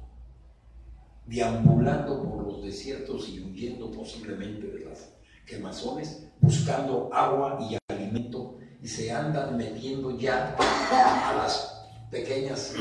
deambulando 1.26 2.22
por 2.24 2.44
los 2.46 2.64
desiertos 2.64 3.30
y 3.30 3.40
huyendo 3.40 3.92
posiblemente 3.92 4.68
de 4.68 4.86
las 4.86 5.14
quemazones, 5.46 6.28
buscando 6.42 7.10
agua 7.14 7.58
y 7.62 7.78
alimento, 7.94 8.58
y 8.84 8.88
se 8.88 9.10
andan 9.12 9.56
metiendo 9.56 10.18
ya 10.18 10.56
a 10.58 11.34
las 11.38 11.88
pequeñas, 12.12 12.74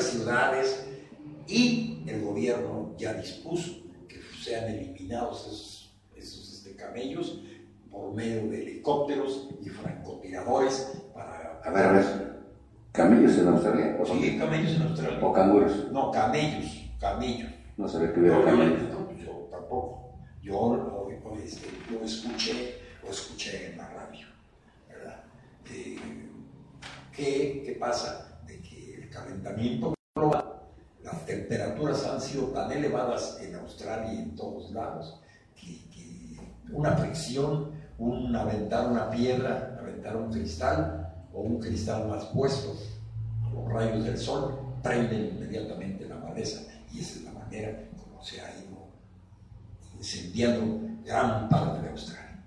ciudades, 0.00 0.86
y 1.46 2.02
el 2.06 2.24
gobierno 2.24 2.94
ya 2.98 3.14
dispuso 3.14 3.74
que 4.08 4.20
sean 4.42 4.64
eliminados 4.64 5.46
esos, 5.46 5.94
esos 6.16 6.52
este, 6.52 6.74
camellos 6.74 7.40
por 7.90 8.14
medio 8.14 8.48
de 8.50 8.62
helicópteros 8.62 9.48
y 9.62 9.68
francotiradores 9.68 11.02
para... 11.14 11.60
A 11.64 11.70
ver, 11.70 11.84
a 11.86 11.92
ver. 11.92 12.40
¿Camellos 12.92 13.38
en 13.38 13.48
Australia? 13.48 13.96
¿O 14.00 14.06
Sí, 14.06 14.38
camellos 14.38 14.72
en 14.76 14.82
Australia. 14.82 15.18
¿O 15.22 15.32
canguros? 15.32 15.90
No, 15.92 16.10
camellos, 16.10 16.90
camellos. 16.98 17.50
No 17.76 17.88
sabía 17.88 18.12
que 18.12 18.20
hubiera 18.20 18.38
No, 18.38 18.44
camellos. 18.44 18.82
no, 18.88 19.00
no, 19.00 19.12
yo 19.16 19.30
tampoco. 19.50 20.14
Yo 20.42 20.52
lo, 20.76 21.10
lo, 21.10 21.36
este, 21.38 21.68
lo 21.90 22.04
escuché, 22.04 22.78
lo 23.02 23.10
escuché 23.10 23.72
en 23.72 23.78
la 23.78 23.88
radio, 23.90 24.26
¿verdad? 24.88 25.22
Eh, 25.70 25.96
¿qué, 27.14 27.62
¿Qué 27.64 27.76
pasa? 27.78 28.40
De 28.46 28.60
que 28.60 28.94
el 29.02 29.10
calentamiento 29.10 29.94
global, 30.16 30.62
las 31.02 31.24
temperaturas 31.26 32.04
han 32.06 32.20
sido 32.20 32.46
tan 32.48 32.72
elevadas 32.72 33.38
en 33.42 33.54
Australia 33.54 34.12
y 34.12 34.18
en 34.18 34.34
todos 34.36 34.70
lados, 34.72 35.20
que, 35.54 35.88
que 35.90 36.36
una 36.72 36.92
fricción, 36.96 37.70
un 38.00 38.34
aventar 38.34 38.90
una 38.90 39.10
piedra, 39.10 39.76
aventar 39.78 40.16
un 40.16 40.32
cristal 40.32 41.12
o 41.32 41.42
un 41.42 41.60
cristal 41.60 42.08
más 42.08 42.24
puesto 42.26 42.74
los 43.52 43.72
rayos 43.72 44.04
del 44.04 44.16
sol, 44.16 44.58
prenden 44.82 45.36
inmediatamente 45.36 46.08
la 46.08 46.16
maleza 46.16 46.62
y 46.92 47.00
esa 47.00 47.18
es 47.18 47.24
la 47.24 47.32
manera 47.32 47.84
como 48.02 48.22
se 48.24 48.40
ha 48.40 48.48
ido 48.50 48.88
incendiando 49.96 50.80
gran 51.04 51.48
parte 51.48 51.82
de 51.82 51.90
Australia. 51.90 52.42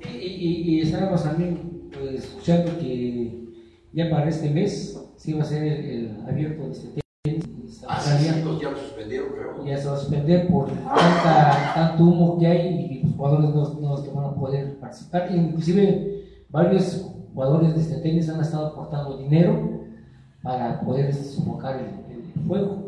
Y, 0.00 0.76
y, 0.76 0.80
estábamos 0.82 1.22
también 1.22 1.90
pues, 1.92 2.24
escuchando 2.24 2.78
que 2.78 3.48
ya 3.94 4.10
para 4.10 4.28
este 4.28 4.50
mes 4.50 4.98
se 5.16 5.30
iba 5.30 5.40
a 5.40 5.42
hacer 5.44 5.62
el, 5.62 5.84
el 5.86 6.26
abierto 6.28 6.66
de 6.66 6.72
este 6.72 6.88
tenis 6.88 7.05
sí, 7.34 8.42
los 8.44 8.60
ya 8.60 8.70
lo 8.70 8.76
suspendieron, 8.76 9.28
creo. 9.32 9.64
ya 9.66 9.76
se 9.78 9.88
va 9.88 9.94
a 9.94 9.98
suspender 9.98 10.48
por 10.48 10.68
tanta, 10.68 11.72
tanto 11.74 12.02
humo 12.04 12.38
que 12.38 12.46
hay 12.46 12.68
y 12.68 13.02
los 13.04 13.14
jugadores 13.16 13.50
no, 13.54 13.80
no 13.80 14.12
van 14.14 14.24
a 14.26 14.34
poder 14.34 14.78
participar. 14.78 15.28
Inclusive 15.34 16.22
varios 16.50 17.10
jugadores 17.34 17.74
de 17.74 17.80
este 17.82 17.96
tenis 17.96 18.28
han 18.28 18.40
estado 18.40 18.66
aportando 18.68 19.18
dinero 19.18 19.70
para 20.42 20.80
poder 20.80 21.12
sofocar 21.12 21.76
el, 21.80 22.14
el 22.16 22.46
fuego. 22.46 22.84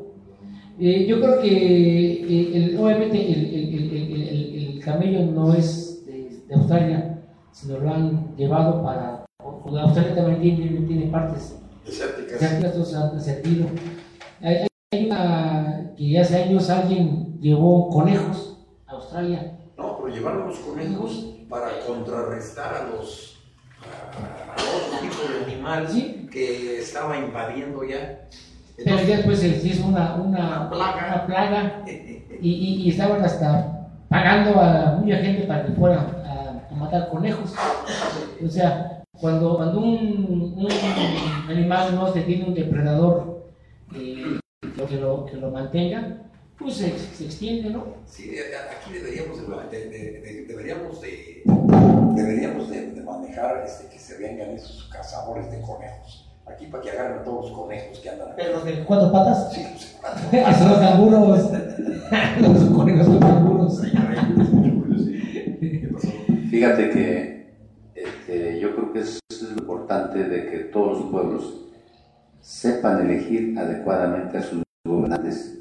Eh, 0.81 1.07
yo 1.09 1.21
creo 1.21 1.41
que 1.41 1.49
eh, 1.49 2.57
el- 2.57 2.79
obviamente 2.79 3.21
el, 3.33 3.45
el- 3.47 3.75
el- 3.75 3.93
el- 3.97 4.29
el- 4.29 4.55
el 4.77 4.81
camello 4.81 5.27
no 5.33 5.53
es 5.53 6.05
de, 6.07 6.41
de 6.49 6.55
Australia, 6.55 7.19
sino 7.53 7.79
lo 7.79 7.91
han 7.93 8.37
llevado 8.37 8.83
para... 8.83 9.25
Australia 9.67 10.15
también 10.15 10.41
tiene, 10.57 10.81
tiene 10.87 11.07
partes 11.11 11.57
que 11.85 12.67
estos 12.67 12.95
han 12.95 13.21
servido. 13.21 13.67
Hay, 14.43 14.67
hay 14.93 15.07
una 15.07 15.93
que 15.97 16.19
hace 16.21 16.43
años 16.45 16.71
alguien 16.71 17.39
llevó 17.41 17.89
conejos 17.91 18.59
a 18.87 18.93
Australia. 18.93 19.59
No, 19.77 19.97
pero 19.99 20.15
llevaron 20.15 20.49
los 20.49 20.59
conejos 20.59 21.27
para 21.49 21.81
contrarrestar 21.87 22.75
a 22.75 22.89
los 22.97 23.37
a, 23.81 24.61
a 24.61 24.65
otro 24.65 24.99
tipo 25.01 25.33
de 25.33 25.53
animal 25.53 25.89
Sí. 25.89 26.29
que 26.31 26.79
estaba 26.79 27.17
invadiendo 27.19 27.83
ya. 27.85 28.27
Pero 28.77 28.97
ya 29.03 29.17
después 29.17 29.41
se 29.41 29.49
hizo 29.49 29.87
una, 29.89 30.15
una, 30.15 30.39
Una 30.61 30.71
plaga. 30.71 31.07
una 31.09 31.27
plaga 31.27 31.83
y, 31.87 32.49
y- 32.49 32.83
y 32.85 32.91
estaban 32.91 33.23
hasta 33.25 33.89
pagando 34.09 34.61
a 34.61 34.97
mucha 35.01 35.17
gente 35.17 35.47
para 35.47 35.67
que 35.67 35.73
fuera 35.73 36.01
a, 36.25 36.73
a 36.73 36.77
matar 36.77 37.09
conejos. 37.09 37.53
O 38.45 38.49
sea, 38.49 39.03
cuando, 39.21 39.57
cuando 39.57 39.81
un, 39.81 40.55
un 40.57 41.51
animal 41.51 41.95
no 41.97 42.13
se 42.13 42.21
tiene 42.23 42.45
un 42.45 42.55
depredador 42.55 43.28
eh, 44.79 44.87
que, 44.89 44.97
lo, 44.97 45.25
que 45.27 45.37
lo 45.37 45.51
mantenga, 45.51 46.23
pues 46.59 46.75
se, 46.75 46.99
se 46.99 47.25
extiende, 47.27 47.71
¿no? 47.71 47.85
Sí, 48.07 48.29
de- 48.31 48.37
de- 48.49 48.57
aquí 48.57 48.93
deberíamos 48.93 49.39
de, 49.71 49.79
de- 49.79 49.89
de- 49.89 50.21
de- 50.21 50.45
deberíamos 50.47 51.01
de, 51.01 51.43
deberíamos 52.17 52.69
de, 52.71 52.91
de 52.93 53.03
manejar 53.03 53.63
este, 53.65 53.89
que 53.89 53.99
se 53.99 54.19
vengan 54.19 54.51
esos 54.51 54.89
cazadores 54.93 55.51
de 55.51 55.61
conejos. 55.61 56.25
Aquí 56.47 56.67
para 56.67 56.83
que 56.83 56.91
agarren 56.91 57.19
a 57.19 57.25
todos 57.25 57.51
los 57.51 57.59
conejos 57.59 57.99
que 58.01 58.09
andan 58.09 58.29
aquí. 58.33 58.41
Pero 58.43 58.61
de 58.63 58.85
cuatro 58.85 59.13
patas. 59.13 59.53
Sí, 59.53 59.67
pues, 60.01 60.33
Esos 60.33 60.67
los 60.71 60.79
canguros. 60.79 61.51
los 62.41 62.65
conejos 62.77 63.07
son 63.07 63.19
canguros. 63.21 63.83
Fíjate 66.51 66.91
que 66.91 67.53
este, 67.95 68.61
yo 68.61 68.75
creo 68.75 68.93
que 68.93 69.01
es, 69.01 69.19
es 69.31 69.43
lo 69.43 69.59
importante 69.59 70.25
de 70.25 70.47
que 70.51 70.59
todos 70.73 71.01
los 71.01 71.11
pueblos 71.11 71.55
sepan 72.41 73.09
elegir 73.11 73.59
adecuadamente 73.59 74.39
a 74.39 74.43
sus 74.43 74.63
gobernantes, 74.89 75.59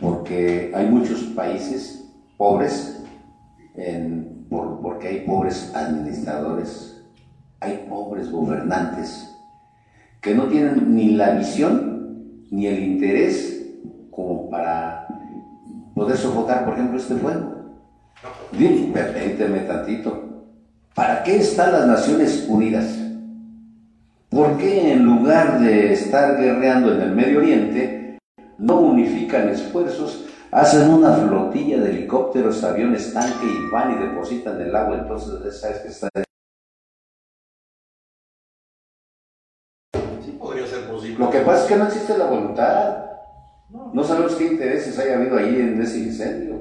porque 0.00 0.72
hay 0.74 0.86
muchos 0.88 1.22
países 1.34 2.04
pobres, 2.36 3.02
en- 3.76 4.46
por- 4.50 4.80
porque 4.80 5.08
hay 5.08 5.20
pobres 5.20 5.72
administradores, 5.74 7.02
hay 7.60 7.86
pobres 7.88 8.30
gobernantes, 8.30 9.28
que 10.20 10.34
no 10.34 10.44
tienen 10.48 10.94
ni 10.94 11.12
la 11.12 11.30
visión 11.36 12.42
ni 12.50 12.66
el 12.66 12.82
interés 12.82 13.66
como 14.10 14.50
para 14.50 15.06
poder 15.94 16.16
sofocar, 16.16 16.64
por 16.64 16.74
ejemplo, 16.74 16.98
este 16.98 17.14
fuego. 17.14 17.50
Dime, 18.56 18.92
permíteme 18.92 19.60
tantito. 19.60 20.44
¿Para 20.94 21.22
qué 21.22 21.36
están 21.38 21.72
las 21.72 21.86
Naciones 21.86 22.46
Unidas? 22.48 22.98
¿Por 24.28 24.58
qué 24.58 24.92
en 24.92 25.04
lugar 25.04 25.60
de 25.60 25.92
estar 25.92 26.36
guerreando 26.38 26.94
en 26.94 27.00
el 27.00 27.12
Medio 27.14 27.38
Oriente, 27.38 28.01
no 28.58 28.80
unifican 28.80 29.48
esfuerzos, 29.48 30.24
hacen 30.50 30.90
una 30.90 31.12
flotilla 31.14 31.80
de 31.80 31.90
helicópteros, 31.90 32.62
aviones, 32.64 33.12
tanque 33.14 33.46
y 33.46 33.70
van 33.70 33.92
y 33.92 34.06
depositan 34.06 34.60
el 34.60 34.74
agua? 34.74 34.98
Entonces, 34.98 35.60
sabes 35.60 35.78
que 35.78 35.88
está 35.88 36.08
Sí, 40.24 40.36
podría 40.38 40.66
ser 40.66 40.86
posible. 40.88 41.18
Lo 41.18 41.30
que 41.30 41.40
pasa 41.40 41.62
es 41.64 41.68
que 41.68 41.76
no 41.76 41.86
existe 41.86 42.16
la 42.18 42.26
voluntad. 42.26 42.98
No 43.92 44.04
sabemos 44.04 44.34
qué 44.36 44.46
intereses 44.46 44.98
haya 44.98 45.16
habido 45.16 45.36
ahí 45.38 45.56
en 45.60 45.80
ese 45.80 45.98
incendio. 45.98 46.60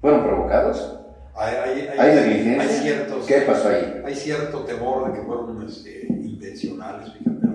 ¿Fueron 0.00 0.22
provocados? 0.22 0.98
Hay, 1.34 1.54
hay, 1.56 1.80
hay- 1.88 1.98
¿Hay 1.98 2.14
negligencia? 2.16 2.62
hay 2.62 2.68
ciertos, 2.68 3.26
¿Qué 3.26 3.40
pasó 3.42 3.68
ahí? 3.68 4.02
hay 4.04 4.14
cierto 4.14 4.60
temor 4.64 5.08
de 5.10 5.18
que 5.18 5.24
fueron 5.26 5.62
este, 5.66 6.06
intencionales, 6.08 7.10
fíjate. 7.14 7.46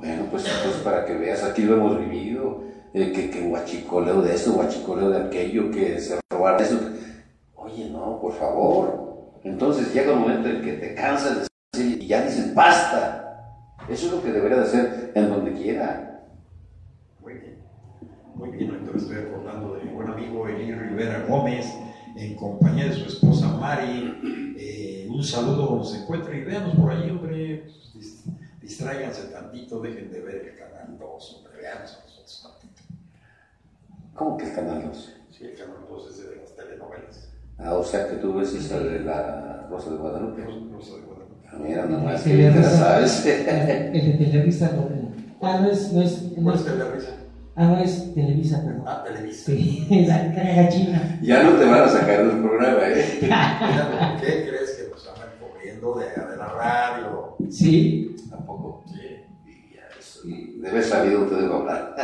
Bueno, 0.00 0.24
pues 0.30 0.46
entonces 0.46 0.80
para 0.80 1.04
que 1.04 1.12
veas, 1.12 1.44
aquí 1.44 1.60
lo 1.60 1.74
hemos 1.74 1.98
vivido, 1.98 2.62
que, 2.94 3.12
que 3.30 3.40
de 3.42 4.34
esto, 4.34 4.52
guachicoleo 4.52 5.10
de 5.10 5.26
aquello, 5.26 5.70
que 5.70 6.00
se 6.00 6.18
robaron 6.30 6.62
eso. 6.62 6.80
Oye, 7.54 7.90
no, 7.90 8.18
por 8.18 8.32
favor. 8.32 9.34
Entonces 9.44 9.92
llega 9.92 10.14
un 10.14 10.20
momento 10.20 10.48
en 10.48 10.62
que 10.62 10.72
te 10.72 10.94
cansas 10.94 11.40
de 11.40 11.46
decir 11.74 12.02
y 12.02 12.06
ya 12.06 12.22
dices, 12.22 12.54
basta. 12.54 13.66
Eso 13.90 14.06
es 14.06 14.12
lo 14.12 14.22
que 14.22 14.32
debería 14.32 14.56
de 14.56 14.62
hacer 14.62 15.12
en 15.14 15.28
donde 15.28 15.52
quiera. 15.52 16.24
Muy 17.20 17.34
bien. 17.34 17.58
Muy 18.34 18.50
bien, 18.52 18.70
entonces 18.70 19.02
estoy 19.02 19.18
acordando 19.18 19.74
de 19.74 19.84
mi 19.84 19.92
buen 19.92 20.08
amigo 20.08 20.48
Eli 20.48 20.72
Rivera 20.72 21.26
Gómez, 21.28 21.66
en 22.16 22.36
compañía 22.36 22.86
de 22.86 22.94
su 22.94 23.04
esposa 23.04 23.48
Mari. 23.48 24.56
Eh, 24.58 25.08
un 25.10 25.22
saludo 25.22 25.84
se 25.84 25.98
encuentre 25.98 26.38
y 26.38 26.44
véanos 26.44 26.74
por 26.76 26.90
ahí, 26.90 27.10
hombre. 27.10 27.79
Dis- 28.70 28.78
Distráiganse 28.78 29.22
tantito, 29.32 29.80
dejen 29.80 30.12
de 30.12 30.20
ver 30.20 30.36
el 30.46 30.54
canal 30.56 30.96
2, 30.98 31.34
hombre, 31.36 31.52
véanos 31.60 31.90
a 31.90 32.02
nosotros 32.04 32.42
tantito. 32.60 32.82
¿Cómo 34.14 34.36
que 34.36 34.44
el 34.48 34.54
canal 34.54 34.82
2? 34.86 35.14
Sí, 35.36 35.44
el 35.44 35.54
canal 35.56 35.76
2 35.88 36.10
es 36.10 36.18
de 36.30 36.36
las 36.36 36.54
telenovelas. 36.54 37.28
Ah, 37.58 37.74
o 37.74 37.82
sea 37.84 38.06
que 38.08 38.16
tú 38.16 38.34
ves 38.34 38.54
esa 38.54 38.78
de 38.78 39.00
la 39.00 39.66
Rosa 39.68 39.90
de 39.90 39.96
Guadalupe. 39.96 40.42
Rosa 40.72 40.94
de 40.94 41.00
Guadalupe. 41.02 41.48
Ah, 41.50 41.56
Mira, 41.58 41.86
nomás 41.86 42.22
que 42.22 42.42
ya 42.42 42.62
sabes. 42.62 43.26
El 43.26 43.92
de 43.92 44.24
Televisa 44.24 44.70
no. 44.72 44.88
Ah, 45.42 45.58
no 45.60 45.70
es, 45.70 45.92
no 45.92 46.02
es, 46.02 46.22
no 46.36 46.42
¿Cuál 46.44 46.54
es, 46.54 46.64
Telerisa? 46.64 47.10
ah, 47.56 47.64
no 47.66 47.78
es 47.80 48.14
Televisa, 48.14 48.62
perdón. 48.64 48.84
Ah, 48.86 49.02
Televisa. 49.04 49.46
Sí, 49.46 50.04
la 50.06 50.32
caga 50.32 50.68
china. 50.68 51.18
ya 51.22 51.42
no 51.42 51.52
te 51.58 51.64
van 51.64 51.82
a 51.82 51.88
sacar 51.88 52.24
del 52.24 52.38
programa, 52.40 52.82
¿eh? 52.88 53.18
Mira, 53.22 54.12
¿Por 54.12 54.20
qué 54.20 54.46
crees 54.48 54.70
que 54.76 54.89
de, 55.80 56.04
de 56.30 56.36
la 56.36 56.48
radio? 56.48 57.36
Sí. 57.50 58.16
Tampoco. 58.28 58.84
Sí. 58.86 59.24
Y 59.46 59.74
ya, 59.74 59.88
eso, 59.98 60.28
y 60.28 60.60
de 60.60 60.68
haber 60.68 60.84
sabido 60.84 61.26
te 61.26 61.34
debo 61.36 61.54
hablar. 61.56 61.96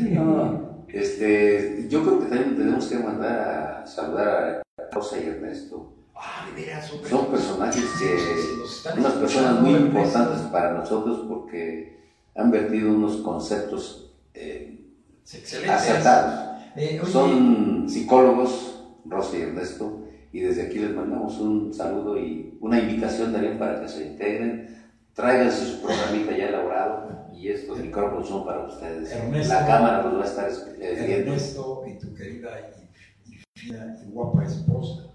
No, 0.00 0.84
este, 0.88 1.86
yo 1.90 2.02
creo 2.02 2.20
que 2.20 2.26
también 2.26 2.56
tenemos 2.56 2.86
que 2.86 2.98
mandar 2.98 3.38
a 3.82 3.86
saludar 3.86 4.62
a 4.78 4.94
Rosa 4.94 5.18
y 5.20 5.26
Ernesto. 5.26 5.92
Ah, 6.14 6.46
son 6.88 7.04
Son 7.04 7.26
personajes 7.26 7.84
que, 7.98 8.98
unas 8.98 9.12
personas 9.12 9.60
muy 9.60 9.74
importantes 9.74 10.40
para 10.50 10.72
nosotros 10.72 11.26
porque 11.28 11.98
han 12.34 12.50
vertido 12.50 12.90
unos 12.90 13.18
conceptos 13.18 14.14
eh, 14.34 14.80
acertados. 15.68 16.62
Eh, 16.76 17.00
Son 17.04 17.88
psicólogos, 17.88 18.84
Rosa 19.04 19.36
y 19.36 19.42
Ernesto, 19.42 19.97
y 20.38 20.40
desde 20.40 20.62
aquí 20.62 20.78
les 20.78 20.94
mandamos 20.94 21.36
un 21.40 21.74
saludo 21.74 22.16
y 22.16 22.56
una 22.60 22.78
invitación 22.78 23.32
también 23.32 23.58
para 23.58 23.80
que 23.80 23.88
se 23.88 24.06
integren. 24.06 24.88
Tráiganse 25.12 25.66
su 25.66 25.82
programita 25.82 26.36
ya 26.36 26.50
elaborado 26.50 27.26
y 27.34 27.48
estos 27.48 27.80
micrófonos 27.80 28.28
son 28.28 28.44
para 28.44 28.64
ustedes. 28.64 29.10
Ernesto. 29.10 29.52
La 29.52 29.66
cámara 29.66 30.02
los 30.04 30.16
va 30.16 30.22
a 30.22 30.26
estar 30.28 30.48
eh, 30.48 31.04
viendo. 31.04 31.32
Ernesto 31.32 31.84
y 31.88 31.98
tu 31.98 32.14
querida 32.14 32.70
y, 33.26 33.32
y 33.32 33.38
fina 33.56 33.96
y 34.00 34.12
guapa 34.12 34.44
esposa, 34.44 35.10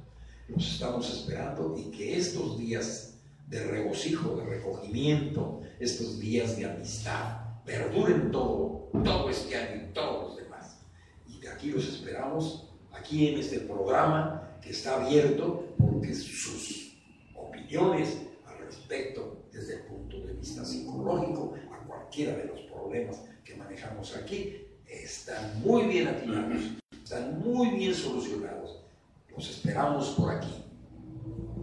los 0.50 0.74
estamos 0.74 1.10
esperando 1.10 1.74
y 1.78 1.90
que 1.90 2.18
estos 2.18 2.58
días 2.58 3.14
de 3.48 3.64
regocijo, 3.64 4.36
de 4.36 4.44
recogimiento, 4.44 5.62
estos 5.80 6.20
días 6.20 6.58
de 6.58 6.66
amistad, 6.66 7.38
perduren 7.66 8.30
todo, 8.30 8.90
todo 9.06 9.30
este 9.30 9.56
año 9.56 9.84
y 9.86 9.94
todos 9.94 10.24
los 10.26 10.36
demás. 10.44 10.82
Y 11.30 11.40
de 11.40 11.48
aquí 11.48 11.72
los 11.72 11.88
esperamos, 11.88 12.73
aquí 12.94 13.30
en 13.30 13.40
este 13.40 13.60
programa 13.60 14.58
que 14.62 14.70
está 14.70 15.04
abierto, 15.04 15.66
porque 15.78 16.14
sus 16.14 16.96
opiniones 17.36 18.18
al 18.46 18.66
respecto, 18.66 19.44
desde 19.52 19.76
el 19.76 19.82
punto 19.84 20.20
de 20.22 20.34
vista 20.34 20.64
psicológico, 20.64 21.54
a 21.72 21.86
cualquiera 21.86 22.38
de 22.38 22.46
los 22.46 22.62
problemas 22.62 23.22
que 23.44 23.56
manejamos 23.56 24.16
aquí, 24.16 24.66
están 24.88 25.62
muy 25.62 25.84
bien 25.84 26.08
atinados, 26.08 26.62
están 26.92 27.40
muy 27.42 27.72
bien 27.72 27.94
solucionados. 27.94 28.84
Los 29.36 29.50
esperamos 29.50 30.10
por 30.12 30.32
aquí. 30.32 30.64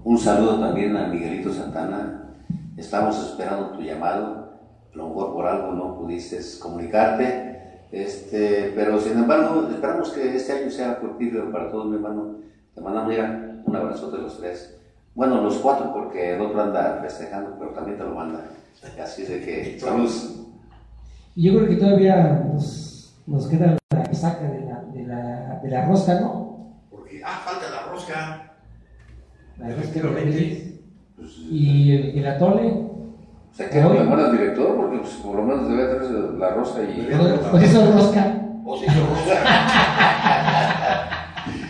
Un 0.03 0.19
saludo 0.19 0.59
también 0.59 0.97
a 0.97 1.07
Miguelito 1.07 1.53
Santana. 1.53 2.35
Estamos 2.77 3.17
esperando 3.29 3.71
tu 3.71 3.83
llamado. 3.83 4.61
A 4.93 4.97
lo 4.97 5.09
mejor 5.09 5.33
por 5.33 5.47
algo 5.47 5.73
no 5.73 5.97
pudiste 5.99 6.41
comunicarte. 6.59 7.50
Este, 7.93 8.73
pero 8.75 9.01
sin 9.01 9.19
embargo, 9.19 9.69
esperamos 9.69 10.11
que 10.11 10.37
este 10.37 10.53
año 10.53 10.71
sea 10.71 10.95
fructífero 10.95 11.51
para 11.51 11.71
todos, 11.71 11.87
mi 11.87 11.97
hermano. 11.97 12.37
Te 12.75 12.81
mandamos 12.81 13.11
mira, 13.11 13.63
un 13.65 13.77
abrazo 13.77 14.11
de 14.11 14.19
los 14.19 14.39
tres. 14.39 14.77
Bueno, 15.15 15.43
los 15.43 15.57
cuatro, 15.57 15.93
porque 15.93 16.37
el 16.37 16.41
otro 16.41 16.61
anda 16.63 17.01
festejando, 17.03 17.57
pero 17.59 17.73
también 17.73 17.99
te 17.99 18.05
lo 18.05 18.15
manda. 18.15 18.45
Así 19.03 19.25
de 19.25 19.41
que, 19.45 19.79
salud. 19.81 20.09
Y 21.35 21.45
yo 21.45 21.57
creo 21.57 21.69
que 21.69 21.77
todavía 21.77 22.45
nos, 22.53 23.21
nos 23.27 23.47
queda 23.49 23.77
la 23.93 24.05
resaca 24.05 24.49
de 24.49 24.61
la, 24.61 24.83
de, 24.83 25.07
la, 25.07 25.61
de 25.63 25.69
la 25.69 25.87
rosca, 25.87 26.21
¿no? 26.21 26.81
Porque, 26.91 27.21
ah, 27.25 27.43
falta 27.45 27.71
la 27.71 27.91
rosca. 27.91 28.53
La 29.59 29.67
rosca 29.67 29.81
Efectivamente. 29.81 30.81
Pues, 31.17 31.39
Y 31.39 31.93
el, 31.93 32.19
el 32.19 32.27
atole. 32.27 32.90
Se 33.61 33.69
queda 33.69 33.89
mejor 33.91 34.19
el 34.21 34.33
director, 34.33 34.75
porque 34.75 34.99
pues, 34.99 35.13
por 35.17 35.37
lo 35.37 35.43
menos 35.43 35.69
debe 35.69 35.85
traerse 35.85 36.15
la 36.39 36.51
rosa 36.51 36.83
y. 36.83 37.09
Pues 37.51 37.65
eso 37.65 37.83
es 37.83 37.95
rosca. 37.95 38.41
O 38.65 38.79
si 38.79 38.87
yo 38.87 39.07
rosca. 39.07 39.37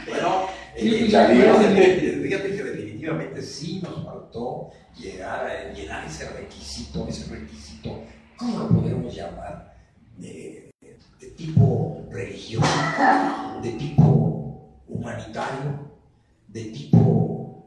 bueno, 0.08 0.28
Sí, 0.76 0.88
eh, 0.88 1.04
digo. 1.04 2.22
fíjate 2.22 2.56
que 2.56 2.62
definitivamente 2.62 3.42
sí 3.42 3.82
nos 3.82 4.04
faltó 4.04 4.70
llegar 4.96 5.44
a 5.44 5.72
llenar 5.72 6.04
ese 6.06 6.28
requisito, 6.30 7.08
ese 7.08 7.28
requisito, 7.34 8.02
¿cómo 8.36 8.58
lo 8.60 8.68
podemos 8.68 9.12
llamar? 9.12 9.74
De, 10.16 10.70
de 11.20 11.26
tipo 11.36 12.06
religioso, 12.08 12.66
de 13.62 13.72
tipo 13.72 14.62
humanitario, 14.86 15.90
de 16.48 16.64
tipo 16.66 17.64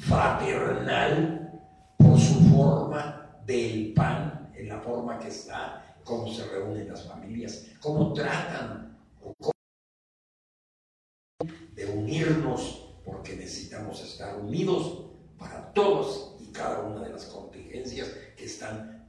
fraternal, 0.00 1.50
por 1.96 2.18
su 2.20 2.34
forma 2.50 3.11
del 3.46 3.92
pan, 3.94 4.52
en 4.54 4.68
la 4.68 4.80
forma 4.80 5.18
que 5.18 5.28
está, 5.28 5.96
cómo 6.04 6.32
se 6.32 6.44
reúnen 6.48 6.88
las 6.88 7.06
familias, 7.06 7.66
cómo 7.80 8.12
tratan 8.12 8.98
o 9.20 9.34
cómo 9.38 9.52
de 11.74 11.86
unirnos, 11.86 12.94
porque 13.04 13.34
necesitamos 13.34 14.02
estar 14.02 14.36
unidos 14.36 15.06
para 15.38 15.72
todos 15.72 16.36
y 16.40 16.52
cada 16.52 16.80
una 16.80 17.02
de 17.02 17.10
las 17.10 17.24
contingencias 17.26 18.08
que 18.36 18.44
están 18.44 19.08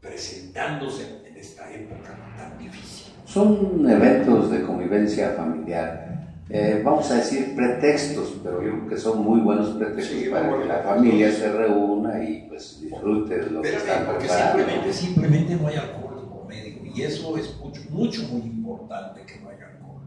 presentándose 0.00 1.26
en 1.26 1.36
esta 1.36 1.72
época 1.72 2.16
tan 2.36 2.58
difícil. 2.58 3.12
Son 3.24 3.88
eventos 3.88 4.50
de 4.50 4.62
convivencia 4.62 5.32
familiar. 5.32 6.07
Eh, 6.50 6.80
vamos 6.82 7.10
a 7.10 7.16
decir 7.16 7.54
pretextos, 7.54 8.40
pero 8.42 8.62
yo 8.62 8.70
creo 8.70 8.88
que 8.88 8.96
son 8.96 9.22
muy 9.22 9.40
buenos 9.40 9.70
pretextos 9.76 10.16
Sí, 10.16 10.28
para 10.30 10.58
que 10.58 10.64
la 10.64 10.78
familia 10.78 11.30
se 11.30 11.52
reúna 11.52 12.24
y 12.24 12.46
pues 12.48 12.80
disfrute 12.80 13.38
de 13.38 13.50
lo 13.50 13.60
que 13.60 13.76
están 13.76 14.06
preparando. 14.06 14.56
simplemente, 14.56 14.92
simplemente 14.92 15.56
no 15.56 15.68
hay 15.68 15.76
alcohol 15.76 16.28
por 16.30 16.46
medio 16.46 16.78
y 16.94 17.02
eso 17.02 17.36
es 17.36 17.54
mucho, 17.58 17.82
mucho, 17.90 18.22
muy 18.28 18.40
importante 18.42 19.20
que 19.26 19.40
no 19.40 19.50
haya 19.50 19.66
alcohol. 19.66 20.00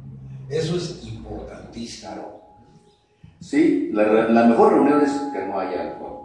Eso 0.49 0.77
es 0.77 1.05
importantísimo. 1.05 2.41
Sí, 3.39 3.91
la, 3.93 4.03
la 4.29 4.45
mejor 4.45 4.73
reunión 4.73 5.01
es 5.01 5.11
que 5.11 5.45
no 5.45 5.59
haya 5.59 5.91
alcohol. 5.91 6.21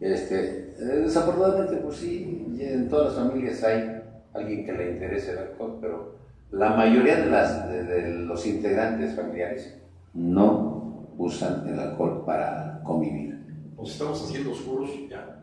Este, 0.00 0.74
eh, 0.78 1.02
desafortunadamente, 1.04 1.76
pues 1.78 1.96
sí, 1.96 2.56
en 2.60 2.88
todas 2.88 3.14
las 3.14 3.26
familias 3.26 3.64
hay 3.64 4.02
alguien 4.32 4.64
que 4.64 4.72
le 4.72 4.92
interese 4.92 5.32
el 5.32 5.38
alcohol, 5.38 5.78
pero 5.80 6.18
la 6.50 6.70
mayoría 6.70 7.16
de, 7.16 7.26
las, 7.30 7.68
de, 7.68 7.82
de 7.84 8.10
los 8.24 8.46
integrantes 8.46 9.14
familiares 9.14 9.76
no 10.14 11.06
usan 11.18 11.66
el 11.68 11.78
alcohol 11.78 12.22
para 12.24 12.80
convivir. 12.84 13.38
Nos 13.76 13.90
estamos 13.92 14.22
haciendo 14.24 14.52
oscuros 14.52 14.90
ya. 15.10 15.34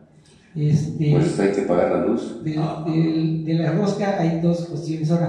Este, 0.54 1.10
Pues 1.12 1.38
hay 1.38 1.52
que 1.52 1.62
pagar 1.62 1.92
la 1.92 2.06
luz. 2.06 2.42
de, 2.42 2.52
de- 2.52 3.42
de 3.44 3.54
la 3.54 3.72
rosca 3.72 4.18
hay 4.20 4.40
dos 4.40 4.66
cuestiones. 4.66 5.10
Ahora, 5.10 5.28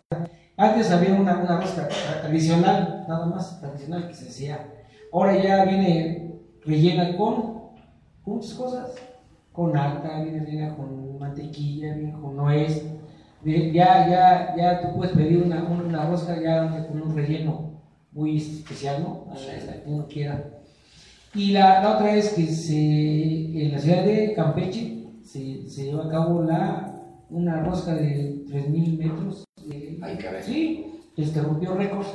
antes 0.56 0.90
había 0.92 1.14
una, 1.14 1.38
una 1.40 1.60
rosca 1.60 1.88
tradicional, 2.22 3.06
nada 3.08 3.26
más 3.28 3.60
tradicional 3.60 4.08
que 4.08 4.14
se 4.14 4.30
hacía. 4.30 4.74
Ahora 5.14 5.42
ya 5.42 5.66
viene 5.66 6.32
rellena 6.66 7.16
con, 7.18 7.36
con 8.24 8.36
muchas 8.36 8.54
cosas. 8.54 8.96
Con 9.52 9.76
alta, 9.76 10.22
viene 10.24 10.40
rellena 10.46 10.76
con 10.76 11.18
mantequilla, 11.20 11.94
viene 11.96 12.14
con 12.14 12.36
nuez. 12.36 12.86
De- 13.44 13.72
ya, 13.72 14.08
ya, 14.10 14.56
ya 14.58 14.82
tú 14.82 14.96
puedes 14.98 15.16
pedir 15.16 15.44
una, 15.44 15.64
una 15.64 16.06
rosca 16.10 16.42
ya 16.42 16.88
con 16.88 17.02
un 17.02 17.16
relleno 17.16 17.82
muy 18.12 18.38
especial, 18.38 19.04
¿no? 19.04 19.26
A 19.32 19.36
la- 19.36 19.64
a 19.64 19.66
la 19.66 19.84
que 19.84 19.90
uno 19.90 20.08
quiera. 20.08 20.44
Y 21.36 21.52
la, 21.52 21.82
la 21.82 21.96
otra 21.96 22.16
es 22.16 22.30
que 22.34 22.48
se, 22.48 22.76
en 23.66 23.72
la 23.72 23.80
ciudad 23.80 24.04
de 24.04 24.34
Campeche 24.34 25.04
se, 25.24 25.70
se 25.70 25.86
lleva 25.86 26.06
a 26.06 26.10
cabo 26.10 26.42
la, 26.44 26.94
una 27.30 27.62
rosca 27.64 27.94
de 27.94 28.44
3.000 28.50 28.98
metros. 28.98 29.44
Ay, 30.02 30.18
caray. 30.18 30.42
sí, 30.44 30.86
este 31.16 31.42
rompió 31.42 31.76
récords. 31.76 32.08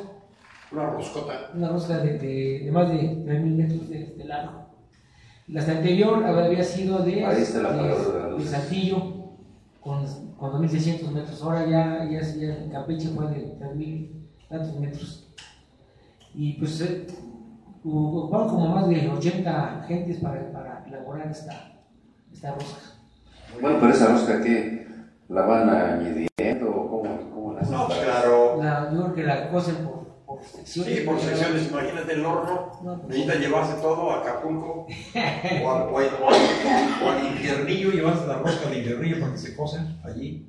Una 0.73 0.87
roscota. 0.91 1.51
Una 1.55 1.68
rosca 1.68 1.99
de, 1.99 2.18
de, 2.18 2.61
de 2.64 2.70
más 2.73 2.89
de 2.91 2.97
3.000 3.25 3.55
metros 3.55 3.89
de, 3.91 4.07
de 4.16 4.25
largo. 4.25 4.62
La 5.49 5.61
anterior 5.62 6.25
había 6.25 6.64
sido 6.64 7.01
de, 7.01 7.25
Ahí 7.27 7.43
está 7.43 7.62
la 7.62 7.73
de- 7.75 7.89
de 7.89 8.39
de 8.39 8.45
Saltillo, 8.49 9.22
con, 9.83 10.07
con 10.37 10.62
2.600 10.62 11.11
metros. 11.11 11.43
Ahora 11.43 11.66
ya, 11.66 12.05
ya, 12.05 12.20
ya 12.20 12.57
en 12.57 12.70
Campeche 12.70 13.09
fue 13.09 13.26
de 13.28 13.59
3.000 13.59 14.11
tantos 14.49 14.78
metros. 14.78 15.28
Y 16.35 16.55
pues 16.55 16.80
eh, 16.80 17.07
ocuparon 17.85 18.49
como 18.49 18.68
más 18.68 18.89
de 18.89 19.09
80 19.09 19.85
gentes 19.87 20.18
para, 20.18 20.53
para 20.53 20.85
elaborar 20.87 21.28
esta, 21.30 21.83
esta 22.33 22.55
rosca. 22.55 22.80
Bueno, 23.61 23.78
pero 23.80 23.93
esa 23.93 24.07
rosca 24.12 24.41
que 24.41 24.87
la 25.28 25.43
van 25.43 25.68
añadiendo 25.68 26.70
o 26.70 26.89
cómo, 26.89 27.30
cómo 27.30 27.53
la 27.55 27.62
No, 27.62 27.89
claro. 27.89 28.62
La, 28.62 28.91
yo 28.93 29.03
creo 29.03 29.14
que 29.14 29.22
la 29.24 29.51
cocen 29.51 29.85
secciones. 30.47 30.99
Sí, 30.99 31.05
por 31.05 31.20
secciones, 31.20 31.68
imagínate 31.70 32.12
el 32.12 32.24
horno. 32.26 32.72
No, 32.82 33.01
pues, 33.03 33.09
Necesita 33.16 33.34
llevarse 33.38 33.74
todo 33.80 34.11
a 34.11 34.20
Acapulco 34.20 34.86
o 35.64 35.70
al, 35.70 35.82
o 35.82 35.95
o 35.95 37.11
al- 37.11 37.26
infiernillo, 37.26 37.90
llevarse 37.90 38.26
la 38.26 38.38
rosca 38.38 38.68
al 38.68 38.76
infiernillo 38.78 39.20
para 39.20 39.32
que 39.32 39.38
se 39.38 39.57
cosen 39.57 39.99
allí. 40.05 40.49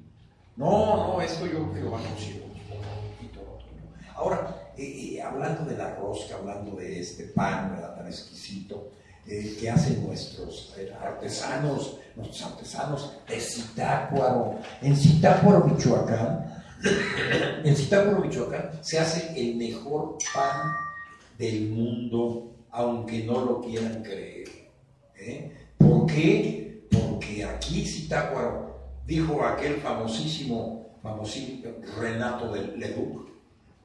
No, 0.56 1.08
no, 1.16 1.22
esto 1.22 1.46
yo 1.46 1.52
creo 1.72 1.74
que 1.74 1.80
lo 1.82 1.92
van 1.92 2.02
otro, 2.02 3.68
¿no? 3.76 4.20
Ahora, 4.20 4.56
eh, 4.78 5.16
eh, 5.16 5.22
hablando 5.22 5.66
de 5.66 5.78
la 5.78 5.96
rosca, 5.96 6.36
hablando 6.36 6.76
de 6.78 7.00
este 7.00 7.26
pan 7.26 7.72
¿verdad? 7.74 7.96
tan 7.96 8.08
exquisito 8.08 8.90
eh, 9.28 9.58
que 9.60 9.70
hacen 9.70 10.06
nuestros 10.06 10.76
artesanos, 11.02 11.98
nuestros 12.16 12.44
artesanos 12.52 13.14
de 13.28 13.40
Zitácuaro. 13.40 14.56
En 14.82 14.96
Zitácuaro, 14.96 15.66
Michoacán, 15.66 16.63
en 17.64 17.76
Zitácuaro, 17.76 18.20
Michoacán, 18.20 18.72
se 18.82 19.00
hace 19.00 19.40
el 19.40 19.56
mejor 19.56 20.18
pan 20.34 20.74
del 21.38 21.70
mundo, 21.70 22.52
aunque 22.72 23.24
no 23.24 23.46
lo 23.46 23.62
quieran 23.62 24.04
creer. 24.04 24.50
¿eh? 25.18 25.52
¿Por 25.78 26.08
qué? 26.08 26.88
Porque 26.92 27.44
aquí 27.46 27.86
Zitácuaro 27.86 28.80
dijo 29.06 29.44
aquel 29.46 29.76
famosísimo, 29.78 30.98
famosísimo 31.02 31.72
Renato 32.00 32.54
de 32.54 32.78
Leduc, 32.78 33.30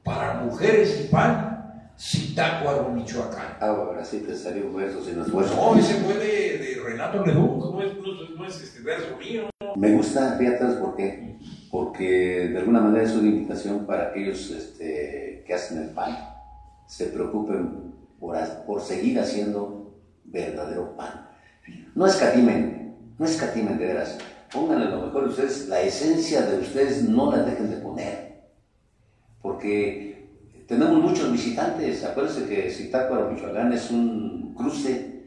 para 0.03 0.41
mujeres 0.43 1.05
y 1.05 1.09
pan, 1.09 1.93
Zitácuaro, 1.99 2.89
Michoacán. 2.91 3.59
Ah, 3.61 3.67
ahora 3.67 4.05
sí 4.05 4.21
te 4.21 4.37
salió 4.37 4.73
verso 4.73 5.05
sin 5.05 5.21
esfuerzo. 5.21 5.55
No, 5.57 5.79
ese 5.79 5.95
fue 5.95 6.15
de, 6.15 6.59
de 6.59 6.83
Renato 6.85 7.25
Leduc, 7.25 7.59
no 7.59 7.83
es, 7.83 7.95
no, 7.97 8.37
no 8.37 8.47
es 8.47 8.61
este 8.61 8.81
verso 8.81 9.17
mío. 9.17 9.51
Me 9.77 9.93
gusta, 9.93 10.37
fíjate, 10.39 10.65
¿por 10.81 10.97
qué? 10.97 11.39
Porque 11.71 12.49
de 12.49 12.59
alguna 12.59 12.81
manera 12.81 13.05
es 13.05 13.15
una 13.15 13.29
invitación 13.29 13.85
para 13.87 14.09
aquellos 14.09 14.51
este, 14.51 15.43
que 15.47 15.55
hacen 15.55 15.79
el 15.83 15.91
pan, 15.91 16.17
se 16.87 17.07
preocupen 17.07 17.93
por, 18.19 18.37
por 18.67 18.81
seguir 18.81 19.19
haciendo 19.21 19.95
verdadero 20.25 20.97
pan. 20.97 21.29
No 21.95 22.07
escatimen, 22.07 22.97
no 23.19 23.25
escatimen 23.27 23.77
de 23.79 23.87
veras. 23.87 24.19
Pónganle 24.53 24.87
lo 24.87 25.03
mejor 25.03 25.25
de 25.25 25.29
ustedes, 25.31 25.69
la 25.69 25.83
esencia 25.83 26.43
de 26.43 26.59
ustedes 26.59 27.03
no 27.07 27.31
la 27.31 27.43
dejen 27.43 27.71
de 27.71 27.77
poner. 27.77 28.39
Porque 29.43 30.27
tenemos 30.67 31.03
muchos 31.03 31.31
visitantes. 31.31 32.03
Acuérdense 32.05 32.47
que 32.49 32.71
Zitácuaro, 32.71 33.31
Michoacán 33.31 33.73
es 33.73 33.91
un 33.91 34.55
cruce 34.57 35.23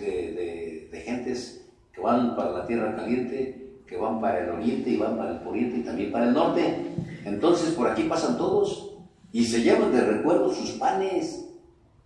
de, 0.00 0.06
de- 0.06 0.88
de 0.90 1.00
gentes 1.00 1.64
que 1.92 2.00
van 2.00 2.34
para 2.36 2.50
la 2.50 2.66
tierra 2.66 2.94
caliente, 2.96 3.65
que 3.86 3.96
van 3.96 4.20
para 4.20 4.40
el 4.40 4.50
oriente 4.50 4.90
y 4.90 4.96
van 4.96 5.16
para 5.16 5.32
el 5.32 5.40
poniente 5.40 5.78
y 5.78 5.82
también 5.82 6.12
para 6.12 6.26
el 6.26 6.34
norte. 6.34 6.92
Entonces 7.24 7.74
por 7.74 7.88
aquí 7.88 8.04
pasan 8.04 8.36
todos 8.36 8.96
y 9.32 9.44
se 9.44 9.62
llevan 9.62 9.92
de 9.92 10.00
recuerdo 10.00 10.52
sus 10.52 10.72
panes 10.72 11.48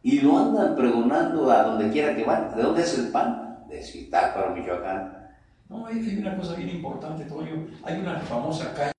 y 0.03 0.21
lo 0.21 0.39
andan 0.39 0.77
pregonando 0.77 1.51
a 1.51 1.63
donde 1.65 1.91
quiera 1.91 2.15
que 2.15 2.25
van. 2.25 2.55
¿De 2.55 2.63
dónde 2.63 2.83
es 2.83 2.99
el 2.99 3.09
pan? 3.09 3.65
De 3.69 3.83
Zitácuaro, 3.83 4.55
Michoacán. 4.55 5.21
No, 5.69 5.87
hay, 5.87 6.01
hay 6.01 6.19
una 6.19 6.37
cosa 6.37 6.55
bien 6.55 6.71
importante, 6.71 7.25
Toño. 7.25 7.67
Hay 7.85 8.01
una 8.01 8.19
famosa 8.21 8.75
calle, 8.75 8.93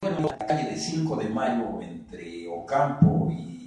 la 0.00 0.46
calle 0.46 0.70
de 0.70 0.76
5 0.76 1.16
de 1.16 1.28
mayo 1.28 1.80
entre 1.80 2.46
Ocampo 2.48 3.28
y 3.30 3.57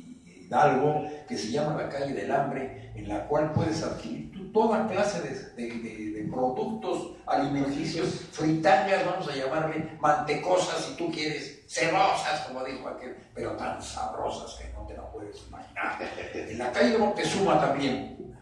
Hidalgo, 0.52 1.06
que 1.30 1.38
se 1.38 1.50
llama 1.52 1.82
la 1.82 1.88
calle 1.88 2.14
del 2.14 2.30
hambre, 2.30 2.92
en 2.94 3.08
la 3.08 3.26
cual 3.28 3.54
puedes 3.54 3.82
adquirir 3.84 4.32
tú 4.34 4.52
toda 4.52 4.86
clase 4.88 5.22
de, 5.56 5.70
de- 5.70 6.12
productos 6.32 7.14
alimenticios, 7.26 8.22
fritangas, 8.32 9.06
vamos 9.06 9.28
a 9.28 9.36
llamarle, 9.36 9.98
mantecosas 10.00 10.86
si 10.86 10.96
tú 10.96 11.12
quieres, 11.12 11.64
cerrosas, 11.68 12.42
como 12.48 12.64
dijo 12.64 12.88
aquel, 12.88 13.16
pero 13.34 13.52
tan 13.58 13.82
sabrosas 13.82 14.56
que 14.56 14.72
no 14.74 14.86
te 14.88 14.94
la 14.96 15.10
puedes 15.12 15.46
imaginar. 15.48 15.98
En 16.34 16.58
la 16.58 16.72
calle 16.72 16.92
de 16.92 16.98
Moctezuma 17.00 17.60
también, 17.60 18.34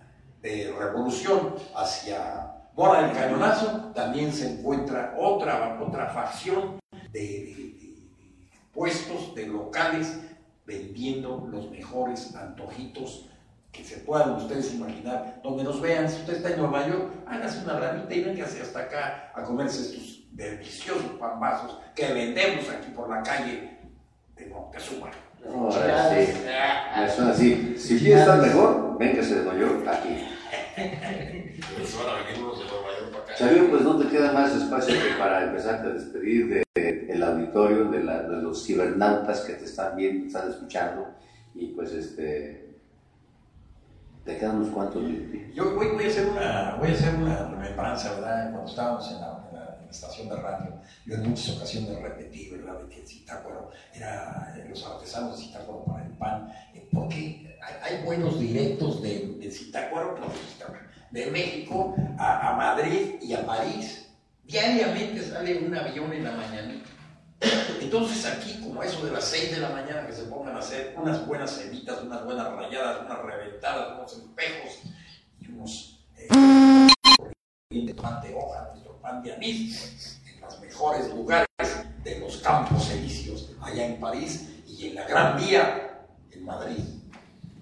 de 0.41 0.71
Revolución 0.77 1.55
hacia 1.75 2.51
Mora 2.75 3.01
del 3.03 3.11
Cañonazo, 3.15 3.91
también 3.95 4.31
se 4.31 4.51
encuentra 4.59 5.15
otra, 5.17 5.79
otra 5.81 6.07
facción 6.09 6.79
de 7.11 7.75
puestos, 8.73 9.33
de 9.35 9.47
locales, 9.47 10.19
vendiendo 10.69 11.47
los 11.51 11.69
mejores 11.71 12.35
antojitos 12.35 13.25
que 13.71 13.83
se 13.83 13.97
puedan 13.97 14.33
ustedes 14.33 14.73
imaginar. 14.75 15.41
Donde 15.43 15.63
nos 15.63 15.81
vean, 15.81 16.07
si 16.07 16.17
usted 16.21 16.37
está 16.37 16.51
en 16.51 16.59
Nueva 16.59 16.87
York, 16.87 17.11
hágase 17.25 17.63
una 17.63 17.79
ranita 17.79 18.13
y 18.13 18.23
véngase 18.23 18.61
hasta 18.61 18.79
acá 18.79 19.31
a 19.33 19.43
comerse 19.43 19.81
estos 19.81 20.23
deliciosos 20.31 21.11
pambazos 21.19 21.79
que 21.95 22.13
vendemos 22.13 22.69
aquí 22.69 22.91
por 22.95 23.09
la 23.09 23.23
calle 23.23 23.77
de 24.35 24.45
Moctezuma. 24.45 25.09
Ahora 25.47 26.13
sí, 26.13 26.33
suena 27.15 27.31
así. 27.31 27.75
Si 27.77 27.99
quiere 27.99 28.19
estar 28.19 28.39
mejor, 28.39 28.97
véngase 28.99 29.39
de 29.39 29.43
Nueva 29.43 29.59
York 29.59 29.87
aquí. 29.87 30.27
Pues 31.75 31.97
van 31.97 32.09
a 32.09 32.23
venir 32.23 32.43
unos 32.43 32.59
de 32.59 32.65
Nueva 32.65 32.89
York 32.99 33.11
para 33.11 33.23
acá. 33.23 33.33
Xavier, 33.37 33.69
pues 33.69 33.81
no 33.81 33.97
te 33.97 34.07
queda 34.07 34.31
más 34.33 34.55
espacio 34.55 34.95
que 34.95 35.17
para 35.17 35.43
empezarte 35.45 35.87
a 35.87 35.91
despedir 35.91 36.49
del 36.49 36.63
auditorio, 37.49 37.85
de, 37.91 38.03
la- 38.03 38.23
de 38.23 38.41
los 38.41 38.65
cibernautas 38.65 39.41
que 39.41 39.53
te 39.53 39.65
están 39.65 39.95
viendo, 39.95 40.21
te 40.23 40.27
están 40.27 40.49
escuchando. 40.49 41.07
Y 41.55 41.67
pues 41.67 41.91
este. 41.91 42.69
Te 44.25 44.37
quedan 44.37 44.57
unos 44.57 44.69
cuantos 44.69 45.01
minutos. 45.01 45.55
Yo 45.55 45.75
voy, 45.75 45.87
voy 45.89 46.03
a 46.03 46.07
hacer 46.07 46.27
una, 46.27 46.75
voy 46.75 46.89
a 46.89 46.91
hacer 46.91 47.15
una 47.15 47.49
remembranza, 47.49 48.13
¿verdad? 48.13 48.51
Cuando 48.51 48.69
estábamos 48.69 49.07
en 49.11 49.21
la, 49.21 49.47
en 49.49 49.55
la- 49.55 49.75
en 49.79 49.85
la 49.85 49.91
estación 49.91 50.29
de 50.29 50.35
radio, 50.35 50.73
yo 51.05 51.15
en 51.15 51.29
muchas 51.29 51.55
ocasiones 51.57 51.99
repetí, 52.01 52.49
¿verdad? 52.51 52.79
De 52.81 52.89
que 52.89 53.01
el 53.01 53.07
Zitácuaro 53.07 53.71
era 53.93 54.53
eh, 54.55 54.67
los 54.69 54.85
artesanos 54.85 55.37
de 55.37 55.45
Zitácuaro 55.45 55.83
para 55.85 56.05
el 56.05 56.11
pan, 56.11 56.51
eh, 56.75 56.87
porque 56.93 57.57
hay, 57.81 57.95
hay 57.97 58.03
buenos 58.05 58.39
directos 58.39 59.01
de, 59.01 59.35
de 59.39 59.51
Zitácuaro, 59.51 60.15
de 61.11 61.31
México 61.31 61.95
a, 62.19 62.49
a 62.51 62.55
Madrid 62.55 63.15
y 63.21 63.33
a 63.33 63.43
París. 63.45 64.11
Diariamente 64.45 65.21
sale 65.23 65.57
un 65.65 65.75
avión 65.75 66.11
en 66.13 66.23
la 66.23 66.31
mañanita. 66.33 66.87
Entonces 67.81 68.25
aquí, 68.25 68.59
como 68.61 68.83
eso 68.83 69.03
de 69.05 69.11
las 69.11 69.23
6 69.25 69.51
de 69.51 69.59
la 69.61 69.69
mañana, 69.69 70.05
que 70.05 70.13
se 70.13 70.23
pongan 70.23 70.55
a 70.55 70.59
hacer 70.59 70.95
unas 71.01 71.25
buenas 71.25 71.49
semitas, 71.51 72.01
unas 72.03 72.23
buenas 72.25 72.51
rayadas, 72.53 73.01
unas 73.05 73.19
reventadas, 73.23 73.97
unos 73.97 74.13
espejos 74.13 74.79
y 75.41 75.51
unos 75.51 75.99
eh, 76.17 76.27
de 77.71 77.93
pan 77.95 78.21
de 78.21 78.33
hoja, 78.35 78.69
nuestro 78.71 78.93
pan 79.01 79.23
de 79.23 79.33
anís, 79.33 80.19
en 80.35 80.41
los 80.41 80.59
mejores 80.61 81.09
lugares 81.13 81.47
de 82.03 82.19
los 82.19 82.37
campos 82.37 82.91
elíseos, 82.91 83.49
allá 83.61 83.85
en 83.87 83.99
París 83.99 84.49
y 84.67 84.87
en 84.89 84.95
la 84.95 85.05
Gran 85.07 85.37
Vía 85.37 85.99
en 86.31 86.45
Madrid. 86.45 86.77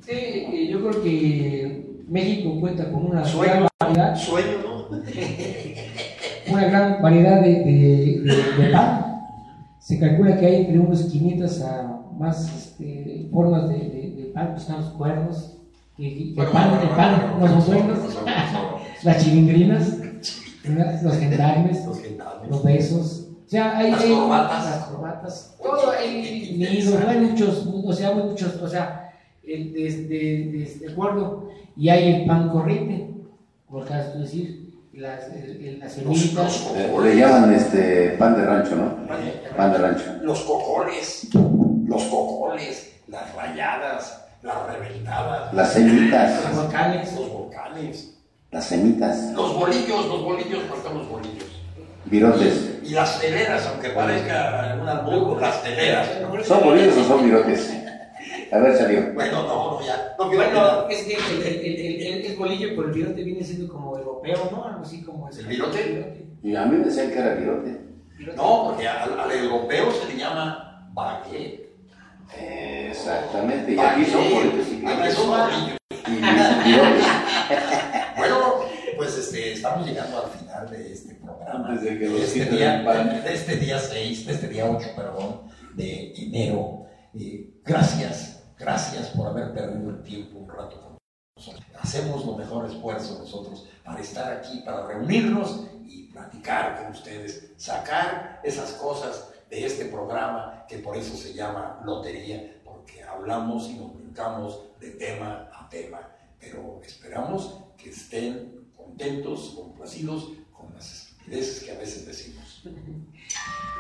Sí, 0.06 0.12
eh, 0.12 0.68
yo 0.72 0.80
creo 0.90 1.04
que 1.04 2.04
México 2.08 2.60
cuenta 2.60 2.86
con 2.92 3.06
una 3.06 3.24
Sueño, 3.26 3.54
gran 3.54 3.68
variedad, 3.80 4.16
sueño, 4.16 4.58
¿no? 4.64 4.88
una 6.54 6.66
gran 6.66 7.02
variedad 7.02 7.42
de, 7.42 7.50
de- 7.64 8.22
de- 8.24 8.52
de 8.64 8.70
pan. 8.72 9.04
Se 9.88 9.98
calcula 9.98 10.38
que 10.38 10.46
hay 10.46 10.56
entre 10.66 10.80
unos 10.80 11.04
500 11.04 11.62
a 11.62 12.02
más 12.20 12.54
este, 12.54 13.30
formas 13.32 13.70
de, 13.70 13.78
de- 13.78 14.12
de 14.18 14.24
pan, 14.34 14.50
pues 14.50 14.64
están 14.64 14.82
los 14.82 14.90
cuernos, 14.90 15.58
que, 15.96 16.34
que 16.36 16.44
pan, 16.44 16.78
el 16.84 16.90
pan 16.90 17.38
no 17.40 17.48
son 17.62 17.66
buenos, 17.74 18.00
las 19.04 19.24
chilindrinas, 19.24 19.98
los 21.04 21.16
gendarmes, 21.18 21.86
Los 21.86 22.02
gendarmes. 22.02 22.50
los 22.50 22.64
besos, 22.66 23.28
o 23.46 23.50
sea, 23.50 23.78
hay, 23.78 23.92
Las 23.92 24.02
hay- 24.02 24.10
corbatas. 24.14 24.66
las 24.66 24.84
corbatas, 24.88 25.56
todo 25.64 25.92
hay 25.92 26.58
nidos, 26.58 27.02
hay 27.08 27.20
muchos, 27.22 27.66
o 27.72 27.94
sea, 27.94 28.10
hay 28.10 28.16
muchos, 28.16 28.62
o 28.62 28.68
sea, 28.68 29.14
el, 29.46 29.72
de, 29.72 29.84
de, 29.84 30.08
de- 30.10 30.78
de 30.82 30.92
acuerdo, 30.92 31.48
y 31.78 31.88
hay 31.88 32.12
el 32.14 32.26
pan 32.26 32.50
corriente, 32.50 33.10
por 33.70 33.84
acabas 33.84 34.16
de 34.16 34.20
decir, 34.20 34.67
las, 34.98 35.28
el- 35.30 35.66
el- 35.66 35.80
las 35.80 35.98
Los, 36.00 36.34
los 36.34 36.66
Eh, 36.76 36.92
le 37.04 37.16
llaman 37.16 37.54
este 37.54 38.16
pan 38.20 38.36
de 38.36 38.46
rancho, 38.46 38.76
¿no? 38.76 39.16
Eh, 39.16 39.44
Pan 39.56 39.72
de 39.72 39.78
rancho. 39.78 40.04
Los 40.22 40.40
cocoles, 40.42 41.28
los 41.34 42.04
cocoles, 42.06 42.94
las 43.08 43.34
rayadas, 43.36 44.26
las 44.42 44.56
reventadas, 44.74 45.54
Las 45.54 45.74
semitas, 45.74 46.44
los 46.46 46.56
volcanes, 46.64 47.14
los 47.14 47.32
volcanes, 47.32 48.14
las 48.52 48.66
semitas, 48.66 49.32
los 49.34 49.56
bolillos, 49.56 50.06
los 50.08 50.24
bolillos, 50.24 50.64
faltan 50.70 50.98
los 50.98 51.10
bolillos. 51.10 51.46
virotes. 52.06 52.80
Y 52.84 52.92
las 52.92 53.20
teleras, 53.20 53.68
aunque 53.68 53.90
parezca 53.90 54.78
un 54.82 54.88
albur, 54.88 55.42
las 55.42 55.62
teleras. 55.62 56.08
¿Son 56.46 56.64
bolillos 56.64 56.98
o 56.98 57.04
son 57.04 57.24
virotes? 57.24 57.70
A 58.52 58.58
ver, 58.60 58.78
Xavier. 58.78 59.14
Bueno, 59.14 59.44
no, 59.44 59.72
no, 59.80 59.86
ya. 59.86 60.16
No 60.18 60.28
Bueno, 60.28 60.88
es 60.90 61.04
que 61.04 61.14
el, 61.16 61.42
el, 61.42 61.66
el, 61.66 62.02
el- 62.02 62.26
el 62.26 62.36
bolillo 62.38 62.76
por 62.76 62.86
el 62.86 62.92
virote 62.92 63.24
viene 63.24 63.44
siendo 63.44 63.72
como 63.72 63.98
europeo, 63.98 64.50
¿no? 64.52 64.64
Algo 64.66 64.82
así 64.82 65.04
como 65.04 65.30
¿El 65.30 65.46
virote? 65.48 66.26
Y 66.44 66.56
a 66.56 66.66
mí 66.66 66.78
me 66.78 66.86
decían 66.86 67.12
que 67.12 67.20
era 67.20 67.34
virote. 67.36 67.78
Virote. 68.18 68.38
No, 68.38 68.66
porque 68.70 68.88
al, 68.88 69.20
al 69.20 69.32
europeo 69.32 69.92
se 69.92 70.14
le 70.14 70.20
llama 70.20 70.90
baguette. 70.94 71.68
Exactamente. 72.90 73.74
Y 73.74 73.80
aquí 73.80 74.06
son 74.06 74.24
y 74.24 74.86
Aquí 74.86 75.12
son 75.12 75.30
bolillos. 75.30 75.78
y 76.08 76.12
virotes. 76.70 77.06
Bueno, 78.18 78.56
pues 78.98 79.16
este, 79.16 79.54
estamos 79.54 79.86
llegando 79.88 80.24
al 80.26 80.32
final 80.32 80.70
de 80.72 80.92
este 80.92 81.14
programa. 81.16 81.70
Antes 81.70 81.84
de 81.84 82.00
que 82.00 82.24
este, 82.24 82.46
día, 82.46 82.80
de 83.24 83.34
este 83.34 83.56
día 83.58 83.78
6, 83.80 84.26
de 84.26 84.34
este 84.34 84.48
día 84.48 84.66
8, 84.66 84.88
perdón, 84.96 85.42
de 85.76 86.14
enero. 86.16 86.88
Eh, 87.14 87.48
gracias, 87.64 88.27
gracias 88.58 89.10
por 89.10 89.28
haber 89.28 89.54
perdido 89.54 89.90
el 89.90 90.02
tiempo 90.04 90.40
un 90.40 90.50
rato 90.50 90.82
con 90.82 90.98
nosotros. 91.36 91.66
Hacemos 91.80 92.26
lo 92.26 92.36
mejor 92.36 92.66
esfuerzo 92.66 93.20
nosotros 93.20 93.68
para 93.84 94.02
estar 94.02 94.34
aquí, 94.34 94.62
para 94.62 94.88
reunirnos 94.88 95.68
y 95.86 96.04
platicar 96.12 96.82
con 96.82 96.92
ustedes, 96.92 97.52
sacar 97.58 98.42
esas 98.44 98.74
cosas 98.74 99.30
de 99.50 99.66
este 99.66 99.86
programa 99.86 100.66
que 100.68 100.80
por 100.80 100.98
eso 100.98 101.16
se 101.16 101.34
llama 101.34 101.82
Lotería, 101.86 102.62
porque 102.64 103.04
hablamos 103.04 103.70
y 103.70 103.76
nos 103.76 103.94
brincamos 103.96 104.62
de 104.80 104.92
tema 104.92 105.50
a 105.54 105.70
tema. 105.70 106.00
Pero 106.40 106.82
esperamos 106.84 107.64
que 107.78 107.90
estén 107.92 108.72
contentos, 108.76 109.54
complacidos 109.56 110.32
con 110.52 110.74
las 110.74 110.92
estupideces 110.92 111.64
que 111.64 111.72
a 111.72 111.78
veces 111.78 112.06
decimos. 112.06 112.57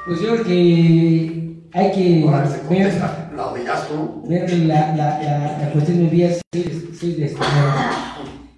Pues 0.05 0.21
yo 0.21 0.33
creo 0.33 0.45
que 0.45 1.63
hay 1.73 1.91
que 1.91 2.23
Ahora 2.23 2.47
se 2.47 2.67
ver, 2.67 2.93
¿la 3.35 3.53
dirás 3.53 3.87
tú? 3.87 4.23
ver 4.27 4.51
la, 4.59 4.95
la, 4.95 5.21
la, 5.21 5.57
la 5.59 5.71
cuestión 5.73 5.97
del 5.97 6.09
día 6.09 6.31
6, 6.53 7.17
de 7.17 7.25
este. 7.25 7.39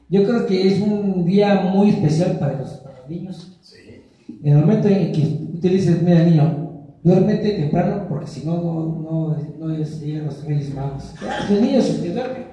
Yo 0.09 0.23
creo 0.23 0.45
que 0.45 0.67
es 0.67 0.81
un 0.81 1.25
día 1.25 1.55
muy 1.61 1.89
especial 1.89 2.37
para 2.39 2.53
los, 2.59 2.69
para 2.77 2.99
los 2.99 3.09
niños. 3.09 3.57
Sí. 3.61 3.77
En 4.43 4.53
el 4.53 4.59
momento 4.59 4.87
en 4.87 5.11
que 5.11 5.21
tú 5.21 5.67
le 5.67 5.69
dices, 5.69 6.01
mira 6.01 6.23
niño, 6.23 6.69
duérmete 7.03 7.51
temprano 7.51 8.05
porque 8.07 8.27
si 8.27 8.45
no, 8.45 8.57
no, 8.57 8.99
no, 9.01 9.37
no 9.59 9.77
llegan 9.77 10.25
los 10.25 10.43
Reyes 10.45 10.73
Magos. 10.73 11.13
Los 11.49 11.61
niños 11.61 11.85
se 11.85 12.13
duermen, 12.13 12.45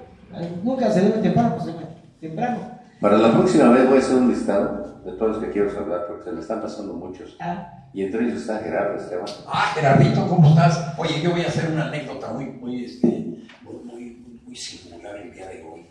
nunca 0.63 0.91
se 0.91 1.01
duermen 1.01 1.21
temprano, 1.21 1.55
pues 1.55 1.75
temprano. 2.19 2.76
Para 2.99 3.17
la 3.19 3.31
próxima 3.31 3.69
vez 3.69 3.87
voy 3.87 3.97
a 3.97 3.99
hacer 3.99 4.15
un 4.15 4.29
listado 4.29 5.01
de 5.05 5.11
todos 5.13 5.35
los 5.35 5.43
que 5.43 5.51
quiero 5.51 5.71
saludar 5.71 6.07
porque 6.07 6.23
se 6.23 6.31
me 6.31 6.41
están 6.41 6.61
pasando 6.61 6.93
muchos. 6.93 7.37
Ah. 7.39 7.89
Y 7.93 8.03
entre 8.03 8.25
ellos 8.25 8.41
está 8.41 8.59
Gerardo 8.59 8.99
Esteban. 8.99 9.25
Ah, 9.45 9.71
Gerardito, 9.75 10.27
¿cómo 10.27 10.49
estás? 10.49 10.93
Oye, 10.97 11.21
yo 11.21 11.31
voy 11.31 11.41
a 11.41 11.47
hacer 11.47 11.71
una 11.71 11.87
anécdota 11.87 12.31
muy, 12.33 12.45
muy, 12.45 12.85
este, 12.85 13.07
muy, 13.61 13.75
muy, 13.83 14.41
muy 14.45 14.55
singular 14.55 15.15
el 15.17 15.31
día 15.31 15.47
de 15.47 15.63
hoy. 15.63 15.85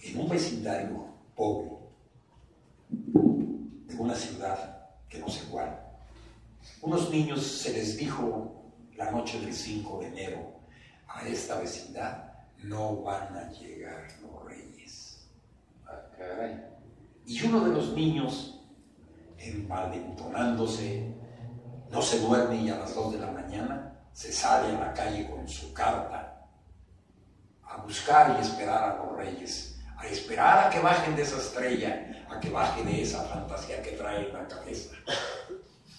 En 0.00 0.20
un 0.20 0.28
vecindario 0.28 1.06
pobre 1.34 1.70
de 2.88 3.96
una 3.96 4.14
ciudad 4.14 4.78
que 5.08 5.18
no 5.18 5.28
sé 5.28 5.44
cuál, 5.50 5.76
unos 6.82 7.10
niños 7.10 7.42
se 7.44 7.72
les 7.72 7.96
dijo 7.96 8.62
la 8.96 9.10
noche 9.10 9.40
del 9.40 9.52
5 9.52 10.00
de 10.00 10.06
enero 10.06 10.52
a 11.08 11.26
esta 11.26 11.58
vecindad, 11.58 12.32
no 12.62 13.02
van 13.02 13.36
a 13.36 13.50
llegar 13.52 14.06
los 14.22 14.44
reyes. 14.44 14.67
Y 17.26 17.46
uno 17.46 17.64
de 17.64 17.74
los 17.74 17.92
niños, 17.92 18.60
envalentonándose, 19.36 21.14
no 21.90 22.02
se 22.02 22.20
duerme 22.20 22.56
y 22.62 22.70
a 22.70 22.78
las 22.78 22.94
2 22.94 23.12
de 23.12 23.18
la 23.18 23.30
mañana 23.30 24.00
se 24.12 24.32
sale 24.32 24.74
a 24.74 24.80
la 24.80 24.94
calle 24.94 25.28
con 25.30 25.46
su 25.46 25.72
carta 25.72 26.46
a 27.62 27.76
buscar 27.82 28.36
y 28.38 28.42
esperar 28.42 28.82
a 28.82 28.96
los 28.96 29.16
reyes, 29.16 29.78
a 29.96 30.06
esperar 30.06 30.66
a 30.66 30.70
que 30.70 30.80
bajen 30.80 31.14
de 31.14 31.22
esa 31.22 31.36
estrella, 31.36 32.26
a 32.30 32.40
que 32.40 32.50
bajen 32.50 32.86
de 32.86 33.02
esa 33.02 33.22
fantasía 33.24 33.82
que 33.82 33.92
trae 33.92 34.28
en 34.28 34.32
la 34.32 34.48
cabeza. 34.48 34.96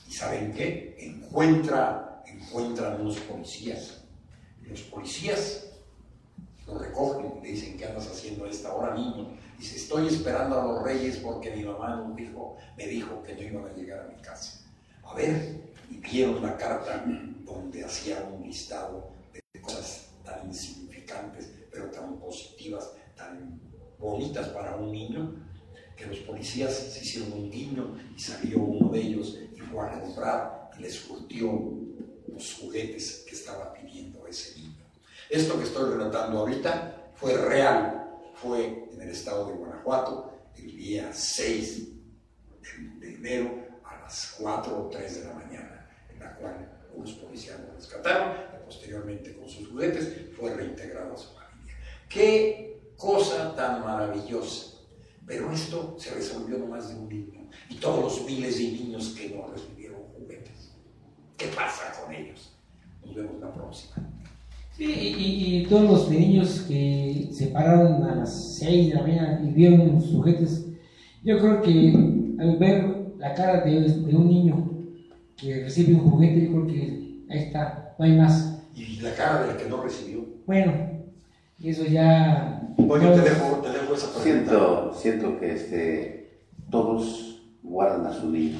¿Y 0.08 0.12
saben 0.12 0.52
qué? 0.54 0.96
Encuentra, 1.00 2.24
encuentran 2.26 3.02
unos 3.02 3.20
policías. 3.20 4.04
los 4.68 4.82
policías 4.82 5.68
lo 6.66 6.78
recogen 6.78 7.38
y 7.38 7.42
le 7.42 7.52
dicen, 7.52 7.78
¿qué 7.78 7.86
andas 7.86 8.08
haciendo 8.08 8.46
a 8.46 8.50
esta 8.50 8.74
hora, 8.74 8.96
niño? 8.96 9.30
Dice, 9.60 9.76
estoy 9.76 10.08
esperando 10.08 10.60
a 10.60 10.64
los 10.64 10.84
reyes 10.84 11.18
porque 11.18 11.54
mi 11.54 11.66
mamá 11.66 12.10
dijo, 12.16 12.56
me 12.78 12.88
dijo 12.88 13.22
que 13.24 13.36
no 13.36 13.42
iban 13.42 13.66
a 13.66 13.76
llegar 13.76 14.00
a 14.00 14.08
mi 14.08 14.22
casa. 14.22 14.62
A 15.04 15.14
ver, 15.14 15.60
y 15.92 15.98
vieron 15.98 16.42
la 16.42 16.56
carta 16.56 17.04
donde 17.44 17.84
hacía 17.84 18.24
un 18.34 18.44
listado 18.44 19.12
de 19.34 19.62
cosas 19.62 20.12
tan 20.24 20.48
insignificantes, 20.48 21.52
pero 21.70 21.92
tan 21.92 22.18
positivas, 22.20 22.92
tan 23.18 23.60
bonitas 24.00 24.48
para 24.48 24.78
un 24.78 24.94
niño, 24.94 25.36
que 25.98 26.06
los 26.06 26.20
policías 26.20 26.74
se 26.74 27.02
hicieron 27.02 27.34
un 27.34 27.52
guiño 27.52 27.98
y 28.16 28.20
salió 28.20 28.60
uno 28.60 28.90
de 28.94 29.02
ellos 29.02 29.38
y 29.54 29.60
fue 29.60 29.86
a 29.86 30.00
comprar 30.00 30.72
y 30.78 30.84
les 30.84 30.94
surtió 30.94 31.74
los 32.32 32.54
juguetes 32.54 33.26
que 33.28 33.36
estaba 33.36 33.74
pidiendo 33.74 34.26
ese 34.26 34.58
niño. 34.58 34.86
Esto 35.30 35.58
que 35.58 35.66
estoy 35.66 35.92
relatando 35.92 36.40
ahorita 36.40 37.12
fue 37.16 37.36
real, 37.36 38.09
fue 38.42 38.90
en 38.92 39.02
el 39.02 39.10
estado 39.10 39.48
de 39.48 39.54
Guanajuato 39.54 40.34
el 40.56 40.76
día 40.76 41.12
6 41.14 41.88
de 43.00 43.16
enero 43.16 43.68
a 43.84 44.02
las 44.02 44.36
4 44.40 44.86
o 44.86 44.90
3 44.90 45.16
de 45.16 45.28
la 45.28 45.34
mañana, 45.34 45.90
en 46.12 46.20
la 46.20 46.36
cual 46.36 46.90
unos 46.94 47.14
policías 47.14 47.60
lo 47.60 47.74
rescataron 47.74 48.38
y 48.56 48.66
posteriormente 48.66 49.36
con 49.36 49.48
sus 49.48 49.70
juguetes 49.70 50.36
fue 50.38 50.54
reintegrado 50.54 51.14
a 51.14 51.18
su 51.18 51.34
familia. 51.34 51.76
Qué 52.08 52.94
cosa 52.98 53.56
tan 53.56 53.82
maravillosa 53.82 54.80
pero 55.30 55.52
esto 55.52 55.96
se 56.00 56.10
resolvió 56.16 56.58
nomás 56.58 56.90
de 56.90 56.96
un 56.96 57.08
niño. 57.08 57.48
Y 57.70 57.76
todos 57.76 58.02
los 58.18 58.26
miles 58.26 58.58
de 58.58 58.64
niños 58.64 59.10
que 59.10 59.30
no 59.30 59.46
recibieron 59.46 60.02
juguetes. 60.18 60.72
¿Qué 61.38 61.46
pasa 61.50 61.94
con 62.02 62.12
ellos? 62.12 62.58
Nos 63.06 63.14
vemos 63.14 63.40
la 63.40 63.54
próxima. 63.54 63.94
Sí, 64.80 64.86
y, 65.18 65.64
todos 65.68 65.84
los 65.84 66.10
niños 66.10 66.62
que 66.66 67.28
se 67.34 67.48
pararon 67.48 68.02
a 68.02 68.16
las 68.16 68.56
6 68.60 68.88
de 68.88 68.96
la 68.96 69.02
mañana 69.02 69.42
y 69.44 69.52
vieron 69.52 70.02
sus 70.02 70.14
juguetes, 70.14 70.68
yo 71.22 71.38
creo 71.38 71.62
que 71.62 71.94
al 72.40 72.56
ver 72.56 72.86
la 73.18 73.34
cara 73.34 73.60
de, 73.60 73.82
de 73.82 74.16
un 74.16 74.30
niño 74.30 74.72
que 75.36 75.64
recibe 75.64 75.96
un 75.96 76.10
juguete, 76.10 76.46
yo 76.46 76.52
creo 76.52 76.68
que 76.68 77.26
ahí 77.30 77.40
está, 77.40 77.94
no 78.00 78.06
hay 78.06 78.14
más. 78.16 78.64
¿Y 78.74 79.02
la 79.02 79.14
cara 79.16 79.48
del 79.48 79.58
que 79.58 79.70
no 79.70 79.84
recibió? 79.84 80.26
Bueno, 80.46 80.74
eso 81.62 81.84
ya 81.84 82.62
te 82.78 83.22
dejo, 83.22 83.58
te 83.58 83.70
dejo 83.72 83.94
esa 83.94 84.24
Siento, 84.24 84.94
siento 84.94 85.40
que 85.42 85.56
este, 85.56 86.40
todos 86.72 87.44
guardan 87.64 88.06
a 88.06 88.14
su 88.14 88.30
niño 88.32 88.60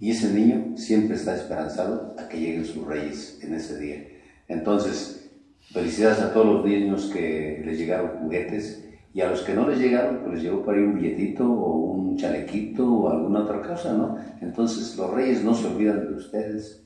y 0.00 0.10
ese 0.10 0.34
niño 0.34 0.76
siempre 0.76 1.14
está 1.14 1.36
esperanzado 1.36 2.16
a 2.18 2.28
que 2.28 2.40
lleguen 2.40 2.64
sus 2.64 2.84
reyes 2.84 3.38
en 3.42 3.54
ese 3.54 3.78
día. 3.78 4.08
Entonces, 4.48 5.21
felicidades 5.70 6.20
a 6.20 6.32
todos 6.32 6.46
los 6.46 6.64
niños 6.64 7.10
que 7.12 7.62
les 7.64 7.78
llegaron 7.78 8.18
juguetes 8.18 8.84
y 9.14 9.20
a 9.20 9.28
los 9.28 9.42
que 9.42 9.54
no 9.54 9.68
les 9.68 9.78
llegaron, 9.78 10.18
pues 10.20 10.34
les 10.34 10.42
llegó 10.42 10.62
por 10.62 10.74
ahí 10.74 10.82
un 10.82 10.94
billetito 10.94 11.44
o 11.44 11.92
un 11.92 12.16
chalequito 12.16 12.90
o 12.90 13.10
alguna 13.10 13.40
otra 13.40 13.60
cosa, 13.62 13.92
¿no? 13.92 14.16
Entonces, 14.40 14.96
los 14.96 15.10
reyes 15.12 15.44
no 15.44 15.54
se 15.54 15.66
olvidan 15.66 16.08
de 16.08 16.14
ustedes, 16.14 16.82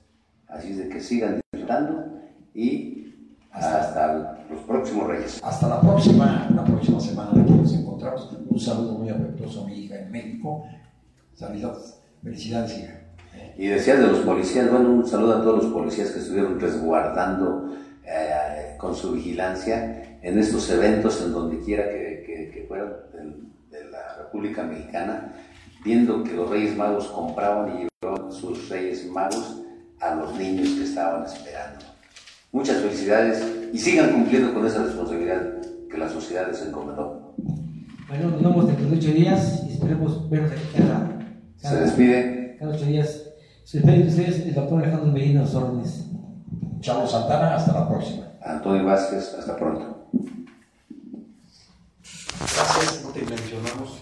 así 0.48 0.72
de 0.72 0.88
que 0.88 1.00
sigan 1.00 1.40
disfrutando 1.52 2.04
y 2.54 2.96
hasta 3.50 4.44
los 4.50 4.60
próximos 4.62 5.06
Reyes. 5.08 5.40
Hasta 5.42 5.68
la 5.68 5.80
próxima, 5.80 6.48
la 6.54 6.64
próxima 6.64 7.00
semana 7.00 7.44
que 7.44 7.52
nos 7.52 7.72
encontramos. 7.72 8.30
Un 8.48 8.60
saludo 8.60 8.98
muy 8.98 9.08
afectuoso 9.08 9.64
a 9.64 9.66
mi 9.66 9.84
hija 9.84 9.98
en 9.98 10.10
México. 10.10 10.64
Saludos, 11.34 11.98
felicidades, 12.22 12.78
hija. 12.78 13.00
Y 13.58 13.66
decías 13.66 13.98
de 13.98 14.06
los 14.08 14.18
policías, 14.20 14.70
bueno, 14.70 14.90
un 14.90 15.06
saludo 15.06 15.36
a 15.36 15.42
todos 15.42 15.64
los 15.64 15.72
policías 15.72 16.10
que 16.10 16.20
estuvieron 16.20 16.60
resguardando 16.60 17.70
eh, 18.06 18.76
con 18.78 18.94
su 18.94 19.12
vigilancia 19.12 20.18
en 20.22 20.38
estos 20.38 20.70
eventos, 20.70 21.22
en 21.22 21.32
donde 21.32 21.58
quiera 21.60 21.88
que, 21.88 22.22
que, 22.26 22.50
que 22.52 22.64
fueran 22.68 22.92
de, 23.12 23.78
de, 23.78 23.90
la 23.90 24.16
República 24.18 24.62
Mexicana, 24.62 25.34
viendo 25.84 26.22
que 26.22 26.32
los 26.32 26.48
Reyes 26.48 26.76
Magos 26.76 27.08
compraban 27.08 27.76
y 27.76 27.88
llevaban 28.02 28.30
sus 28.32 28.68
Reyes 28.68 29.06
Magos 29.10 29.62
a 30.00 30.14
los 30.14 30.34
niños 30.36 30.68
que 30.70 30.84
estaban 30.84 31.24
esperando. 31.24 31.84
Muchas 32.52 32.78
felicidades 32.78 33.44
y 33.72 33.78
sigan 33.78 34.12
cumpliendo 34.12 34.54
con 34.54 34.66
esa 34.66 34.84
responsabilidad 34.84 35.60
que 35.90 35.98
la 35.98 36.08
sociedad 36.08 36.48
les 36.48 36.62
encomendó. 36.62 37.34
Bueno, 38.08 38.30
nos 38.30 38.42
vemos 38.42 38.66
dentro 38.68 38.86
de 38.88 38.96
ocho 38.96 39.12
días 39.12 39.64
y 39.68 39.72
esperemos 39.72 40.30
vernos 40.30 40.52
aquí 40.52 40.62
cada, 40.76 41.18
Se 41.56 41.76
despide. 41.80 42.56
Cada 42.58 42.72
ocho 42.74 42.84
días. 42.84 43.24
Se 43.64 43.78
despide 43.78 44.04
de 44.04 44.08
ustedes 44.08 44.46
el 44.46 44.54
doctor 44.54 44.80
Alejandro 44.80 45.10
Medina 45.10 45.40
Los 45.40 45.54
Chavo 46.86 47.04
Santana, 47.04 47.56
hasta 47.56 47.72
la 47.72 47.88
próxima. 47.88 48.28
Antonio 48.40 48.84
Vázquez, 48.84 49.34
hasta 49.36 49.56
pronto. 49.56 50.06
Gracias, 52.38 53.02
no 53.02 53.10
te 53.10 53.22
mencionamos. 53.22 53.90